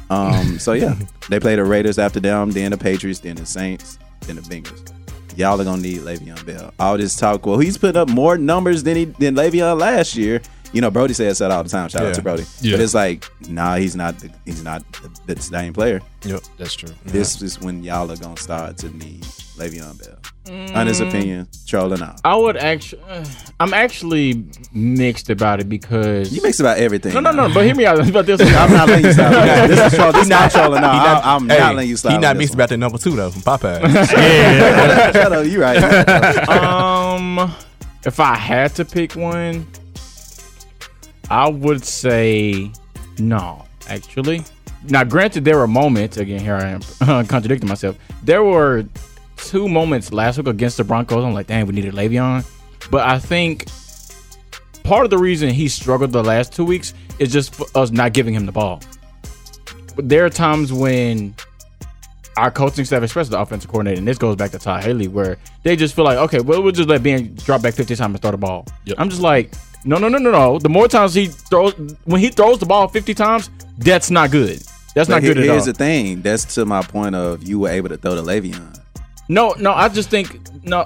[0.09, 0.95] Um, so yeah,
[1.29, 4.91] they play the Raiders after them, then the Patriots, then the Saints, then the Bengals.
[5.35, 6.73] Y'all are gonna need Le'Veon Bell.
[6.79, 10.41] All this talk, well, he's put up more numbers than he than Le'Veon last year.
[10.75, 11.87] You know, Brody says that all the time.
[11.87, 12.43] Shout out to Brody.
[12.59, 12.73] Yeah.
[12.75, 14.19] But it's like, nah, he's not.
[14.19, 14.83] The, he's not
[15.25, 16.01] the, the same player.
[16.23, 16.41] Yep.
[16.57, 16.89] That's true.
[17.05, 19.21] This is when y'all are gonna start to need
[19.55, 20.17] Le'Veon Bell.
[20.75, 22.19] Honest opinion, trolling out.
[22.25, 23.01] I would actually.
[23.59, 27.13] I'm actually mixed about it because You mix about everything.
[27.13, 27.53] no, no, no.
[27.53, 28.41] But hear me out about this.
[28.41, 29.67] I'm not letting you slide.
[29.67, 30.11] this is troll.
[30.11, 31.23] This not trolling He out.
[31.23, 32.11] I'm, I'm hey, not letting you slide.
[32.11, 33.81] He not mixed this about that number two though from Popeye.
[33.81, 33.91] one.
[35.13, 35.45] Shut up.
[35.45, 36.49] You right.
[36.49, 37.55] um,
[38.05, 39.65] if I had to pick one,
[41.29, 42.71] I would say
[43.17, 43.65] no.
[43.87, 44.43] Actually,
[44.89, 46.17] now granted, there were moments.
[46.17, 46.81] Again, here I am
[47.27, 47.97] contradicting myself.
[48.23, 48.85] There were
[49.37, 51.23] two moments last week against the Broncos.
[51.23, 52.45] I'm like, damn, we needed Le'Veon,
[52.89, 53.65] but I think
[54.83, 58.13] part of the reason he struggled the last two weeks is just for us not
[58.13, 58.81] giving him the ball.
[59.95, 61.35] But there are times when
[62.37, 65.37] our coaching staff, especially the offensive coordinator, and this goes back to Todd Haley, where
[65.63, 68.21] they just feel like, okay, well, we'll just let Ben drop back 50 times and
[68.21, 68.65] throw the ball.
[68.85, 68.97] Yep.
[68.99, 69.53] I'm just like,
[69.85, 70.59] no, no, no, no, no.
[70.59, 71.73] The more times he throws,
[72.05, 74.61] when he throws the ball 50 times, that's not good.
[74.95, 75.55] That's not But good here- at all.
[75.55, 76.21] here's the thing.
[76.21, 78.79] That's to my point of you were able to throw the Le'Veon.
[79.29, 80.85] no, no, I just think, no,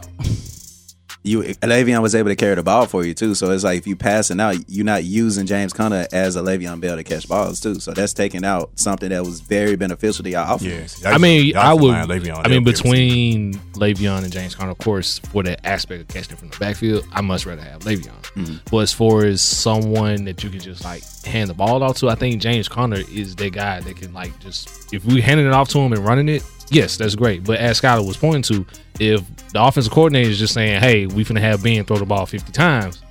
[1.29, 3.35] You Le'Veon was able to carry the ball for you too.
[3.35, 6.81] So it's like if you passing out, you're not using James Conner as a Le'Veon
[6.81, 7.75] Bell to catch balls too.
[7.79, 11.01] So that's taking out something that was very beneficial to y'all offense.
[11.01, 11.05] yes.
[11.05, 11.91] I mean, I would.
[11.91, 16.07] Line Le'Veon I mean, between Le'Veon and James Conner, of course, for that aspect of
[16.07, 18.21] catching from the backfield, I much rather have Le'Veon.
[18.33, 18.55] Mm-hmm.
[18.71, 22.09] But as far as someone that you can just like hand the ball off to,
[22.09, 25.53] I think James Conner is the guy that can like just if we handing it
[25.53, 27.43] off to him and running it, yes, that's great.
[27.43, 28.65] But as Skylar was pointing to,
[28.99, 32.25] if the offensive coordinator is just saying, "Hey, we finna have Ben throw the ball
[32.25, 33.01] fifty times,"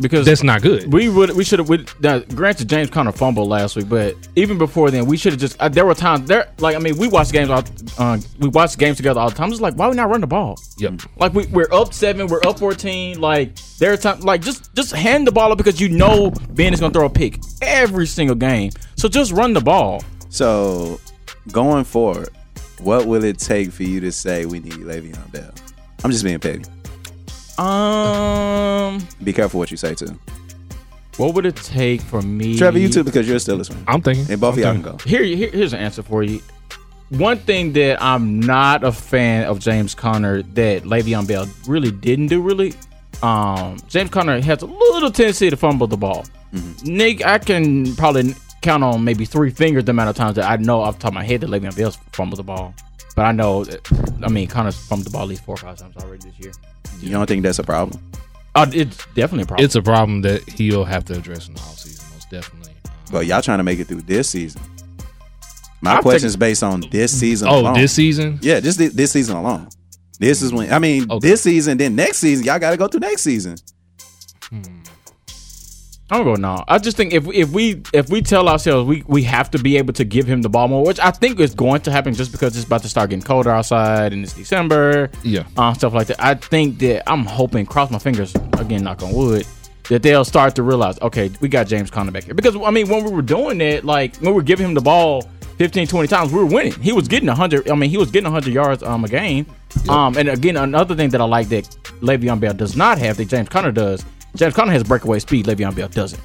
[0.00, 0.92] because that's not good.
[0.92, 2.00] We would we should have.
[2.00, 5.60] Now, granted, James Conner fumbled last week, but even before then, we should have just.
[5.60, 7.50] Uh, there were times there, like I mean, we watched games.
[7.50, 7.64] All,
[7.98, 9.50] uh, we watched games together all the time.
[9.50, 10.58] It's like, why we not run the ball?
[10.78, 11.02] Yep.
[11.16, 13.20] Like we we're up seven, we're up fourteen.
[13.20, 16.72] Like there are times, like just just hand the ball up because you know Ben
[16.72, 18.70] is gonna throw a pick every single game.
[18.96, 20.02] So just run the ball.
[20.28, 21.00] So
[21.52, 22.28] going forward,
[22.80, 25.50] what will it take for you to say we need Le'Veon Bell?
[26.04, 26.62] I'm just being petty.
[27.58, 30.18] Um, Be careful what you say too.
[31.16, 32.56] what would it take for me?
[32.56, 33.84] Trevor, you too, because you're still Steelers fan.
[33.88, 34.30] I'm thinking.
[34.30, 35.04] And both of I'm y'all can go.
[35.04, 36.40] Here, here, here's an answer for you.
[37.10, 42.26] One thing that I'm not a fan of James Conner that Le'Veon Bell really didn't
[42.26, 42.74] do really.
[43.22, 46.24] Um, James Conner has a little tendency to fumble the ball.
[46.84, 50.56] Nick, I can probably count on maybe three fingers the amount of times that I
[50.56, 52.74] know off the top of my head that Le'Veon Bell's fumbled the ball.
[53.16, 53.80] But I know, that,
[54.22, 56.52] I mean, Conner's fumbled the ball at least four or five times already this year.
[57.00, 58.00] You don't think that's a problem?
[58.54, 59.64] Uh, it's definitely a problem.
[59.64, 62.72] It's a problem that he'll have to address in the offseason, most definitely.
[63.10, 64.60] But y'all trying to make it through this season.
[65.80, 67.48] My I'm question taking- is based on this season.
[67.48, 67.74] Oh, alone.
[67.74, 68.38] this season?
[68.42, 69.68] Yeah, just thi- this season alone.
[70.18, 71.28] This is when I mean Okay.
[71.28, 71.78] this season.
[71.78, 73.56] Then next season, y'all got to go through next season.
[76.10, 76.64] I'm gonna go no.
[76.66, 79.76] I just think if if we if we tell ourselves we we have to be
[79.76, 82.32] able to give him the ball more, which I think is going to happen just
[82.32, 85.44] because it's about to start getting colder outside and it's December, Yeah.
[85.58, 86.16] uh, stuff like that.
[86.24, 89.46] I think that I'm hoping, cross my fingers again, knock on wood,
[89.90, 92.34] that they'll start to realize, okay, we got James Conner back here.
[92.34, 94.80] Because I mean, when we were doing it, like when we were giving him the
[94.80, 95.22] ball
[95.58, 96.72] 15, 20 times, we were winning.
[96.80, 97.68] He was getting 100.
[97.68, 99.44] I mean, he was getting 100 yards um a game.
[99.90, 101.64] Um, and again, another thing that I like that
[102.00, 104.04] Le'Veon Bell does not have that James Conner does.
[104.36, 105.46] James Conner has breakaway speed.
[105.46, 106.22] Le'Veon Bell doesn't.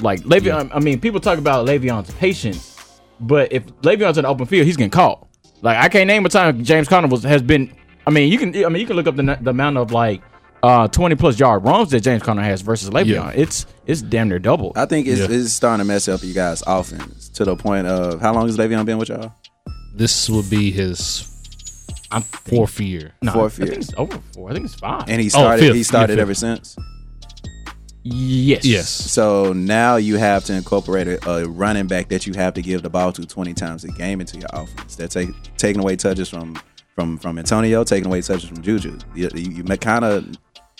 [0.00, 4.46] Like Le'Veon, I mean, people talk about Le'Veon's patience, but if Le'Veon's in the open
[4.46, 5.26] field, he's getting caught.
[5.62, 7.72] Like I can't name a time James Conner was has been.
[8.06, 8.54] I mean, you can.
[8.64, 10.20] I mean, you can look up the, the amount of like
[10.62, 13.06] uh 20 plus yard runs that James Conner has versus Le'Veon.
[13.06, 13.30] Yeah.
[13.30, 14.72] It's it's damn near double.
[14.76, 15.26] I think it's, Yeah.
[15.30, 18.56] it's starting to mess up you guys' offense to the point of how long has
[18.58, 19.32] Le'Veon been with y'all?
[19.94, 21.30] This would be his
[22.10, 23.12] I'm fourth year.
[23.22, 24.50] no, fourth I think it's over four.
[24.50, 25.04] I think it's five.
[25.08, 25.62] And he started.
[25.62, 25.74] fifth.
[25.76, 26.76] he started Yeah, ever since.
[28.04, 28.88] Yes, Yes.
[28.88, 32.82] So now you have to incorporate a, a running back that you have to give
[32.82, 34.94] the ball to 20 times a game into your offense.
[34.96, 36.58] They're take, taking away touches from
[36.94, 38.98] from from Antonio, taking away touches from Juju.
[39.14, 40.26] You, you, you kind of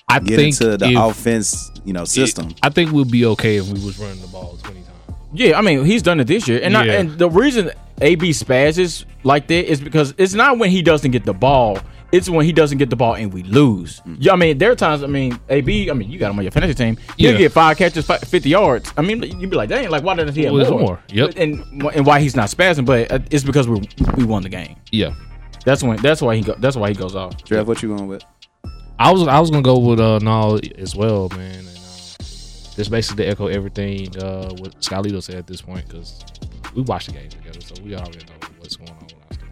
[0.09, 2.55] I get think into the if- offense, you know, system.
[2.63, 4.91] I think we'll be okay if we was running the ball twenty times.
[5.33, 9.05] Yeah, I mean he's done it this year, and I, and the reason AB spazzes
[9.25, 11.81] like that is because it's not when he doesn't get the ball;
[12.13, 14.01] it's when he doesn't get the ball and we lose.
[14.19, 15.03] Yeah, I mean there are times.
[15.03, 16.97] I mean AB, I mean you got him on your fantasy team.
[17.17, 17.39] He'll Yeah.
[17.39, 18.93] get five catches, fi- fifty yards.
[18.97, 20.81] I mean you'd be like, dang, like why doesn't he have Well, more?
[20.81, 21.01] more.
[21.09, 21.35] Yep.
[21.37, 23.81] And and why he's not spazzing, but uh, it's because we
[24.17, 24.77] we won the game.
[24.93, 25.15] Yeah.
[25.65, 26.55] That's when that's why he go.
[26.59, 27.43] That's why he goes off.
[27.45, 28.23] Trev, what you going with?
[28.99, 31.57] I was I was gonna go with uh Nall as well, man.
[31.59, 32.23] And uh,
[32.77, 36.23] just basically to echo everything uh what Scalito said at this point because
[36.75, 39.49] we watched the game together, so we already know what's going on with our team.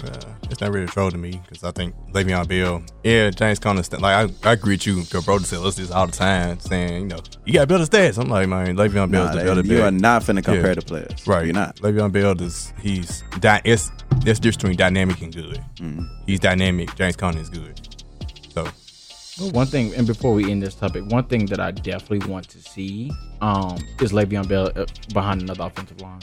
[0.00, 3.30] So, Uh, it's not really a troll to me because I think Le'Veon Bell, yeah,
[3.30, 5.02] James Conner, st- like I, I agree with you.
[5.02, 8.18] Because bro said us this all the time, saying you know you got better stats.
[8.18, 9.88] I'm like, man, Le'Veon Bell's Nah, the they- better you back.
[9.88, 10.74] are not finna compare Yeah.
[10.74, 11.26] the players.
[11.26, 11.44] Right.
[11.44, 11.76] You're not.
[11.76, 13.90] Le'Veon Bell is he's di- it's
[14.24, 15.62] there's difference between dynamic and good.
[15.76, 16.04] Mm-hmm.
[16.26, 16.94] He's dynamic.
[16.96, 17.80] James Conner is good.
[18.54, 18.66] So
[19.50, 22.60] One thing, and before we end this topic, one thing that I definitely want to
[22.60, 26.20] see um, is Le'Veon Bell uh, behind another offensive line.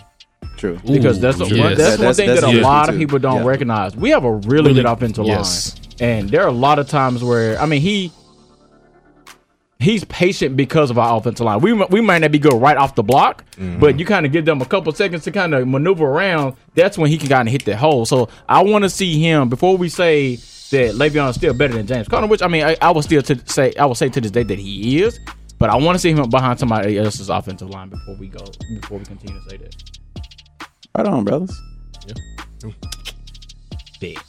[0.61, 0.79] True.
[0.85, 1.49] because Ooh, that's yes.
[1.49, 3.47] one, that's, one That's- thing that's that a huge lot of people don't Yeah.
[3.47, 3.95] recognize.
[3.95, 5.75] We have a really, Really- good offensive yes.
[5.99, 8.11] line, and there are a lot of times where I mean he
[9.79, 11.59] he's patient because of our offensive line.
[11.61, 13.79] We we might not be good right off the block, mm-hmm.
[13.79, 16.55] but you kind of give them a couple seconds to kind of maneuver around.
[16.75, 18.05] That's when he can kind of hit that hole.
[18.05, 21.87] So I want to see him before we say that Le'Veon is still better than
[21.87, 24.21] James Conner, which I mean I, I will still to say I will say to
[24.21, 25.19] this day that he is.
[25.57, 28.43] But I want to see him behind somebody else's offensive line before we go
[28.79, 29.75] before we continue to say that.
[30.95, 31.59] Right on, brothers.
[32.07, 32.71] Yeah.
[33.99, 34.19] Big.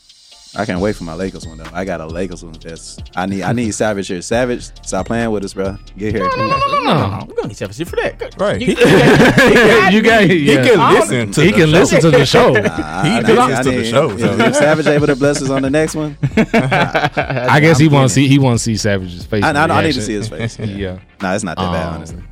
[0.55, 1.71] I can't wait for my Lakers one though.
[1.73, 2.53] I got a Lakers one.
[2.61, 3.43] That's I need.
[3.43, 4.21] I need Savage here.
[4.21, 5.79] Savage, stop playing with us, bro.
[5.97, 6.29] Get here.
[6.29, 6.83] No, no, no.
[6.83, 6.83] no,
[7.21, 7.25] no.
[7.27, 8.34] We're gonna need seven for that.
[8.39, 8.61] Right.
[8.61, 10.63] You, He- you got, you got he yeah.
[10.63, 11.72] can listen to he the can show.
[11.79, 12.55] listen to the show.
[12.55, 15.41] I, He I listens need- I to the show, so- if Savage able to bless
[15.41, 18.76] us on the next one, I guess he want to see he want to see
[18.76, 19.43] Savage's face.
[19.43, 20.59] I, I, I need to see his face.
[20.59, 20.99] yeah.
[21.22, 22.22] Nah, it's not that bad, Um, honestly.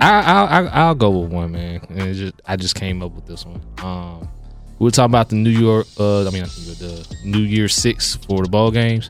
[0.00, 1.80] I, I, I I'll go with one man.
[1.88, 3.60] And it's just I just came up with this one.
[3.82, 4.28] Um,
[4.78, 5.86] we were talking about the New York.
[5.98, 9.08] Uh, I mean not New York, the New Year Six for the ball games.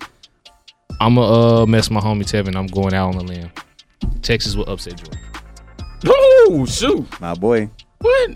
[1.01, 2.57] I'm gonna uh, mess my homie Tevin.
[2.57, 3.51] I'm going out on a limb.
[4.23, 5.21] Texas will upset Georgia.
[6.07, 7.21] Oh shoot!
[7.21, 8.31] My boy, What?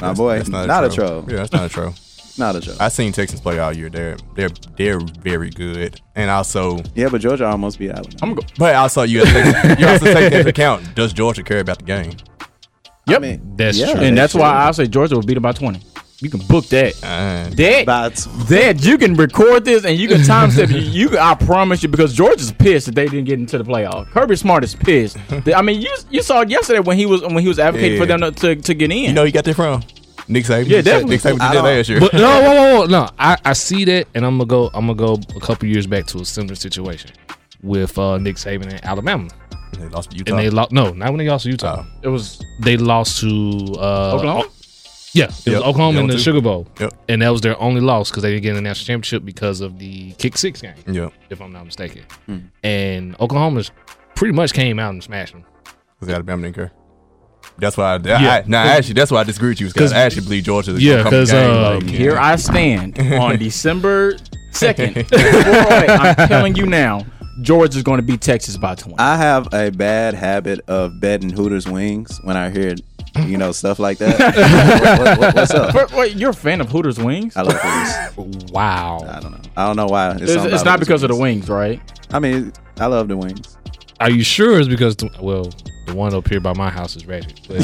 [0.00, 0.38] my boy.
[0.38, 1.24] That's not, a troll.
[1.28, 1.94] Yeah, that's not a troll.
[2.42, 2.80] Not not a joke.
[2.80, 3.88] I seen Texans play all year.
[3.88, 8.16] They're they're they're very good, and also, yeah, but Georgia almost beat Alabama.
[8.20, 8.54] I'm gonna go.
[8.58, 11.78] but also you have to take, you also take into account does Georgia care about
[11.78, 12.12] the game?
[13.06, 14.00] Yep, I mean, That's yeah, true.
[14.02, 14.66] and that's they why.
[14.66, 15.80] I say Georgia will beat them by 20.
[16.20, 16.94] You can book that.
[17.02, 18.14] Uh, That But
[18.48, 20.84] that you can record this and you can timestamp it.
[20.84, 24.08] You, I promise you, because Georgia's pissed that they didn't get into the playoff.
[24.10, 25.16] Kirby Smart is pissed.
[25.54, 28.06] I mean, you you saw it yesterday when he was when he was advocating for
[28.06, 28.98] them to, to, to get in.
[28.98, 29.82] you know, you got that from
[30.32, 30.66] Nick Saban.
[30.68, 31.10] Yeah, definitely.
[31.16, 32.00] Nick Saban I did that last year.
[32.00, 33.08] But no, whoa, whoa, whoa, no.
[33.18, 34.70] I, I see that, and I'm gonna go.
[34.74, 37.10] I'm gonna go a couple years back to a similar situation
[37.62, 39.28] with uh, Nick Saban in Alabama,
[39.78, 40.32] they lost to Utah.
[40.34, 40.72] and they lost.
[40.72, 41.84] No, not when they lost to Utah.
[42.02, 43.28] it was They lost to
[43.78, 44.48] uh, Oklahoma.
[45.14, 45.54] Yeah, it Yep.
[45.56, 46.18] was Oklahoma in the too.
[46.20, 46.92] Sugar Bowl, Yep.
[47.08, 49.60] and that was their only loss because they didn't get in the national championship because
[49.60, 52.02] of the kick six game, yeah, if I'm not mistaken.
[52.62, 53.70] And Oklahoma's
[54.14, 55.44] pretty much came out and smashed them.
[56.00, 56.72] because Alabama didn't care.
[57.62, 57.94] That's why.
[57.94, 58.16] I, Yeah.
[58.16, 59.68] I, nah, actually, that's why I disagree with you.
[59.68, 60.72] because I actually believe Georgia.
[60.74, 62.18] is Yeah, gonna come in 'cause, uh, like, Here.
[62.18, 64.14] I stand on December
[64.52, 65.06] 2nd.
[65.88, 67.06] I'm telling you now,
[67.40, 68.98] Georgia is going to beat Texas by 20.
[68.98, 72.74] I have a bad habit of betting Hooters wings when I hear,
[73.26, 74.18] you know, stuff like that.
[74.98, 75.74] what, what- what's up?
[75.74, 77.36] Wait, wait, you're a fan of Hooters wings?
[77.36, 78.50] I love Hooters.
[78.50, 79.06] Wow.
[79.08, 79.38] I don't know.
[79.56, 80.10] I don't know why.
[80.16, 81.80] It's, something it's not Hooters because of the wings, right?
[82.12, 83.56] I mean, I love the wings.
[84.00, 85.48] Are you sure it's because the, well,
[85.86, 87.40] the one up here by my house is ratchet.
[87.48, 87.60] But,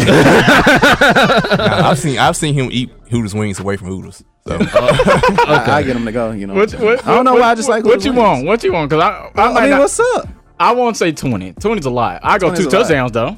[1.58, 4.22] Nah, I've seen I've seen him eat Hooters wings away from Hooters.
[4.46, 6.30] So I, I get him to go.
[6.32, 6.54] You know.
[6.54, 8.22] What, What, what, I don't know what, why I just like what you wings.
[8.22, 8.46] want.
[8.46, 8.90] What you want?
[8.90, 9.08] Because I,
[9.40, 10.28] I, I, might mean, not- what's up?
[10.60, 11.52] I won't say 20.
[11.54, 12.20] 20's a lot.
[12.24, 13.36] I go two touchdowns though.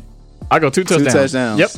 [0.51, 1.13] I go two touchdowns.
[1.13, 1.59] Two touchdowns.
[1.61, 1.71] Yep.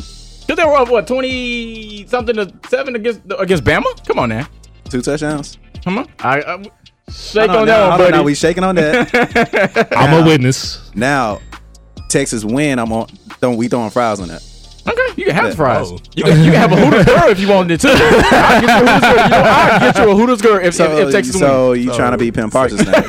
[0.47, 4.07] Because they were up what 20 something to seven against against Bama.
[4.07, 4.47] Come on now.
[4.89, 5.59] Two touchdowns.
[5.85, 6.09] Come on.
[6.21, 6.63] I, I
[7.11, 8.13] shake Hold on now, that one, buddy.
[8.13, 9.89] now we shaking on that.
[9.97, 10.91] I'm a witness.
[10.95, 11.41] now,
[12.13, 12.79] Texas win.
[12.79, 13.09] I'm on.
[13.41, 14.43] Don't we throwing fries on that?
[14.85, 15.55] okay, you can have the Yeah.
[15.57, 15.93] fries.
[15.93, 15.99] Oh.
[16.15, 17.89] You, can, you can have a Hooters girl if you wanted to.
[17.89, 19.13] I'll get you a Hooters girl.
[19.23, 21.85] You know, I'll get you a Hooters girl if, So, if, if Texas so wins.
[21.85, 22.99] you trying to be Pim Parsons now?
[22.99, 23.05] you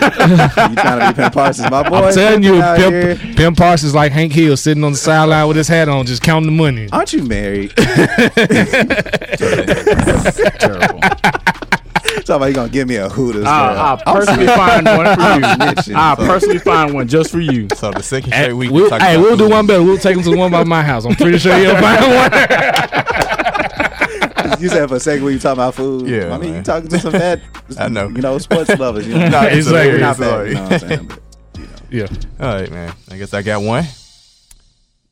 [0.75, 1.95] trying to be Pim Parsons, my boy?
[1.97, 3.15] I'm telling you, out here.
[3.15, 6.21] Pimp, Pimp Parsons like Hank Hill sitting on the sideline with his hat on, just
[6.21, 6.89] counting the money.
[6.91, 7.73] Aren't you married?
[10.59, 10.99] Terrible.
[10.99, 11.62] Talking
[12.29, 13.43] about you gonna give me a Hooters?
[13.43, 13.51] girl.
[13.51, 15.95] I'll, I'll personally find one for you.
[15.95, 17.67] I'll personally find one just for you.
[17.75, 18.71] so the second straight week.
[18.71, 19.83] We'll, we hey, we'll do one better.
[19.83, 21.05] We'll take him to the one by my house.
[21.05, 22.31] I'm pretty sure you'll find one.
[24.59, 26.07] you said for a second when you talking about food.
[26.07, 27.41] Yeah, I mean you talking to some bad,
[27.79, 28.07] I know.
[28.07, 29.07] you know, sports lovers.
[29.07, 29.99] You know, Nah, it's Exactly.
[29.99, 30.47] not bad.
[30.47, 31.07] You know what I'm saying?
[31.07, 31.19] But,
[31.89, 32.07] yeah.
[32.39, 32.93] All right, man.
[33.11, 33.83] I guess I got one.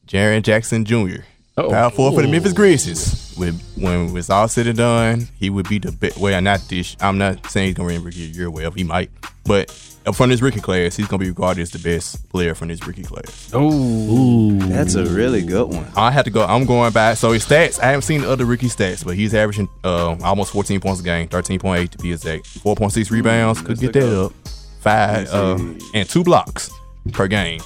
[0.08, 1.24] Jaren Jackson Jr.
[1.58, 1.70] Oh.
[1.70, 3.36] Power forward for the Memphis Grizzlies.
[3.38, 6.18] With, when it's all said and done, he would be the best.
[6.18, 6.96] Well, not this.
[7.00, 8.50] I'm not saying he's gonna win rookie of the year.
[8.50, 9.10] Well, he might,
[9.46, 9.70] but
[10.14, 13.04] from his rookie class, he's gonna be regarded as the best player from his rookie
[13.04, 13.52] class.
[13.54, 15.86] Oh, that's a really good one.
[15.96, 16.46] I have to go.
[16.46, 17.18] I'm going back.
[17.18, 20.52] So his stats, I haven't seen the other rookie stats, but he's averaging uh, almost
[20.54, 23.62] 14 points a game, 13.8 to be exact, 4.6 rebounds.
[23.62, 24.34] Could get that up.
[24.82, 25.60] Five uh,
[25.94, 26.72] and two blocks
[27.12, 27.62] per game.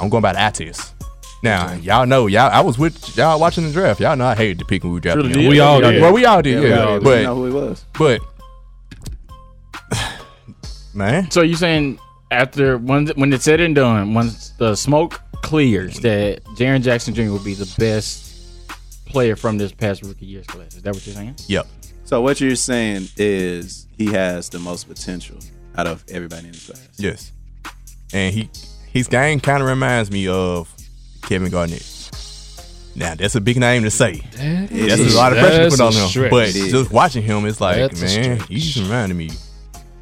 [0.00, 0.95] I'm going by the Atis.
[1.42, 2.50] Now y'all know y'all.
[2.50, 4.00] I was with y'all watching the draft.
[4.00, 5.42] Y'all know I hated the pick when we drafted Surely him.
[5.42, 5.50] did.
[5.50, 6.02] We all did.
[6.02, 6.78] Well, we all did, we yeah.
[6.84, 7.84] already- But you know who he was.
[7.98, 8.20] but
[10.94, 11.98] man, So you saying
[12.30, 17.30] after when when it's said and done, once the smoke clears, that Jaren Jackson Jr.
[17.30, 18.24] will be the best
[19.06, 20.74] player from this past rookie year's class?
[20.74, 21.36] Is that what you're saying?
[21.46, 21.66] yep.
[22.04, 25.38] So what you're saying is he has the most potential
[25.76, 26.88] out of everybody in the class.
[26.96, 27.32] Yes.
[28.14, 28.48] And he
[28.92, 30.72] his game kind of reminds me of
[31.26, 31.84] Kevin Garnett.
[32.94, 34.22] Now that's a big name to say.
[34.32, 35.14] That's is.
[35.14, 36.08] a lot of pressure to put on him.
[36.08, 36.30] stretch.
[36.30, 38.48] But just watching him, it's like, That's man, stretch.
[38.48, 39.30] he's reminding me.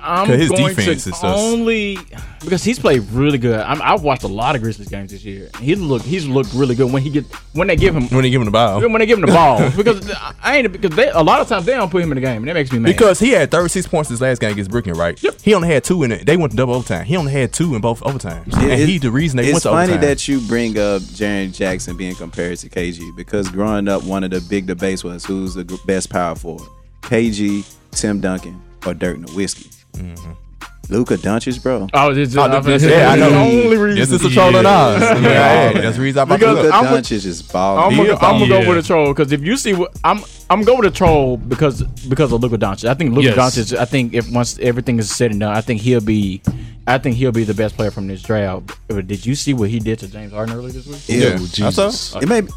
[0.06, 1.98] I'm 'Cause his going defense to is just- only
[2.42, 3.58] because he's played really good.
[3.58, 5.48] I'm, I've watched a lot of Grizzlies games this year.
[5.60, 7.24] He's looked he's looked really good when he get
[7.54, 8.80] when they give him When they give him the ball.
[8.80, 10.10] when they give him the ball because
[10.42, 12.38] I ain't because they a lot of times they don't put him in the game
[12.38, 12.92] and that makes me mad.
[12.92, 15.20] Because he had 36 points his last game against Brooklyn, right?
[15.22, 15.40] Yep.
[15.42, 16.26] He only had two in it.
[16.26, 17.06] They went to double overtime.
[17.06, 18.52] He only had two in both overtimes.
[18.54, 20.00] and he the reason they it's went to funny overtime.
[20.02, 24.30] that you bring up Jaren Jackson being compared to KG because growing up, one of
[24.30, 26.68] the big debates was who's the best power forward,
[27.02, 29.70] KG, Tim Duncan, or Dirk Nowitzki.
[29.94, 30.32] Mm-hmm.
[30.90, 31.86] Luka Doncic, bro.
[31.94, 33.30] oh, oh this, Oh, this- yeah, I know.
[33.30, 33.98] The only reason.
[34.00, 34.68] This is a troll Yeah.
[34.68, 35.00] eyes.
[35.00, 36.76] Yeah, hey, that's the reason I brought Because it Luka.
[36.76, 37.96] I'm with- Doncic is I'm balling.
[37.96, 40.18] gonna, I'm gonna go with a troll because if you see what I'm,
[40.50, 42.86] I'm gonna go with a troll because because of Luka Doncic.
[42.86, 43.56] I think Luka Yes.
[43.56, 43.78] Doncic.
[43.78, 46.42] I think if once everything is said and done, I think he'll be,
[46.86, 48.70] I think he'll be the best player from this draft.
[48.88, 51.02] But did you see what he did to James Harden earlier this week?
[51.06, 51.38] Yeah.
[51.38, 51.86] Oh, I saw.
[51.90, 52.14] Jesus.
[52.16, 52.48] It may be,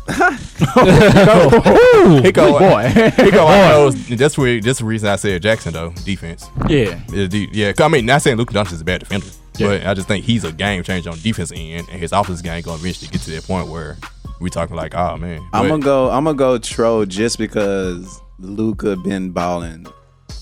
[2.24, 3.48] He go, Boy, he go.
[3.48, 3.90] I know.
[3.92, 4.60] That's where.
[4.62, 5.92] That's the reason I said Jackson though.
[6.04, 6.50] Defense.
[6.68, 7.00] yeah.
[7.10, 7.72] Yeah, de- yeah.
[7.74, 9.28] 'cause I mean, not saying Luka Doncic is a bad defender,
[9.60, 12.62] but I just think he's a game changer on defense end, and his offense game
[12.62, 13.98] going to eventually get to that point where
[14.40, 15.40] we talking like, oh man.
[15.54, 16.10] I'm gonna go.
[16.10, 19.88] I'm gonna go troll just because Luka been balling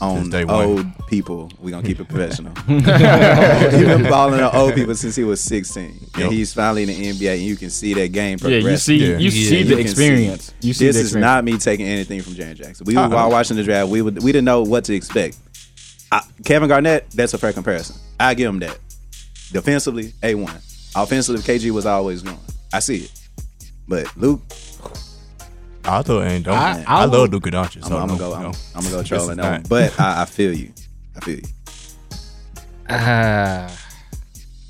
[0.02, 0.66] on Since day one.
[0.66, 1.50] old people.
[1.60, 2.54] We're gonna keep it professional.
[2.68, 2.84] he's
[3.88, 6.10] been balling on old people since he was 16, Yep.
[6.26, 8.66] and he's finally in the NBA, and you can see that game Yeah, progress.
[8.66, 9.18] you see, Yeah.
[9.18, 10.54] you see you the can experience.
[10.62, 12.86] You see this the is not me taking anything from Jaren Jackson.
[12.86, 13.10] We Uh-uh.
[13.10, 15.38] while watching the draft, we would we didn't know what to expect.
[16.12, 17.96] I, Kevin Garnett, that's a fair comparison.
[18.20, 18.78] I give him that.
[19.52, 20.58] Defensively, a one.
[20.96, 22.38] Offensively, KG was always going.
[22.74, 23.12] I see it,
[23.88, 24.42] but Luke,
[25.88, 26.54] I thought and don't.
[26.56, 27.78] I- I, I love would- Luka Doncic.
[27.78, 28.34] I'm, So I'm no, gonna go.
[28.34, 28.46] I'm.
[28.76, 29.64] I'm gonna go This trolling is that one.
[29.70, 30.72] But I, I feel you.
[31.16, 31.44] I feel you.
[32.90, 33.72] Ah.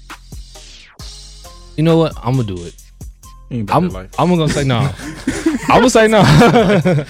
[1.77, 2.13] you know what?
[2.17, 2.75] I'm gonna do it.
[3.49, 4.31] You ain't about I'm.
[4.31, 4.77] I'm gonna say no.
[5.67, 6.23] I'm gonna say no.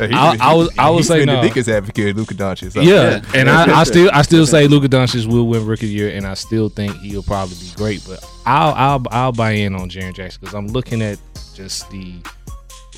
[0.00, 1.42] Hey, he- I- I was- I would say been no.
[1.42, 2.72] the biggest advocate Luka Doncic.
[2.72, 2.80] So.
[2.80, 5.94] yeah, and I, I still I still say Luka Doncic will win Rookie of the
[5.96, 8.02] Year, and I still think he'll probably be great.
[8.06, 11.18] But I'll I'll I'll buy in on Jaren Jackson because I'm looking at
[11.54, 12.14] just the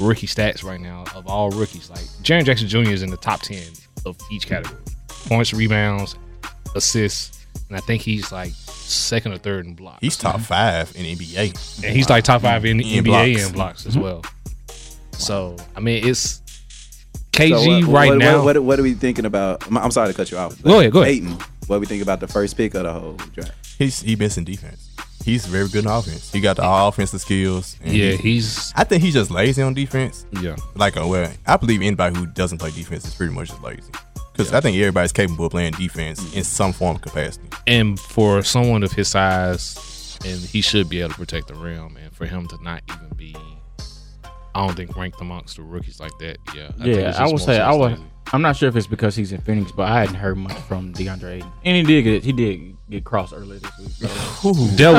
[0.00, 1.90] rookie stats right now of all rookies.
[1.90, 2.90] Like Jaren Jackson Jr.
[2.90, 3.62] is in the top ten
[4.06, 6.16] of each category: points, rebounds,
[6.74, 9.98] assists, and I think he's like second or third in blocks.
[10.00, 11.84] He's top five in NBA.
[11.84, 13.46] and he's like top five in In NBA blocks.
[13.46, 14.02] in blocks as mm-hmm.
[14.02, 14.24] well.
[15.12, 16.40] So I mean, it's So
[17.32, 18.36] KG what- right what, now.
[18.44, 19.62] What, what, what are we thinking about?
[19.64, 20.60] I'm- I'm sorry to cut you off.
[20.62, 21.14] but Go ahead, go ahead.
[21.14, 23.52] Peyton, what we think about the first pick of the whole draft?
[23.78, 24.90] He's he missing defense.
[25.24, 26.32] He's very good in offense.
[26.32, 27.76] He got the all offensive skills.
[27.82, 30.26] and yeah, he- he's I think he's just lazy on defense.
[30.40, 30.56] yeah.
[30.74, 33.90] Like, uh, well, I believe anybody who doesn't play defense is pretty much just lazy.
[34.32, 37.48] Because I think everybody's capable of playing defense in some form of capacity.
[37.66, 41.96] and for someone of his size, and he should be able to protect the rim,
[42.02, 43.36] and for him to not even be,
[44.54, 46.38] I don't think ranked amongst the rookies like that.
[46.54, 47.92] Yeah, I yeah, it's I would say I would.
[47.92, 48.02] lazy.
[48.32, 50.94] I'm not sure if it's because he's in Phoenix, but I hadn't heard much from
[50.94, 53.88] DeAndre Ayton, and he did get he did get crossed earlier this week.
[53.90, 54.08] So.
[54.42, 54.92] That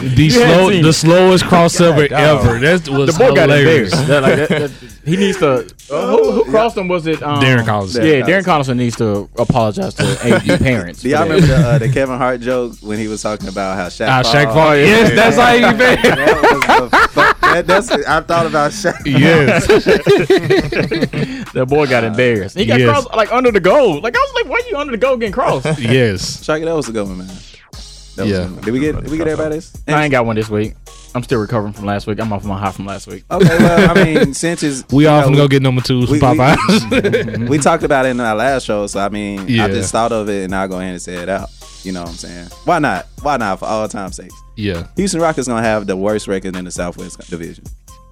[0.00, 2.46] was the slow, the slowest crossover dog.
[2.46, 2.58] ever.
[2.58, 3.92] That was the boy got hilarious.
[3.92, 4.06] embarrassed.
[4.08, 4.70] That, like, that, that,
[5.04, 5.68] he needs to.
[5.90, 6.88] Uh, who, who crossed him?
[6.88, 8.04] Was it um, Darren Collison.
[8.04, 11.02] Yeah, Darren Darren Collison needs to apologize to AD parents.
[11.02, 13.86] Do y'all remember the, uh, the Kevin Hart joke when he was talking about how
[13.88, 14.08] Shaq?
[14.08, 14.76] Ah, Shaq Paul- Paul.
[14.76, 17.35] Yes, that's how he been.
[17.54, 19.06] That was the fuck- that- that's I thought about Shaq.
[19.06, 19.66] Yes.
[21.52, 22.56] that boy got embarrassed.
[22.58, 22.88] He got Yes.
[22.90, 24.00] crossed like under the goal.
[24.00, 25.64] Like I was like, why are you under the goal getting crossed?
[25.78, 26.38] yes.
[26.44, 27.26] Shaq, that was a good one, man.
[27.26, 28.36] That was Yeah.
[28.36, 28.64] a good one.
[28.64, 29.72] Did we get did we get everybody's?
[29.88, 30.74] I ain't got one this week.
[31.14, 32.20] I'm still recovering from last week.
[32.20, 33.24] I'm off my high from last week.
[33.30, 36.10] Okay, well, I mean, since it's We you all know, can go get number twos
[36.10, 37.48] we- from we- Popeyes.
[37.48, 39.64] we talked about it in our last show, so I mean, Yeah.
[39.64, 41.48] I just thought of it and I'll go ahead and say it out.
[41.86, 42.48] You know what I'm saying?
[42.64, 43.06] Why not?
[43.22, 44.34] Why not for all time's sakes?
[44.56, 47.64] yeah, Houston Rockets gonna have the worst record in the Southwest Division.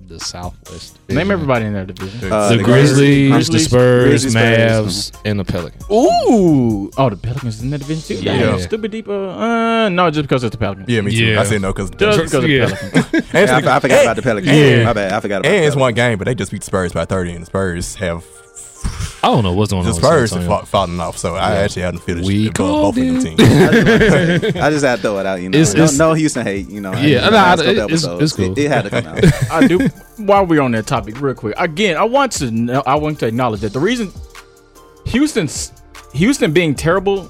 [0.06, 0.98] the Southwest.
[1.08, 2.30] Name everybody in their division.
[2.32, 5.10] Uh, The, the Grizzlies, Grizzlies, the Spurs, Grizzlies, Spurs.
[5.10, 5.82] Mavs, and the Pelicans.
[5.90, 8.22] Ooh, oh, the Pelicans in that division too.
[8.22, 8.34] Yeah.
[8.34, 9.28] Yeah, stupid deeper.
[9.30, 10.88] Uh, no, just because it's the Pelicans.
[10.88, 11.24] Yeah, me too.
[11.24, 11.40] Yeah.
[11.40, 12.64] I said no because just because Yeah.
[12.64, 13.32] of the Pelicans.
[13.34, 13.40] Yeah,
[13.72, 14.56] I, I forgot about the Pelicans.
[14.56, 14.84] Yeah.
[14.84, 15.12] My bad.
[15.12, 17.06] I forgot about and the it's one game, but they just beat the Spurs by
[17.06, 18.24] 30, and the Spurs have
[19.24, 19.92] I don't know what's going on.
[19.92, 20.60] the Spurs San have Antonio.
[20.60, 21.16] fa- fallen off.
[21.18, 23.40] So I actually haven't feel We above both of them teams.
[23.40, 25.40] I just had to throw it out.
[25.40, 26.68] You know, It's- no, it's- no Houston hate.
[26.68, 28.52] You know, Yeah, in the no, I- couple it's- episodes, it's cool.
[28.52, 29.24] It, it had to come out.
[29.50, 29.78] I do.
[30.18, 33.26] While we're on that topic, real quick, again, I want to know, I want to
[33.26, 34.12] acknowledge that the reason
[35.06, 35.72] Houston's
[36.12, 37.28] Houston being terrible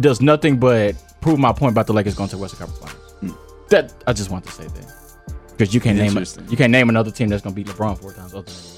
[0.00, 3.12] does nothing but prove my point about the Lakers going to the Western Conference Finals.
[3.20, 3.68] Hmm.
[3.70, 4.92] That I just want to say that
[5.56, 7.98] because you can't name it, you can't name another team that's going to beat LeBron
[7.98, 8.75] four times other than the Warriors.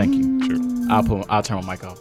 [0.00, 0.46] Thank you.
[0.46, 0.90] Sure.
[0.92, 1.26] I'll put.
[1.30, 1.98] I'll turn my mic off.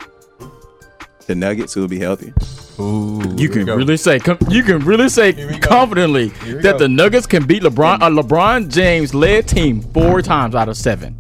[1.27, 2.33] the Nuggets will be healthy.
[2.79, 6.77] Ooh, You can really say com- you can really say confidently that go.
[6.79, 11.17] the Nuggets can beat LeBron a LeBron James led team four times out of seven.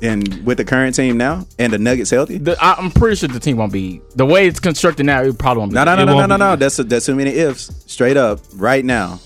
[0.00, 2.38] And with the current team now, and the Nuggets healthy.
[2.38, 5.22] The, I, I'm pretty sure the team won't be the way it's constructed now.
[5.22, 5.74] It probably won't be.
[5.74, 6.56] No, no, no, no, no, no, no.
[6.56, 7.70] That's that's too many ifs.
[7.86, 9.18] Straight up, right now.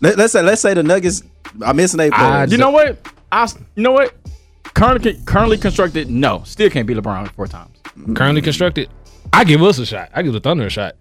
[0.00, 1.22] Let, let's say let's say the Nuggets
[1.64, 2.98] are missing eight I- You know what?
[3.32, 4.14] I s- you know what?
[4.74, 6.10] Currently, currently constructed.
[6.10, 7.76] No, still can't beat LeBron four times.
[8.14, 8.88] Currently constructed.
[9.32, 10.10] I give us a shot.
[10.14, 10.94] I give the Thunder a shot.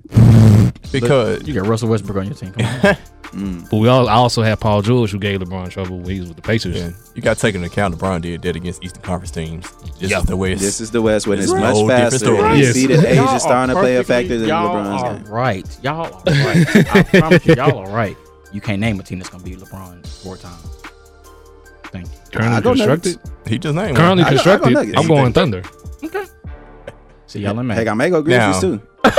[0.91, 2.51] because You got Russell Westbrook on your team.
[2.53, 2.97] Come on.
[3.33, 3.67] Mm.
[3.67, 6.29] But we all, I also have Paul George who gave LeBron trouble when he was
[6.29, 6.75] with the Pacers.
[6.75, 9.71] yeah, you got to take into account LeBron did that against Eastern Conference teams.
[9.99, 10.19] This Yeah.
[10.19, 10.61] is the West.
[10.61, 12.19] this is the West when it's It's much faster.
[12.19, 12.37] story.
[12.43, 12.73] And you Yes.
[12.75, 15.25] see that age is starting to play a factor in y'all LeBron's are game.
[15.33, 15.77] right.
[15.81, 16.95] Y'all are right.
[16.95, 18.15] I promise you, y'all are right.
[18.51, 20.63] You can't name a team that's gonna beat LeBron four times.
[21.93, 22.07] Thank.
[22.33, 23.19] Currently I go constructed.
[23.47, 24.73] he just named Currently I go- I go constructed.
[24.73, 24.97] Nuggets.
[24.97, 25.63] I'm going Thunder.
[26.03, 26.25] Okay.
[27.27, 27.75] See y'all in May.
[27.75, 28.81] Heck, I may go Grizzlies Now- too.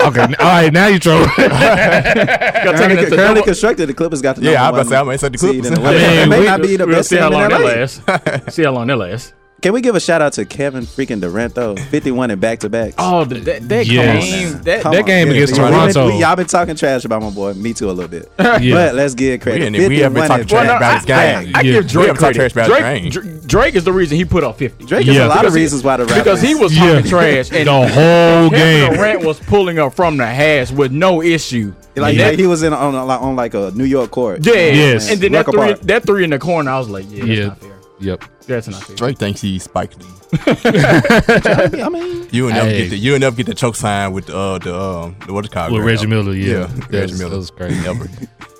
[0.00, 0.20] Okay.
[0.22, 0.72] All right.
[0.72, 1.28] Now you trolling.
[1.36, 5.00] Currently, currently constructed, the Clippers got the Yeah, I number was about to say, I
[5.00, 5.78] one might say the seed Clippers.
[5.78, 8.54] I mean, it may we- not be the we'll best see how long that lasts.
[8.54, 9.32] see how long that lasts.
[9.62, 11.74] Can we give a shout out to Kevin freaking Durant though?
[11.76, 12.92] Fifty one and back to back.
[12.98, 14.24] Oh, that, that Yes.
[14.24, 14.62] game.
[14.64, 16.08] That, That game against Toronto.
[16.18, 17.54] y'all been talking trash about my boy.
[17.54, 18.30] Me too a little bit.
[18.62, 18.74] Yeah.
[18.74, 19.74] But let's give We, credit.
[19.74, 21.52] ain't, we haven't been talking trash Well, no, about his I- game.
[21.54, 21.72] I, I Yeah.
[21.72, 22.34] give Drake credit.
[22.36, 24.84] trash about Drake, his Drake is the reason he put up 50.
[24.84, 26.14] Drake is a lot of Because he- reasons why the Raptors.
[26.18, 26.92] because he was Yeah.
[26.94, 28.94] talking trash and the whole Kevin game.
[28.94, 31.72] Durant was pulling up from the hash with no issue.
[31.96, 32.32] like Yeah.
[32.32, 34.44] he was in on, on, like- on like a New York court.
[34.44, 34.52] Yeah.
[34.52, 35.10] Yes.
[35.10, 37.46] And then that three, that three in the corner, I was like, yeah, that's Yeah.
[37.46, 37.70] not fair.
[38.00, 38.24] Yep.
[38.46, 38.96] That's not fair.
[38.96, 40.06] Drake thinks he's Spike Lee.
[40.46, 42.82] I mean, You will never Hey.
[42.82, 45.32] get the you will never get the choke sign with the uh, the um the,
[45.32, 47.30] what it's called With Reggie Miller, yeah, yeah That's- Reggie Miller.
[47.30, 47.72] that was great.
[47.82, 48.08] Never.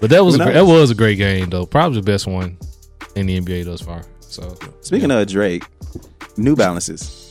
[0.01, 1.67] But that was Who a, great- that was a great game though.
[1.67, 2.59] Probably the best one
[3.15, 4.03] in the NBA thus far.
[4.21, 5.65] So speaking of Drake,
[6.37, 7.23] New Balances.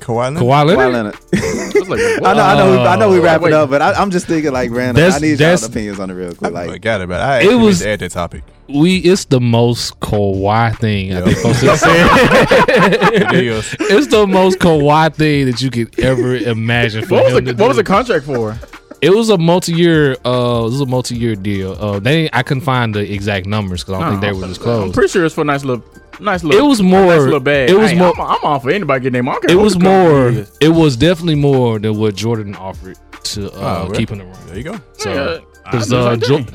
[0.00, 0.42] Kawhi Leonard.
[0.42, 1.16] Kawhi Kawhi Leonard.
[1.88, 2.04] Leonard.
[2.04, 3.52] I was like, I know, I know, we, I know we wrapping Wait.
[3.54, 4.96] up, but I, I'm just thinking like random.
[4.96, 6.52] That's- I need that's- y'all opinions on it real quick.
[6.52, 7.46] Like, forgot about it.
[7.46, 8.42] But I It was- was add that topic.
[8.68, 13.32] We it's the most Kawhi thing I think folks have said.
[13.34, 13.74] It is.
[13.80, 17.06] it's the most Kawhi thing that you could ever imagine.
[17.06, 18.58] For What was, him the, to what was the contract for?
[19.00, 20.12] It was a multi-year.
[20.24, 21.72] Uh, it was a multi-year deal.
[21.80, 24.60] Uh, they I couldn't find the exact numbers because I don't think they were just
[24.60, 24.86] closed.
[24.88, 25.84] I'm pretty sure it's for a nice little,
[26.20, 26.64] nice little.
[26.64, 27.70] It was more- nice little bag.
[27.70, 29.50] it was Hey, more- I'm, I'm all for anybody getting their market.
[29.50, 30.28] It was more.
[30.60, 34.46] It was definitely more than what Jordan offered to uh, Oh, keep him around.
[34.48, 34.80] There you go.
[34.94, 36.46] So, because the uh, Jo-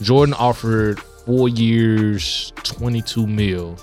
[0.00, 3.78] Jordan offered four years, twenty-two mil,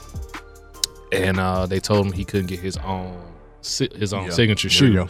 [1.12, 3.18] and uh, they told him he couldn't get his own
[3.62, 5.08] his own Yeah, signature shoe.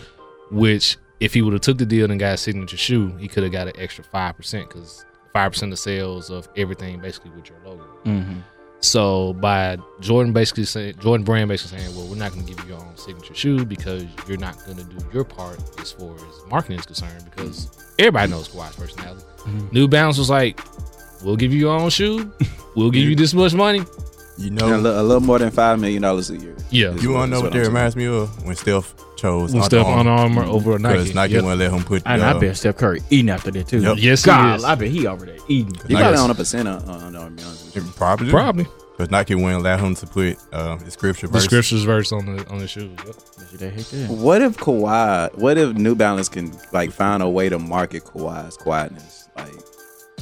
[0.51, 3.43] Which, if he would have took the deal and got a signature shoe, he could
[3.43, 7.49] have got an extra five percent because five percent of sales of everything basically with
[7.49, 7.85] your logo.
[8.05, 8.41] Mhm.
[8.81, 12.63] So by Jordan basically saying Jordan Brand basically saying, well, we're not going to give
[12.63, 16.15] you your own signature shoe because you're not going to do your part as far
[16.15, 17.69] as marketing is concerned because
[17.99, 19.25] everybody knows Kawhi's personality.
[19.39, 19.67] Mm-hmm.
[19.71, 20.61] New Balance was like,
[21.23, 22.31] we'll give you your own shoe,
[22.75, 23.81] we'll give you this much money.
[24.37, 26.55] You a, know, a little more than five million dollars a year.
[26.69, 28.45] Yeah, you want to know is what that I'm reminds me of?
[28.45, 30.11] When Steph chose when Under Steph Armour.
[30.11, 30.97] Under Armour over a Nike.
[30.99, 31.43] Because Nike Yep.
[31.43, 32.03] wouldn't let him put.
[32.05, 33.81] And uh, I bet Steph Curry eating after that too.
[33.81, 33.97] Yep.
[33.99, 34.63] Yes, he God, is.
[34.63, 35.73] I bet he over there eating.
[35.87, 37.95] He Nike- probably on a percent on, on, on, be honest.
[37.95, 38.29] Probably.
[38.29, 38.67] Probably
[38.97, 41.45] Because Nike wouldn't allow him to put uh, the scripture the verse.
[41.45, 42.97] scriptures verse on the on the shoes.
[43.05, 43.15] Yep.
[43.59, 44.09] They hate that.
[44.09, 45.35] What if Kawhi?
[45.37, 49.27] What if New Balance can like find a way to market Kawhi's quietness?
[49.37, 49.53] Like,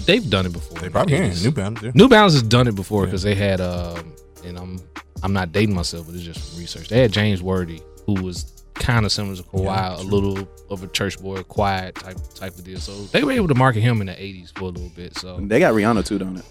[0.05, 0.77] They've done it before.
[0.79, 1.33] They probably can.
[1.43, 1.81] New Balance.
[1.81, 1.91] Yeah.
[1.93, 4.13] New Balance has done it before because they had, um,
[4.45, 4.79] and I'm
[5.23, 6.87] I'm not dating myself, but it's just research.
[6.87, 8.56] They had James Worthy, who was
[8.87, 12.55] kind of similar to Kawhi, Yeah, a little of a church boy, quiet type type
[12.57, 12.79] of deal.
[12.79, 15.15] So they were able to market him in the '80s for a little bit.
[15.17, 16.45] So they got Rihanna too, don't it?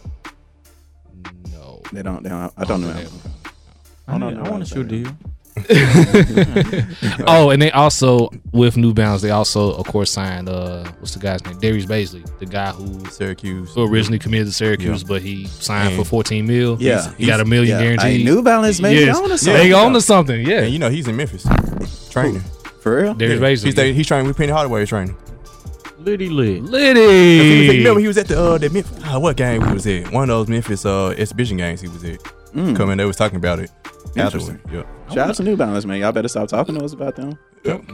[1.50, 2.22] no, They don't.
[2.22, 2.90] They don't I don't know.
[4.06, 5.14] I, don't know I want to shoot that.
[5.68, 7.24] Deal.
[7.26, 11.20] oh, and they also with New Balance, they also of course signed uh, what's the
[11.20, 11.58] guy's name?
[11.58, 13.74] Darius Bazley, the guy who Syracuse.
[13.74, 15.08] who originally committed to Syracuse, Yeah.
[15.08, 16.76] but he signed And- for 14 mil.
[16.80, 17.12] Yeah.
[17.16, 17.82] he got a million Yeah.
[17.84, 18.18] guaranteed.
[18.20, 19.16] Hey, New Balance maybe Yes.
[19.16, 19.72] on to They something.
[19.74, 20.46] own to something.
[20.46, 21.46] Yeah, And you know he's in Memphis
[22.10, 22.42] training.
[22.80, 23.14] For real?
[23.14, 23.46] Darius Yeah.
[23.48, 23.64] Bazley.
[23.66, 25.16] He's, there- he's training with Penny Hardaway training.
[25.98, 26.62] Liddy lit.
[26.62, 27.78] Liddy.
[27.78, 30.12] Remember he was at the uh that Memphis, uh, what game he was at?
[30.12, 32.20] One of those Memphis uh exhibition games he was at.
[32.54, 32.76] Mm.
[32.76, 33.70] Coming, they was talking about it.
[34.14, 34.56] Interesting.
[34.56, 34.86] Afterward.
[35.08, 35.14] Yeah.
[35.14, 36.00] Shout out to New Balance, man.
[36.00, 37.38] Y'all better stop talking to us about them.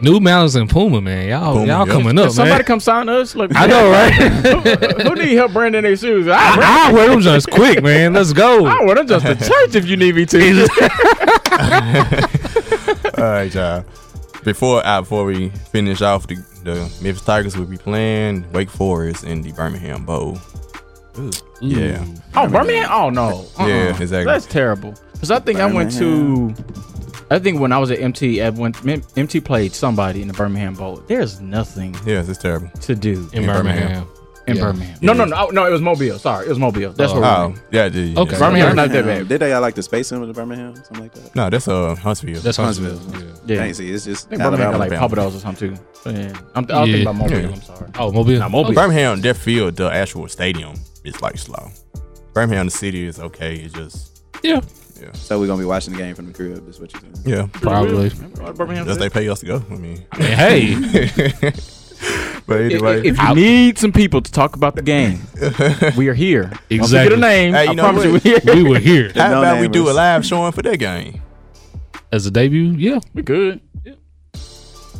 [0.03, 1.29] New Balance and Puma, man.
[1.29, 1.93] Y'all, Puma, y'all yeah.
[1.93, 2.65] coming up, If somebody man.
[2.65, 4.13] come sign us, like I know, right?
[5.07, 6.29] who need help branding their shoes?
[6.29, 8.13] I, brand- I wear them just quick, man.
[8.13, 8.67] Let's go.
[8.67, 10.69] I wear them just to church if you need me to.
[13.19, 13.85] All right, y'all.
[14.45, 16.35] Before uh, before we finish off, the,
[16.65, 20.39] the Memphis Tigers will be playing Wake Forest in the Birmingham Bowl.
[21.61, 22.89] Yeah, oh, Birmingham?
[22.91, 23.47] Oh no.
[23.59, 23.67] Uh-uh.
[23.67, 24.25] Yeah, exactly.
[24.25, 24.95] That's terrible.
[25.23, 26.53] Because I think I went to.
[27.31, 28.75] I think when I was at MT, at when
[29.17, 32.69] MT played somebody in the Birmingham Bowl, there's nothing yes, it's terrible.
[32.81, 33.89] to do in in Birmingham.
[34.03, 34.09] Birmingham.
[34.49, 34.63] in Yeah.
[34.65, 34.99] Birmingham.
[35.01, 35.65] No, no, no, no.
[35.65, 36.19] It was Mobile.
[36.19, 36.93] Sorry, it was Mobile.
[36.93, 37.21] That's Oh.
[37.21, 37.25] what.
[37.39, 38.19] Oh, yeah, dude.
[38.19, 38.37] Okay.
[38.37, 39.29] Birmingham's not that bad.
[39.29, 41.37] Did they got like the space in Birmingham, something like that?
[41.37, 42.41] No, that's uh Huntsville.
[42.41, 42.99] That's Huntsville.
[42.99, 43.29] Huntsville.
[43.29, 43.35] Yeah.
[43.47, 43.57] Yeah.
[43.63, 45.23] Dang, see, it's just I think Birmingham got like Alabama.
[45.31, 46.11] Papados or something too.
[46.11, 46.33] Yeah.
[46.57, 46.95] I'm, I'll Yeah.
[46.95, 47.39] think about Mobile.
[47.41, 47.49] Yeah.
[47.55, 47.91] I'm sorry.
[47.97, 48.39] Oh, Mobile.
[48.41, 48.75] Nah, Mobile.
[48.75, 50.75] Birmingham, their field, the actual stadium
[51.05, 51.71] is like slow.
[52.35, 53.55] Birmingham, the city is okay.
[53.55, 54.09] It's just
[54.43, 54.61] Yeah,
[55.15, 56.69] So we're gonna be watching the game from the crib.
[56.69, 57.15] Is what you're saying?
[57.25, 57.47] yeah.
[57.53, 58.11] probably.
[58.55, 58.87] Birmingham.
[58.87, 59.65] Does they pay us to go?
[59.71, 60.75] I mean, Hey,
[62.47, 65.21] but anyway, if you need some people to talk about the game,
[65.97, 66.45] we are here.
[66.45, 67.15] Once we get Exactly.
[67.17, 68.25] a name, Hey, you I know promise you, what?
[68.25, 68.55] we're here.
[68.55, 69.95] we were here how no about we do a namers.
[69.97, 71.21] live showing for that game?
[72.11, 72.73] as a debut.
[72.77, 73.61] Yeah, We good.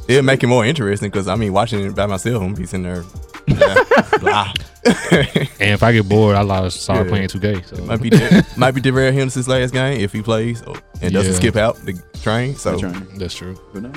[0.09, 2.83] It'll make it more interesting because I mean, watching it by myself, I'm be sitting
[2.85, 3.05] there.
[3.47, 4.53] Blah.
[4.85, 7.11] and if I get bored, I will start Yeah.
[7.11, 7.65] playing 2K.
[7.69, 8.11] So It might be
[8.57, 11.39] might be Darrell Henderson's last game if he plays oh, and doesn't Yeah.
[11.39, 12.57] skip out the train.
[12.57, 13.19] So That's right.
[13.19, 13.57] that's true.
[13.73, 13.95] But knows?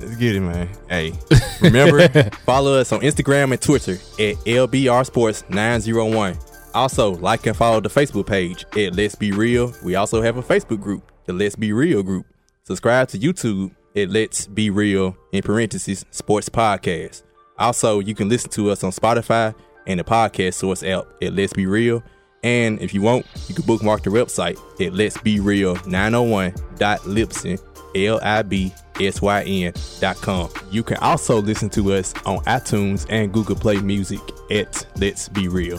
[0.00, 0.68] let's get it, man.
[0.88, 1.12] Hey,
[1.60, 2.08] remember
[2.46, 6.38] follow us on Instagram and Twitter at LBR Sports 901.
[6.72, 9.74] Also, like and follow the Facebook page at Let's Be Real.
[9.82, 11.10] We also have a Facebook group.
[11.26, 12.26] the Let's Be Real group.
[12.62, 17.22] Subscribe to YouTube at Let's Be Real in parentheses Sports Podcast.
[17.60, 19.54] Also, you can listen to us on Spotify
[19.86, 22.02] and the podcast source app at Let's Be Real.
[22.42, 27.60] And if you want, you can bookmark the website at Let's Be Real 901.libsyn,
[27.94, 30.48] L-I-B-S-Y-N dot com.
[30.70, 34.20] You can also listen to us on iTunes and Google Play Music
[34.50, 35.78] at Let's Be Real.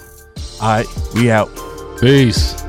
[0.61, 1.49] All right, we out.
[1.99, 2.63] Peace.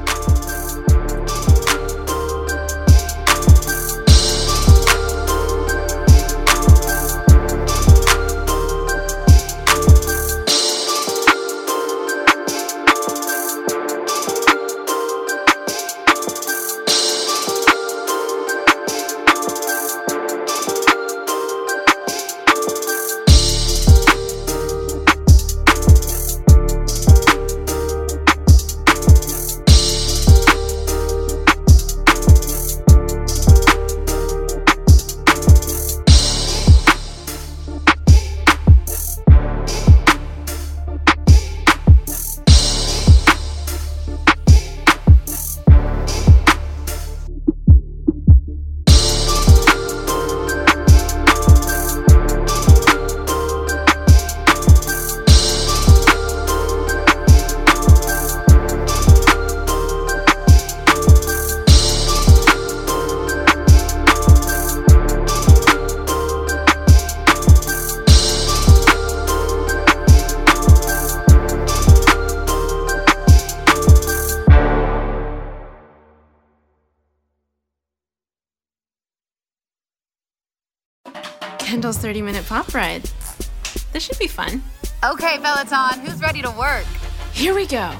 [85.72, 86.84] Okay, Peloton, who's ready to work?
[87.32, 87.94] Here we go.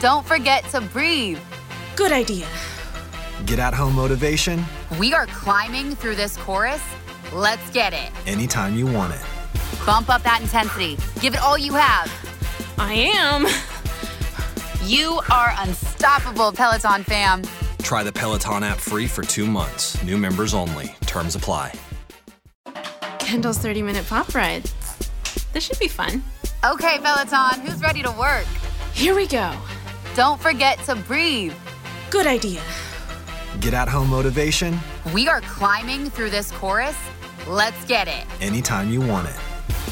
[0.00, 1.40] Don't forget to breathe.
[1.96, 2.46] Good idea.
[3.44, 4.64] Get at home motivation
[5.00, 6.82] We are climbing through this chorus.
[7.32, 8.10] Let's get it.
[8.26, 9.22] anytime you want it.
[9.84, 10.96] Bump up that intensity.
[11.20, 12.08] Give it all you have.
[12.78, 13.46] I am.
[14.84, 17.42] You are unstoppable, Peloton fam.
[17.82, 20.00] Try the Peloton app free for two months.
[20.04, 20.94] New members only.
[21.02, 21.72] Terms apply.
[23.18, 24.62] Kendall's 30 minute pop ride.
[25.52, 26.22] This should be fun.
[26.64, 28.44] Okay, Peloton, who's ready to work?
[28.92, 29.54] Here we go.
[30.16, 31.54] Don't forget to breathe.
[32.10, 32.60] Good idea.
[33.60, 34.78] Get at home motivation
[35.14, 36.96] We are climbing through this chorus.
[37.46, 38.24] Let's get it.
[38.40, 39.36] anytime you want it.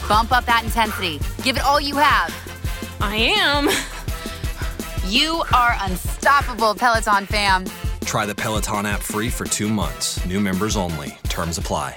[0.09, 1.21] Bump up that intensity.
[1.43, 2.35] Give it all you have.
[3.01, 3.69] I am.
[5.09, 7.65] You are unstoppable, Peloton fam.
[8.05, 10.25] Try the Peloton app free for two months.
[10.27, 11.17] New members only.
[11.29, 11.95] Terms apply.